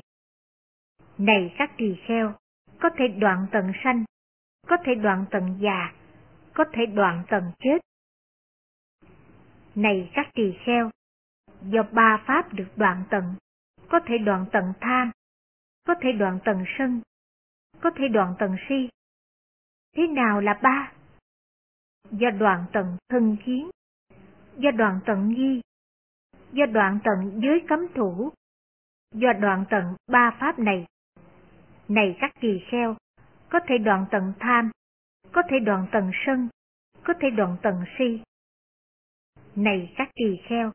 Này 1.17 1.55
các 1.57 1.71
tỳ 1.77 1.95
kheo, 2.07 2.35
có 2.79 2.89
thể 2.97 3.07
đoạn 3.07 3.47
tận 3.51 3.71
sanh, 3.83 4.03
có 4.67 4.77
thể 4.85 4.95
đoạn 4.95 5.25
tận 5.31 5.57
già, 5.61 5.93
có 6.53 6.65
thể 6.73 6.85
đoạn 6.85 7.23
tận 7.29 7.51
chết. 7.59 7.77
Này 9.75 10.11
các 10.13 10.27
tỳ 10.33 10.53
kheo, 10.65 10.89
do 11.61 11.83
ba 11.91 12.23
pháp 12.27 12.53
được 12.53 12.67
đoạn 12.75 13.03
tận, 13.09 13.35
có 13.89 13.99
thể 14.05 14.17
đoạn 14.17 14.45
tận 14.51 14.73
tham, 14.81 15.11
có 15.87 15.95
thể 16.01 16.11
đoạn 16.11 16.39
tận 16.45 16.63
sân, 16.77 17.01
có 17.81 17.89
thể 17.95 18.07
đoạn 18.07 18.35
tận 18.39 18.55
si. 18.69 18.89
Thế 19.95 20.07
nào 20.07 20.41
là 20.41 20.59
ba? 20.63 20.91
Do 22.11 22.29
đoạn 22.29 22.65
tận 22.73 22.97
thân 23.09 23.37
kiến, 23.45 23.69
do 24.57 24.71
đoạn 24.71 24.99
tận 25.05 25.29
nghi, 25.29 25.61
do 26.51 26.65
đoạn 26.65 26.99
tận 27.03 27.41
dưới 27.41 27.59
cấm 27.67 27.79
thủ, 27.95 28.31
do 29.11 29.33
đoạn 29.33 29.65
tận 29.69 29.95
ba 30.07 30.37
pháp 30.39 30.59
này. 30.59 30.85
Này 31.87 32.17
các 32.19 32.31
kỳ 32.39 32.61
kheo, 32.71 32.95
có 33.49 33.59
thể 33.67 33.77
đoạn 33.77 34.05
tận 34.11 34.33
tham, 34.39 34.71
có 35.31 35.41
thể 35.49 35.59
đoạn 35.59 35.87
tận 35.91 36.11
sân, 36.25 36.49
có 37.03 37.13
thể 37.21 37.29
đoạn 37.29 37.57
tận 37.61 37.83
si. 37.97 38.21
Này 39.55 39.93
các 39.97 40.09
kỳ 40.15 40.41
kheo, 40.43 40.71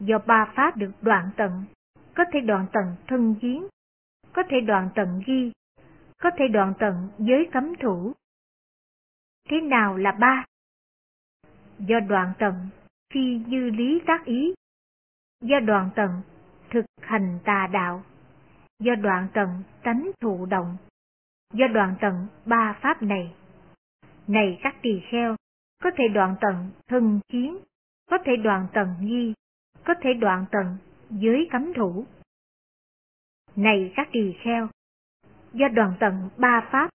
do 0.00 0.18
ba 0.26 0.52
pháp 0.56 0.76
được 0.76 0.92
đoạn 1.02 1.30
tận, 1.36 1.64
có 2.14 2.24
thể 2.32 2.40
đoạn 2.40 2.66
tận 2.72 2.96
thân 3.06 3.34
giếng, 3.40 3.66
có 4.32 4.42
thể 4.50 4.60
đoạn 4.60 4.90
tận 4.94 5.22
ghi, 5.26 5.52
có 6.18 6.30
thể 6.38 6.48
đoạn 6.48 6.74
tận 6.78 7.08
giới 7.18 7.48
cấm 7.52 7.74
thủ. 7.82 8.12
Thế 9.48 9.60
nào 9.60 9.96
là 9.96 10.12
ba? 10.12 10.44
Do 11.78 12.00
đoạn 12.00 12.32
tận 12.38 12.54
phi 13.14 13.40
như 13.46 13.70
lý 13.70 14.00
tác 14.06 14.24
ý, 14.24 14.54
do 15.40 15.60
đoạn 15.60 15.90
tận 15.96 16.10
thực 16.70 16.84
hành 17.00 17.38
tà 17.44 17.68
đạo, 17.72 18.04
do 18.78 18.94
đoạn 18.94 19.28
tận 19.34 19.62
tánh 19.82 20.10
thụ 20.20 20.46
động, 20.46 20.76
do 21.52 21.66
đoạn 21.66 21.94
tận 22.00 22.26
ba 22.46 22.78
pháp 22.82 23.02
này. 23.02 23.34
Này 24.26 24.58
các 24.62 24.76
tỳ 24.82 25.00
kheo, 25.10 25.36
có 25.82 25.90
thể 25.96 26.04
đoạn 26.08 26.36
tận 26.40 26.70
thân 26.88 27.20
chiến, 27.28 27.58
có 28.10 28.18
thể 28.24 28.36
đoạn 28.36 28.66
tận 28.72 28.88
nghi, 29.00 29.34
có 29.84 29.94
thể 30.00 30.14
đoạn 30.14 30.44
tận 30.50 30.76
giới 31.10 31.48
cấm 31.50 31.72
thủ. 31.74 32.06
Này 33.56 33.92
các 33.96 34.08
tỳ 34.12 34.32
kheo, 34.42 34.68
do 35.52 35.68
đoạn 35.68 35.94
tận 36.00 36.28
ba 36.36 36.68
pháp, 36.72 36.90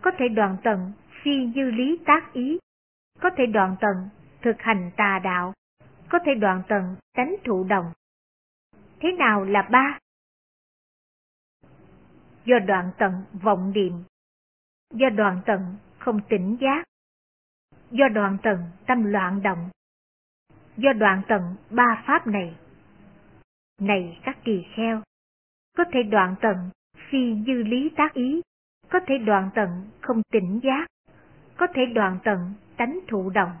có 0.00 0.10
thể 0.18 0.28
đoạn 0.28 0.56
tận 0.64 0.92
phi 1.22 1.52
dư 1.54 1.62
lý 1.62 1.98
tác 2.06 2.32
ý, 2.32 2.58
có 3.20 3.30
thể 3.36 3.46
đoạn 3.46 3.76
tận 3.80 4.08
thực 4.42 4.56
hành 4.58 4.90
tà 4.96 5.20
đạo, 5.24 5.52
có 6.08 6.18
thể 6.24 6.34
đoạn 6.34 6.62
tận 6.68 6.96
tánh 7.14 7.36
thụ 7.44 7.64
động. 7.64 7.92
Thế 9.00 9.12
nào 9.12 9.44
là 9.44 9.62
ba? 9.62 9.98
Do 12.44 12.58
đoạn 12.58 12.90
tận 12.98 13.12
vọng 13.32 13.72
niệm, 13.74 13.92
do 14.90 15.08
đoạn 15.08 15.40
tận 15.46 15.76
không 15.98 16.20
tỉnh 16.28 16.56
giác, 16.60 16.84
do 17.90 18.08
đoạn 18.08 18.36
tận 18.42 18.58
tâm 18.86 19.04
loạn 19.04 19.42
động, 19.42 19.70
do 20.76 20.92
đoạn 20.92 21.22
tận 21.28 21.56
ba 21.70 22.02
pháp 22.06 22.26
này. 22.26 22.56
Này 23.80 24.18
các 24.22 24.38
tỳ 24.44 24.64
kheo, 24.74 25.02
có 25.76 25.84
thể 25.92 26.02
đoạn 26.02 26.34
tận 26.40 26.70
phi 27.10 27.34
dư 27.46 27.52
lý 27.52 27.90
tác 27.96 28.14
ý, 28.14 28.40
có 28.88 29.00
thể 29.06 29.18
đoạn 29.18 29.50
tận 29.54 29.90
không 30.00 30.22
tỉnh 30.32 30.60
giác, 30.62 30.86
có 31.56 31.66
thể 31.74 31.86
đoạn 31.86 32.18
tận 32.24 32.54
tánh 32.76 33.00
thụ 33.08 33.30
động. 33.30 33.52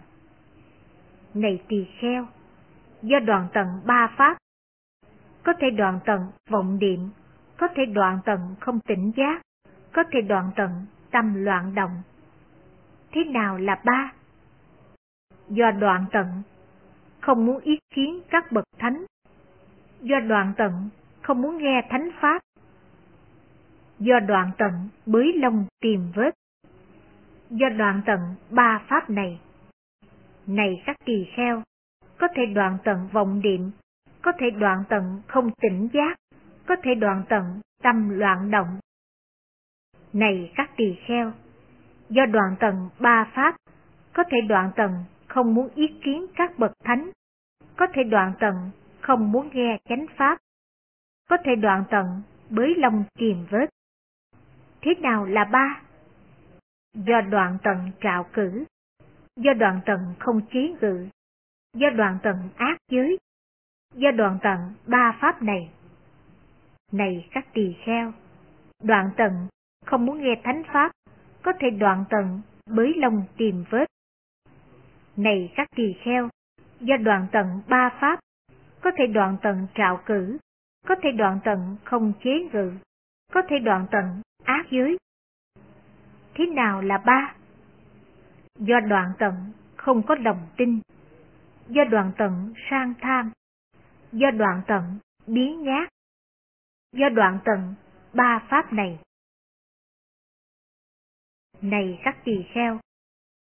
Này 1.34 1.62
tỳ 1.68 1.86
kheo, 1.98 2.26
do 3.02 3.18
đoạn 3.18 3.48
tận 3.52 3.66
ba 3.84 4.14
pháp, 4.16 4.36
có 5.42 5.52
thể 5.60 5.70
đoạn 5.70 6.00
tận 6.06 6.20
vọng 6.48 6.78
niệm, 6.78 7.10
có 7.60 7.68
thể 7.74 7.86
đoạn 7.86 8.18
tận 8.24 8.40
không 8.60 8.80
tỉnh 8.80 9.12
giác, 9.16 9.42
có 9.92 10.02
thể 10.12 10.20
đoạn 10.20 10.50
tận 10.56 10.70
tâm 11.10 11.44
loạn 11.44 11.74
động. 11.74 12.02
Thế 13.12 13.24
nào 13.24 13.58
là 13.58 13.82
ba? 13.84 14.12
Do 15.48 15.70
đoạn 15.70 16.04
tận, 16.12 16.26
không 17.20 17.46
muốn 17.46 17.60
ý 17.60 17.78
kiến 17.94 18.20
các 18.30 18.52
bậc 18.52 18.64
thánh. 18.78 19.04
Do 20.00 20.20
đoạn 20.20 20.52
tận, 20.56 20.88
không 21.22 21.42
muốn 21.42 21.58
nghe 21.58 21.86
thánh 21.90 22.10
pháp. 22.20 22.42
Do 23.98 24.20
đoạn 24.20 24.50
tận, 24.58 24.88
bới 25.06 25.32
lông 25.36 25.66
tìm 25.80 26.12
vết. 26.14 26.34
Do 27.50 27.68
đoạn 27.68 28.02
tận 28.06 28.20
ba 28.50 28.82
pháp 28.88 29.10
này. 29.10 29.40
Này 30.46 30.82
các 30.86 30.96
tỳ 31.04 31.26
kheo, 31.36 31.62
có 32.18 32.28
thể 32.34 32.46
đoạn 32.46 32.78
tận 32.84 33.08
vọng 33.12 33.40
niệm, 33.44 33.70
có 34.22 34.32
thể 34.38 34.50
đoạn 34.50 34.84
tận 34.88 35.22
không 35.26 35.50
tỉnh 35.60 35.88
giác, 35.92 36.16
có 36.70 36.76
thể 36.82 36.94
đoạn 36.94 37.24
tận 37.28 37.60
tâm 37.82 38.08
loạn 38.08 38.50
động. 38.50 38.80
Này 40.12 40.52
các 40.56 40.70
tỳ 40.76 40.96
kheo, 41.06 41.32
do 42.08 42.26
đoạn 42.26 42.56
tận 42.60 42.88
ba 42.98 43.30
pháp, 43.34 43.56
có 44.12 44.24
thể 44.30 44.40
đoạn 44.48 44.70
tận 44.76 45.04
không 45.28 45.54
muốn 45.54 45.68
ý 45.74 45.88
kiến 46.04 46.26
các 46.36 46.58
bậc 46.58 46.72
thánh, 46.84 47.10
có 47.76 47.86
thể 47.94 48.04
đoạn 48.04 48.32
tận 48.40 48.70
không 49.00 49.32
muốn 49.32 49.50
nghe 49.52 49.78
chánh 49.88 50.06
pháp, 50.16 50.38
có 51.28 51.36
thể 51.44 51.54
đoạn 51.54 51.84
tận 51.90 52.22
bới 52.50 52.74
lông 52.76 53.04
tìm 53.18 53.46
vết. 53.50 53.66
Thế 54.80 54.94
nào 54.94 55.24
là 55.24 55.44
ba? 55.44 55.82
Do 56.94 57.20
đoạn 57.20 57.58
tận 57.62 57.90
trạo 58.00 58.26
cử, 58.32 58.64
do 59.36 59.52
đoạn 59.52 59.80
tận 59.86 60.14
không 60.18 60.40
chế 60.52 60.74
ngự, 60.80 61.08
do 61.74 61.90
đoạn 61.90 62.18
tận 62.22 62.48
ác 62.56 62.76
giới, 62.88 63.18
do 63.94 64.10
đoạn 64.10 64.38
tận 64.42 64.74
ba 64.86 65.18
pháp 65.20 65.42
này. 65.42 65.70
Này 66.92 67.28
các 67.30 67.46
tỳ 67.54 67.76
kheo, 67.84 68.12
đoạn 68.82 69.10
tận 69.16 69.48
không 69.86 70.06
muốn 70.06 70.22
nghe 70.22 70.40
thánh 70.44 70.62
pháp, 70.72 70.92
có 71.42 71.52
thể 71.60 71.70
đoạn 71.70 72.04
tận 72.10 72.40
bới 72.66 72.94
lòng 72.96 73.22
tìm 73.36 73.64
vết. 73.70 73.86
Này 75.16 75.52
các 75.56 75.68
tỳ 75.76 75.92
kheo, 76.02 76.28
do 76.80 76.96
đoạn 76.96 77.26
tận 77.32 77.46
ba 77.68 77.90
pháp, 78.00 78.20
có 78.80 78.90
thể 78.96 79.06
đoạn 79.06 79.36
tận 79.42 79.66
trạo 79.74 80.00
cử, 80.06 80.38
có 80.86 80.94
thể 81.02 81.12
đoạn 81.12 81.40
tận 81.44 81.76
không 81.84 82.12
chế 82.24 82.30
ngự, 82.52 82.72
có 83.32 83.42
thể 83.48 83.58
đoạn 83.58 83.86
tận 83.90 84.22
ác 84.44 84.66
giới. 84.70 84.98
Thế 86.34 86.46
nào 86.46 86.82
là 86.82 86.98
ba? 86.98 87.34
do 88.60 88.80
đoạn 88.80 89.12
tận 89.18 89.34
không 89.76 90.02
có 90.02 90.14
lòng 90.14 90.46
tin, 90.56 90.80
do 91.68 91.84
đoạn 91.84 92.12
tận 92.18 92.54
sang 92.70 92.94
tham, 93.00 93.30
do 94.12 94.30
đoạn 94.30 94.62
tận 94.66 94.98
biến 95.26 95.62
nhát, 95.62 95.88
do 96.92 97.08
đoạn 97.08 97.38
tận 97.44 97.74
ba 98.14 98.46
pháp 98.48 98.72
này. 98.72 98.98
Này 101.62 102.00
các 102.04 102.16
tỳ 102.24 102.44
kheo, 102.52 102.80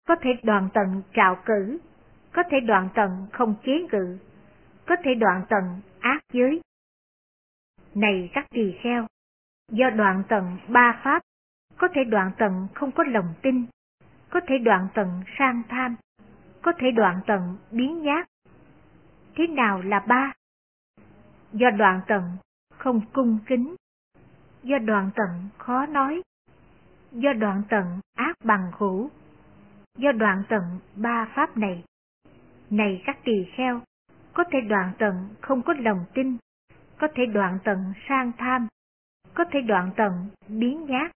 có 0.08 0.16
thể 0.22 0.30
đoạn 0.44 0.70
tận 0.74 1.02
trạo 1.14 1.42
cử, 1.46 1.80
có 2.34 2.44
thể 2.52 2.60
đoạn 2.60 2.90
tận 2.96 3.28
không 3.34 3.56
chế 3.66 3.74
ngự, 3.92 4.18
có 4.86 4.96
thể 5.04 5.16
đoạn 5.16 5.46
tận 5.50 5.82
ác 6.00 6.20
giới. 6.34 6.62
Này 7.96 8.30
các 8.34 8.48
tỳ 8.50 8.78
kheo, 8.82 9.08
do 9.72 9.90
đoạn 9.90 10.24
tận 10.30 10.58
ba 10.68 11.02
pháp, 11.04 11.24
có 11.78 11.88
thể 11.94 12.04
đoạn 12.04 12.32
tận 12.38 12.68
không 12.74 12.92
có 12.92 13.04
lòng 13.04 13.34
tin, 13.42 13.66
có 14.30 14.40
thể 14.48 14.58
đoạn 14.58 14.88
tận 14.94 15.24
sang 15.38 15.62
tham, 15.70 15.96
có 16.62 16.72
thể 16.78 16.92
đoạn 16.92 17.22
tận 17.28 17.58
biến 17.72 18.04
giác 18.06 18.28
Thế 19.36 19.48
nào 19.48 19.82
là 19.82 20.00
ba? 20.00 20.34
Do 21.54 21.70
đoạn 21.70 22.02
tận 22.08 22.38
không 22.84 23.02
cung 23.14 23.40
kính, 23.46 23.76
do 24.64 24.78
đoạn 24.78 25.12
tận 25.16 25.50
khó 25.58 25.86
nói, 25.86 26.22
do 27.12 27.34
đoạn 27.34 27.64
tận 27.70 28.00
ác 28.16 28.36
bằng 28.44 28.72
hữu, 28.78 29.10
do 29.98 30.12
đoạn 30.12 30.44
tận 30.50 30.64
ba 30.96 31.32
pháp 31.36 31.58
này. 31.58 31.84
Này 32.70 33.02
các 33.06 33.18
tỳ 33.24 33.46
kheo, 33.56 33.82
có 34.34 34.44
thể 34.52 34.62
đoạn 34.62 34.94
tận 35.00 35.30
không 35.42 35.62
có 35.62 35.74
lòng 35.74 36.06
tin, 36.14 36.38
có 36.98 37.08
thể 37.16 37.26
đoạn 37.26 37.60
tận 37.64 37.94
sang 38.10 38.32
tham, 38.38 38.68
có 39.34 39.46
thể 39.52 39.62
đoạn 39.62 39.92
tận 39.98 40.30
biến 40.48 40.86
nhát. 40.86 41.12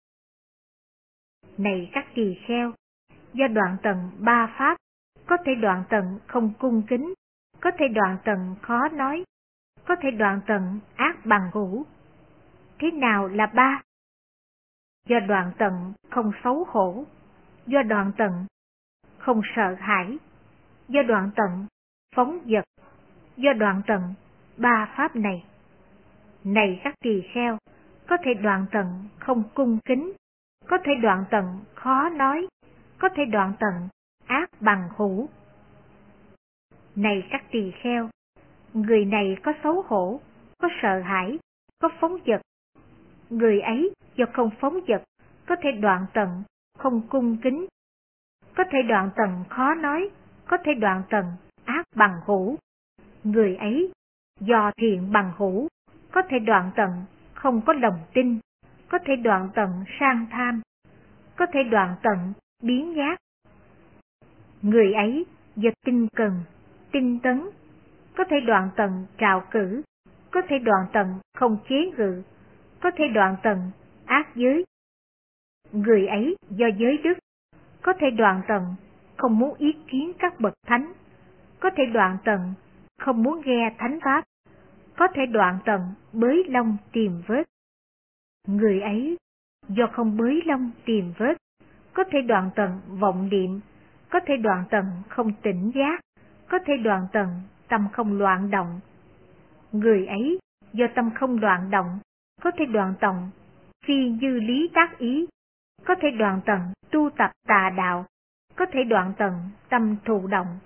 Này 1.58 1.90
các 1.94 2.06
tỳ 2.16 2.38
kheo, 2.48 2.74
do 3.34 3.48
đoạn 3.48 3.78
tận 3.84 4.12
ba 4.20 4.56
pháp, 4.58 4.78
có 5.26 5.38
thể 5.46 5.56
đoạn 5.56 5.84
tận 5.90 6.20
không 6.28 6.54
cung 6.60 6.84
kính, 6.88 7.14
có 7.60 7.72
thể 7.80 7.88
đoạn 7.88 8.18
tận 8.26 8.56
khó 8.62 8.88
nói, 8.90 9.24
có 9.88 9.96
thể 10.02 10.12
đoạn 10.12 10.42
tận 10.48 10.80
ác 10.96 11.26
bằng 11.26 11.50
hữu. 11.54 11.86
Thế 12.80 12.92
nào 12.92 13.28
là 13.28 13.46
ba? 13.46 13.82
Do 15.08 15.20
đoạn 15.20 15.52
tận 15.58 15.94
không 16.10 16.32
xấu 16.44 16.66
hổ, 16.68 17.06
do 17.66 17.82
đoạn 17.82 18.12
tận 18.18 18.46
không 19.18 19.42
sợ 19.56 19.76
hãi, 19.80 20.18
do 20.88 21.02
đoạn 21.04 21.32
tận 21.36 21.68
phóng 22.16 22.40
dật 22.46 22.66
do 23.38 23.54
đoạn 23.54 23.82
tận 23.88 24.14
ba 24.58 24.94
pháp 24.98 25.16
này. 25.16 25.46
Này 26.44 26.82
các 26.84 26.96
tỳ 27.00 27.22
kheo, 27.34 27.58
có 28.08 28.18
thể 28.24 28.34
đoạn 28.34 28.66
tận 28.72 29.08
không 29.20 29.44
cung 29.54 29.80
kính, 29.86 30.14
có 30.68 30.78
thể 30.84 30.92
đoạn 31.02 31.26
tận 31.32 31.60
khó 31.76 32.10
nói, 32.10 32.48
có 32.98 33.10
thể 33.16 33.26
đoạn 33.26 33.54
tận 33.60 33.90
ác 34.26 34.50
bằng 34.60 34.90
hữu. 34.98 35.30
Này 36.96 37.28
các 37.32 37.44
tỳ 37.52 37.72
kheo, 37.72 38.10
người 38.74 39.06
này 39.06 39.38
có 39.44 39.54
xấu 39.64 39.82
hổ, 39.88 40.20
có 40.60 40.70
sợ 40.82 41.02
hãi, 41.02 41.38
có 41.80 41.90
phóng 42.00 42.18
vật. 42.26 42.42
Người 43.30 43.62
ấy 43.62 43.94
do 44.16 44.26
không 44.34 44.50
phóng 44.60 44.80
vật, 44.88 45.04
có 45.46 45.56
thể 45.62 45.72
đoạn 45.72 46.06
tận, 46.14 46.44
không 46.78 47.02
cung 47.10 47.38
kính. 47.44 47.68
Có 48.56 48.64
thể 48.72 48.82
đoạn 48.82 49.10
tận 49.16 49.44
khó 49.50 49.74
nói, 49.74 50.10
có 50.48 50.58
thể 50.64 50.74
đoạn 50.74 51.04
tận 51.10 51.26
ác 51.66 51.86
bằng 51.96 52.20
hữu. 52.26 52.58
Người 53.24 53.56
ấy 53.56 53.92
do 54.40 54.72
thiện 54.78 55.12
bằng 55.12 55.32
hữu, 55.38 55.68
có 56.12 56.22
thể 56.30 56.40
đoạn 56.40 56.72
tận 56.76 56.90
không 57.34 57.62
có 57.66 57.74
lòng 57.74 58.00
tin, 58.14 58.40
có 58.90 59.00
thể 59.06 59.16
đoạn 59.16 59.50
tận 59.56 59.84
sang 60.00 60.26
tham, 60.32 60.62
có 61.36 61.46
thể 61.54 61.64
đoạn 61.64 61.96
tận 62.04 62.34
biến 62.64 62.94
nhát. 62.94 63.20
Người 64.62 64.94
ấy 64.94 65.26
do 65.56 65.70
tinh 65.86 66.08
cần, 66.16 66.44
tinh 66.92 67.20
tấn, 67.24 67.50
có 68.18 68.24
thể 68.24 68.40
đoạn 68.40 68.70
tận 68.76 69.06
trào 69.18 69.44
cử, 69.52 69.82
có 70.32 70.42
thể 70.50 70.60
đoạn 70.60 70.86
tận 70.94 71.20
không 71.34 71.58
chế 71.70 71.76
ngự, 71.98 72.24
có 72.82 72.92
thể 72.96 73.08
đoạn 73.08 73.36
tận 73.44 73.72
ác 74.06 74.36
giới. 74.36 74.66
Người 75.72 76.08
ấy 76.08 76.36
do 76.50 76.68
giới 76.78 76.98
đức, 76.98 77.18
có 77.82 77.94
thể 78.00 78.12
đoạn 78.12 78.42
tận 78.48 78.76
không 79.18 79.40
muốn 79.40 79.58
ý 79.58 79.74
kiến 79.88 80.12
các 80.20 80.40
bậc 80.40 80.54
thánh, 80.66 80.94
có 81.60 81.70
thể 81.78 81.84
đoạn 81.94 82.18
tận 82.26 82.54
không 83.00 83.24
muốn 83.24 83.42
nghe 83.46 83.76
thánh 83.78 84.00
pháp, 84.04 84.24
có 84.98 85.08
thể 85.14 85.26
đoạn 85.26 85.60
tận 85.66 85.82
bới 86.14 86.44
lông 86.48 86.78
tìm 86.92 87.22
vết. 87.28 87.44
Người 88.48 88.82
ấy 88.82 89.18
do 89.70 89.88
không 89.94 90.18
bới 90.18 90.42
lông 90.46 90.72
tìm 90.86 91.14
vết, 91.18 91.38
có 91.94 92.04
thể 92.12 92.22
đoạn 92.22 92.50
tận 92.56 92.80
vọng 93.00 93.30
niệm, 93.30 93.60
có 94.10 94.20
thể 94.26 94.38
đoạn 94.38 94.64
tận 94.70 94.86
không 95.10 95.32
tỉnh 95.42 95.72
giác, 95.76 96.02
có 96.50 96.60
thể 96.66 96.78
đoạn 96.78 97.08
tận 97.14 97.28
tâm 97.70 97.88
không 97.94 98.18
loạn 98.18 98.52
động. 98.52 98.80
Người 99.72 100.06
ấy 100.08 100.40
do 100.74 100.86
tâm 100.96 101.12
không 101.16 101.40
loạn 101.40 101.72
động, 101.72 102.00
có 102.42 102.52
thể 102.58 102.66
đoạn 102.66 102.94
tận 103.00 103.30
phi 103.86 104.18
dư 104.22 104.28
lý 104.28 104.70
tác 104.74 104.98
ý, 104.98 105.28
có 105.86 105.96
thể 106.02 106.12
đoạn 106.20 106.42
tận 106.46 106.60
tu 106.92 107.10
tập 107.18 107.32
tà 107.48 107.70
đạo, 107.78 108.06
có 108.56 108.66
thể 108.72 108.84
đoạn 108.84 109.14
tận 109.18 109.34
tâm 109.70 109.96
thụ 110.06 110.28
động. 110.28 110.60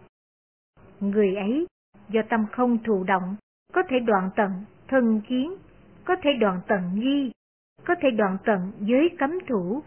Người 1.00 1.36
ấy 1.36 1.68
do 2.10 2.22
tâm 2.30 2.46
không 2.52 2.84
thụ 2.84 3.04
động, 3.04 3.36
có 3.74 3.84
thể 3.90 4.00
đoạn 4.00 4.30
tận 4.36 4.52
thân 4.88 5.22
kiến, 5.28 5.56
có 6.06 6.16
thể 6.24 6.30
đoạn 6.40 6.62
tận 6.68 6.92
nghi, 6.96 7.32
có 7.86 7.96
thể 8.02 8.12
đoạn 8.12 8.38
tận 8.46 8.72
giới 8.80 9.10
cấm 9.20 9.40
thủ. 9.48 9.84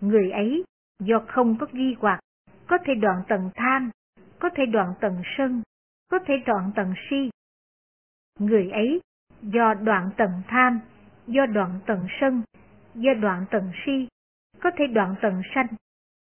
Người 0.00 0.30
ấy 0.30 0.64
do 1.00 1.18
không 1.28 1.56
có 1.60 1.66
ghi 1.72 1.96
hoặc, 1.98 2.20
có 2.66 2.78
thể 2.84 2.94
đoạn 2.94 3.22
tận 3.28 3.50
tham, 3.54 3.90
có 4.38 4.50
thể 4.54 4.66
đoạn 4.66 4.94
tận 5.00 5.22
sân, 5.36 5.62
có 6.08 6.18
thể 6.26 6.34
đoạn 6.46 6.72
tận 6.76 6.94
si. 7.10 7.30
Người 8.38 8.70
ấy 8.70 9.00
do 9.42 9.74
đoạn 9.74 10.10
tận 10.16 10.30
tham, 10.48 10.80
do 11.26 11.46
đoạn 11.46 11.80
tận 11.86 12.06
sân, 12.20 12.42
do 12.94 13.14
đoạn 13.14 13.46
tận 13.50 13.72
si, 13.86 14.08
có 14.60 14.70
thể 14.78 14.86
đoạn 14.86 15.14
tận 15.22 15.42
sanh, 15.54 15.66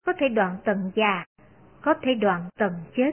có 0.05 0.13
thể 0.19 0.29
đoạn 0.29 0.57
tận 0.65 0.91
già, 0.95 1.25
có 1.81 1.93
thể 2.01 2.13
đoạn 2.13 2.49
tận 2.55 2.73
chết. 2.95 3.11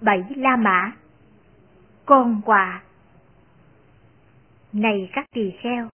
Bảy 0.00 0.24
La 0.36 0.56
Mã 0.56 0.96
Con 2.06 2.42
quả 2.44 2.82
Này 4.72 5.10
các 5.12 5.26
tỳ 5.30 5.52
kheo, 5.62 5.88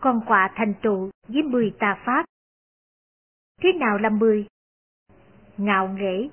con 0.00 0.20
quả 0.26 0.50
thành 0.54 0.74
trụ 0.82 1.10
với 1.28 1.42
mười 1.42 1.74
tà 1.78 2.02
pháp. 2.06 2.24
Thế 3.62 3.72
nào 3.72 3.98
là 3.98 4.08
mười? 4.08 4.46
Ngạo 5.60 5.88
nghễ, 5.88 6.28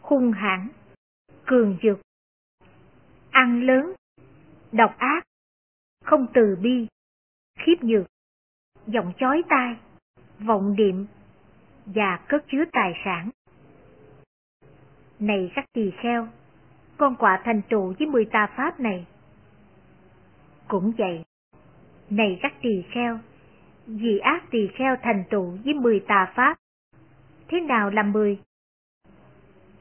hung 0.00 0.32
hãn, 0.32 0.68
cường 1.46 1.78
dược, 1.82 1.98
ăn 3.30 3.66
lớn, 3.66 3.92
độc 4.72 4.94
ác, 4.98 5.24
không 6.04 6.26
từ 6.34 6.56
bi, 6.62 6.86
khiếp 7.58 7.76
nhược, 7.80 8.06
giọng 8.86 9.12
chói 9.18 9.42
tai, 9.48 9.76
vọng 10.38 10.74
niệm 10.78 11.06
và 11.86 12.20
cất 12.28 12.44
chứa 12.52 12.64
tài 12.72 12.92
sản. 13.04 13.30
Này 15.18 15.50
các 15.54 15.64
tỳ 15.72 15.90
kheo, 16.02 16.28
con 16.96 17.16
quả 17.16 17.42
thành 17.44 17.62
trụ 17.68 17.94
với 17.98 18.08
mười 18.08 18.24
tà 18.24 18.46
pháp 18.56 18.80
này. 18.80 19.06
Cũng 20.68 20.92
vậy, 20.98 21.24
này 22.10 22.38
các 22.42 22.52
tỳ 22.62 22.84
kheo, 22.90 23.18
vì 23.86 24.18
ác 24.18 24.44
tỳ 24.50 24.68
kheo 24.74 24.96
thành 25.02 25.24
trụ 25.30 25.58
với 25.64 25.74
mười 25.74 26.00
tà 26.08 26.32
pháp. 26.34 26.56
Thế 27.48 27.60
nào 27.60 27.90
là 27.90 28.02
mười? 28.02 28.38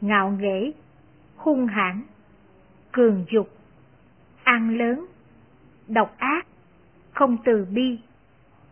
Ngạo 0.02 0.32
nghễ, 0.32 0.72
hung 1.36 1.68
hãn, 1.68 2.04
cường 2.91 3.26
dục, 3.32 3.50
ăn 4.43 4.78
lớn, 4.78 5.06
độc 5.88 6.16
ác, 6.18 6.48
không 7.12 7.38
từ 7.45 7.66
bi, 7.66 8.00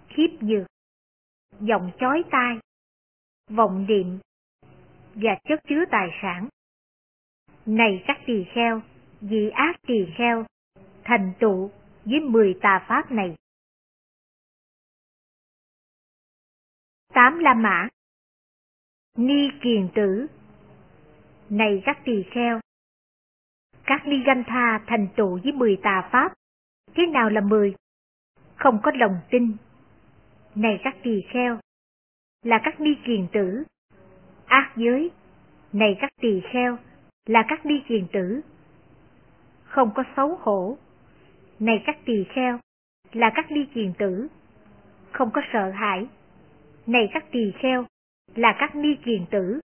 khiếp 0.07 0.37
nhược, 0.39 0.67
giọng 1.59 1.91
chói 1.99 2.23
tai, 2.31 2.59
vọng 3.49 3.85
niệm 3.87 4.19
và 5.15 5.37
chất 5.49 5.59
chứa 5.69 5.83
tài 5.91 6.09
sản. 6.21 6.49
Này 7.65 8.03
các 8.07 8.17
tỳ 8.25 8.45
kheo, 8.53 8.81
vị 9.21 9.49
ác 9.49 9.75
tỳ 9.87 10.05
kheo, 10.17 10.45
thành 11.03 11.33
tụ 11.39 11.71
với 12.05 12.19
mười 12.19 12.57
tà 12.61 12.85
pháp 12.87 13.11
này. 13.11 13.35
Tám 17.13 17.39
La 17.39 17.53
Mã 17.53 17.87
Ni 19.17 19.49
Kiền 19.61 19.89
Tử 19.95 20.27
này 21.49 21.81
các 21.85 21.97
tỳ 22.05 22.23
kheo, 22.31 22.59
các 23.83 24.07
ni 24.07 24.23
ganh 24.25 24.43
tha 24.47 24.83
thành 24.87 25.07
tụ 25.15 25.39
với 25.43 25.51
mười 25.51 25.77
tà 25.83 26.09
pháp. 26.11 26.33
Thế 26.95 27.07
nào 27.07 27.29
là 27.29 27.41
mười? 27.41 27.75
Không 28.55 28.79
có 28.83 28.91
lòng 28.95 29.19
tin. 29.29 29.51
Này 30.55 30.79
các 30.83 30.95
tỳ 31.03 31.21
kheo, 31.29 31.59
là 32.43 32.59
các 32.63 32.79
ni 32.81 32.95
kiền 33.05 33.27
tử. 33.33 33.63
Ác 34.45 34.73
giới, 34.75 35.11
này 35.73 35.97
các 35.99 36.09
tỳ 36.21 36.41
kheo, 36.51 36.77
là 37.25 37.45
các 37.47 37.65
ni 37.65 37.79
kiền 37.87 38.07
tử. 38.13 38.41
Không 39.63 39.91
có 39.95 40.03
xấu 40.15 40.35
hổ. 40.41 40.77
Này 41.59 41.83
các 41.85 41.97
tỳ 42.05 42.23
kheo, 42.35 42.59
là 43.11 43.31
các 43.35 43.51
ni 43.51 43.65
kiền 43.73 43.93
tử. 43.97 44.27
không 45.11 45.31
có 45.31 45.41
sợ 45.53 45.71
hãi. 45.71 46.07
Này 46.87 47.09
các 47.13 47.25
tỳ 47.31 47.51
kheo, 47.59 47.85
là 48.35 48.55
các 48.59 48.75
ni 48.75 48.95
kiền 49.05 49.25
tử. 49.31 49.59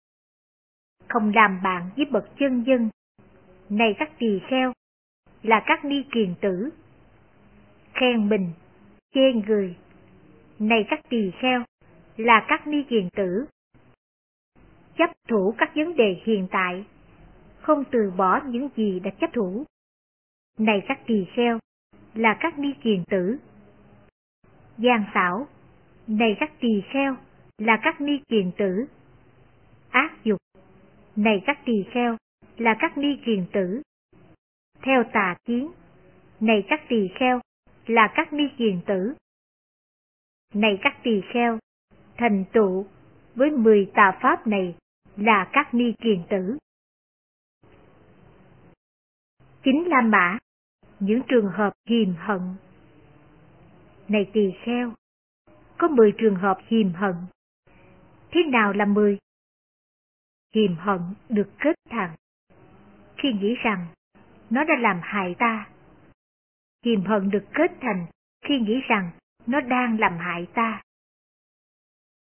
Không 1.09 1.31
làm 1.35 1.59
bạn 1.63 1.89
với 1.97 2.05
bậc 2.05 2.29
chân 2.39 2.63
dân. 2.63 2.89
Này 3.69 3.95
các 3.99 4.11
tỳ 4.19 4.39
kheo, 4.49 4.73
là 5.43 5.63
các 5.65 5.85
ni 5.85 6.03
kiền 6.11 6.35
tử. 6.41 6.69
Khen 7.93 8.29
mình, 8.29 8.51
chê 9.13 9.33
người. 9.47 9.75
Này 10.59 10.85
các 10.89 10.99
tỳ 11.09 11.31
kheo, 11.41 11.63
là 12.17 12.45
các 12.47 12.67
ni 12.67 12.83
kiền 12.83 13.09
tử. 13.09 13.45
Chấp 14.97 15.09
thủ 15.27 15.53
các 15.57 15.71
vấn 15.75 15.95
đề 15.95 16.21
hiện 16.23 16.47
tại, 16.51 16.85
không 17.61 17.83
từ 17.91 18.11
bỏ 18.17 18.39
những 18.45 18.69
gì 18.75 18.99
đã 18.99 19.11
chấp 19.21 19.29
thủ. 19.33 19.65
Này 20.57 20.81
các 20.87 20.99
tỳ 21.07 21.25
kheo, 21.35 21.59
là 22.13 22.37
các 22.39 22.59
ni 22.59 22.73
kiền 22.83 23.03
tử. 23.09 23.37
Giang 24.77 25.05
xảo, 25.13 25.47
này 26.07 26.35
các 26.39 26.51
tỳ 26.59 26.81
kheo, 26.93 27.15
là 27.57 27.79
các 27.83 28.01
ni 28.01 28.19
kiền 28.27 28.51
tử. 28.57 28.85
Ác 29.89 30.23
dục, 30.23 30.39
này 31.15 31.43
các 31.45 31.59
tỳ 31.65 31.85
kheo, 31.91 32.17
là 32.57 32.75
các 32.79 32.97
ni 32.97 33.19
kiền 33.25 33.45
tử. 33.53 33.81
Theo 34.81 35.03
tà 35.13 35.35
kiến, 35.45 35.71
này 36.39 36.63
các 36.67 36.81
tỳ 36.89 37.09
kheo, 37.19 37.39
là 37.85 38.11
các 38.15 38.33
ni 38.33 38.43
kiền 38.57 38.81
tử. 38.85 39.13
Này 40.53 40.79
các 40.81 40.97
tỳ 41.03 41.21
kheo, 41.33 41.59
thành 42.17 42.45
tựu 42.53 42.85
với 43.35 43.49
mười 43.49 43.91
tà 43.93 44.19
pháp 44.21 44.47
này 44.47 44.75
là 45.17 45.49
các 45.53 45.73
ni 45.73 45.93
kiền 45.99 46.23
tử. 46.29 46.57
Chính 49.63 49.87
là 49.87 50.01
Mã, 50.01 50.37
những 50.99 51.21
trường 51.27 51.47
hợp 51.47 51.73
hiềm 51.89 52.13
hận. 52.17 52.41
Này 54.07 54.29
tỳ 54.33 54.51
kheo, 54.63 54.93
có 55.77 55.87
mười 55.87 56.13
trường 56.17 56.35
hợp 56.35 56.57
hiềm 56.67 56.93
hận. 56.93 57.15
Thế 58.31 58.41
nào 58.43 58.73
là 58.73 58.85
mười? 58.85 59.17
Hiềm 60.55 60.75
hận 60.75 60.99
được 61.29 61.49
kết 61.59 61.75
thành 61.89 62.15
khi 63.17 63.33
nghĩ 63.33 63.55
rằng 63.63 63.87
nó 64.49 64.63
đã 64.63 64.75
làm 64.79 64.99
hại 65.03 65.35
ta. 65.39 65.69
Hiềm 66.85 67.01
hận 67.01 67.29
được 67.29 67.45
kết 67.53 67.71
thành 67.81 68.05
khi 68.45 68.59
nghĩ 68.59 68.81
rằng 68.87 69.11
nó 69.47 69.61
đang 69.61 69.99
làm 69.99 70.17
hại 70.17 70.47
ta. 70.53 70.81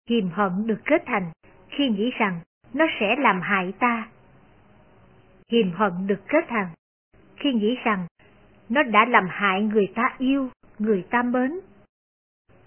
Hiềm 0.09 0.29
hận 0.29 0.67
được 0.67 0.81
kết 0.85 1.03
thành 1.07 1.33
khi 1.69 1.89
nghĩ 1.89 2.11
rằng 2.19 2.41
nó 2.73 2.87
sẽ 3.01 3.17
làm 3.19 3.41
hại 3.41 3.73
ta. 3.79 4.09
Hiềm 5.49 5.73
hận 5.73 6.07
được 6.07 6.21
kết 6.29 6.45
thành 6.49 6.69
khi 7.37 7.53
nghĩ 7.53 7.77
rằng 7.85 8.07
nó 8.69 8.83
đã 8.83 9.05
làm 9.05 9.27
hại 9.31 9.63
người 9.63 9.93
ta 9.95 10.15
yêu, 10.19 10.51
người 10.79 11.07
ta 11.11 11.23
mến. 11.23 11.61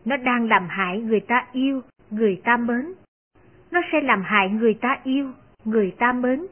Nó 0.05 0.17
đang 0.17 0.47
làm 0.47 0.67
hại 0.69 0.99
người 1.01 1.19
ta 1.19 1.47
yêu, 1.51 1.81
người 2.09 2.41
ta 2.43 2.57
mến. 2.57 2.93
Nó 3.75 3.81
sẽ 3.91 4.01
làm 4.01 4.23
hại 4.25 4.49
người 4.49 4.73
ta 4.73 4.99
yêu, 5.03 5.31
người 5.65 5.95
ta 5.99 6.13
mến. 6.13 6.45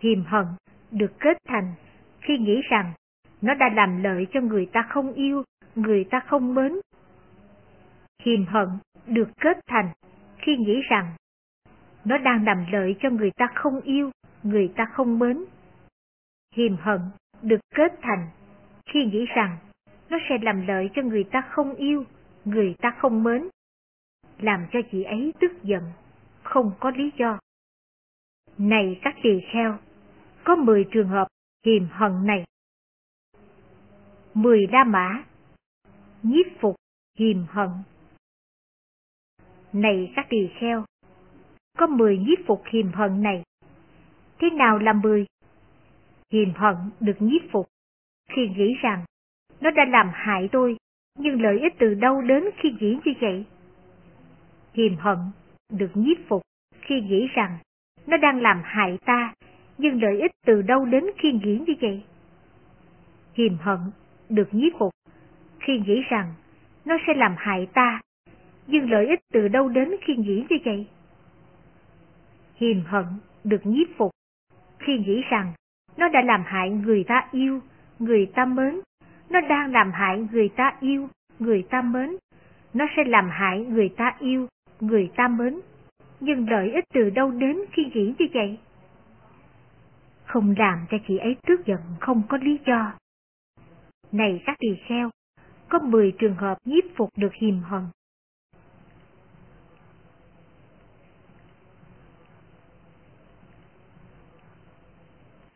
Hiềm 0.00 0.24
hận 0.24 0.46
được 0.90 1.12
kết 1.20 1.38
thành 1.48 1.72
khi 2.20 2.38
nghĩ 2.38 2.60
rằng 2.70 2.92
nó 3.40 3.54
đã 3.54 3.68
làm 3.74 4.02
lợi 4.02 4.26
cho 4.32 4.40
người 4.40 4.66
ta 4.66 4.86
không 4.88 5.12
yêu, 5.12 5.42
người 5.74 6.04
ta 6.04 6.20
không 6.20 6.54
mến. 6.54 6.72
Hiềm 8.22 8.46
hận 8.46 8.68
được 9.06 9.28
kết 9.40 9.58
thành 9.66 9.88
khi 10.38 10.56
nghĩ 10.56 10.82
rằng 10.90 11.12
nó 12.04 12.18
đang 12.18 12.44
làm 12.44 12.66
lợi 12.72 12.96
cho 13.00 13.10
người 13.10 13.30
ta 13.30 13.46
không 13.54 13.80
yêu, 13.80 14.10
người 14.42 14.72
ta 14.76 14.84
không 14.92 15.18
mến. 15.18 15.44
Hiềm 16.54 16.76
hận 16.76 17.00
được 17.42 17.60
kết 17.74 17.92
thành 18.02 18.26
khi 18.86 19.04
nghĩ 19.04 19.26
rằng 19.34 19.56
nó 20.10 20.18
sẽ 20.28 20.38
làm 20.42 20.66
lợi 20.66 20.90
cho 20.94 21.02
người 21.02 21.24
ta 21.24 21.40
không 21.50 21.74
yêu, 21.74 22.04
người 22.44 22.74
ta 22.82 22.90
không 22.98 23.22
mến, 23.22 23.48
làm 24.38 24.66
cho 24.72 24.80
chị 24.92 25.02
ấy 25.02 25.32
tức 25.40 25.52
giận, 25.62 25.82
không 26.52 26.72
có 26.80 26.90
lý 26.90 27.10
do. 27.18 27.38
Này 28.58 29.00
các 29.02 29.14
tỳ 29.22 29.30
kheo, 29.52 29.78
có 30.44 30.56
10 30.56 30.84
trường 30.92 31.08
hợp 31.08 31.28
hiềm 31.66 31.88
hận 31.90 32.26
này. 32.26 32.44
10 34.34 34.66
đa 34.66 34.84
mã, 34.84 35.24
nhiếp 36.22 36.46
phục 36.60 36.76
hiềm 37.18 37.44
hận. 37.48 37.68
Này 39.72 40.12
các 40.16 40.26
tỳ 40.30 40.48
kheo, 40.60 40.84
có 41.78 41.86
10 41.86 42.18
nhiếp 42.18 42.46
phục 42.46 42.62
hiềm 42.72 42.92
hận 42.92 43.22
này. 43.22 43.42
Thế 44.38 44.50
nào 44.50 44.78
là 44.78 44.92
10? 44.92 45.26
Hiềm 46.32 46.54
hận 46.54 46.76
được 47.00 47.16
nhiếp 47.18 47.42
phục 47.52 47.68
khi 48.28 48.48
nghĩ 48.48 48.74
rằng 48.82 49.04
nó 49.60 49.70
đã 49.70 49.84
làm 49.88 50.10
hại 50.14 50.48
tôi, 50.52 50.76
nhưng 51.18 51.42
lợi 51.42 51.58
ích 51.60 51.74
từ 51.78 51.94
đâu 51.94 52.22
đến 52.22 52.44
khi 52.56 52.70
nghĩ 52.80 52.98
như 53.04 53.12
vậy? 53.20 53.44
Hiềm 54.74 54.96
hận 54.96 55.18
được 55.72 55.90
nhiếp 55.94 56.16
phục 56.28 56.42
khi 56.80 57.00
nghĩ 57.00 57.28
rằng 57.34 57.58
nó 58.06 58.16
đang 58.16 58.40
làm 58.40 58.62
hại 58.64 58.98
ta, 59.04 59.34
nhưng 59.78 60.02
lợi 60.02 60.20
ích 60.20 60.30
từ 60.46 60.62
đâu 60.62 60.84
đến 60.84 61.04
khi 61.18 61.32
nghĩ 61.32 61.60
như 61.66 61.74
vậy? 61.80 62.02
Hiềm 63.34 63.56
hận 63.60 63.78
được 64.28 64.48
nhiếp 64.52 64.72
phục 64.78 64.92
khi 65.60 65.78
nghĩ 65.86 66.02
rằng 66.10 66.34
nó 66.84 66.96
sẽ 67.06 67.14
làm 67.14 67.34
hại 67.38 67.66
ta, 67.74 68.00
nhưng 68.66 68.90
lợi 68.90 69.06
ích 69.06 69.20
từ 69.32 69.48
đâu 69.48 69.68
đến 69.68 69.90
khi 70.06 70.16
nghĩ 70.16 70.44
như 70.50 70.56
vậy? 70.64 70.86
Hiềm 72.54 72.80
hận 72.84 73.04
được 73.44 73.66
nhiếp 73.66 73.86
phục 73.96 74.10
khi 74.78 74.98
nghĩ 74.98 75.22
rằng 75.30 75.52
nó 75.96 76.08
đã 76.08 76.22
làm 76.22 76.42
hại 76.46 76.70
người 76.70 77.04
ta 77.04 77.28
yêu, 77.32 77.60
người 77.98 78.26
ta 78.34 78.44
mến, 78.44 78.80
nó 79.30 79.40
đang 79.40 79.72
làm 79.72 79.92
hại 79.92 80.26
người 80.32 80.48
ta 80.48 80.76
yêu, 80.80 81.08
người 81.38 81.62
ta 81.70 81.82
mến. 81.82 82.16
Nó 82.74 82.86
sẽ 82.96 83.04
làm 83.04 83.30
hại 83.30 83.64
người 83.64 83.88
ta 83.88 84.16
yêu, 84.20 84.46
người 84.82 85.10
ta 85.16 85.28
mến. 85.28 85.60
Nhưng 86.20 86.50
lợi 86.50 86.70
ích 86.72 86.84
từ 86.94 87.10
đâu 87.10 87.30
đến 87.30 87.56
khi 87.72 87.82
nghĩ 87.94 88.14
như 88.18 88.26
vậy? 88.34 88.58
Không 90.24 90.54
làm 90.58 90.86
cho 90.90 90.96
chị 91.08 91.16
ấy 91.16 91.36
tức 91.46 91.66
giận 91.66 91.80
không 92.00 92.22
có 92.28 92.38
lý 92.42 92.58
do. 92.66 92.92
Này 94.12 94.42
các 94.46 94.56
tỳ 94.58 94.68
kheo, 94.86 95.10
có 95.68 95.78
10 95.78 96.12
trường 96.18 96.34
hợp 96.34 96.58
nhiếp 96.64 96.84
phục 96.96 97.08
được 97.16 97.34
hiềm 97.34 97.58
hận. 97.58 97.82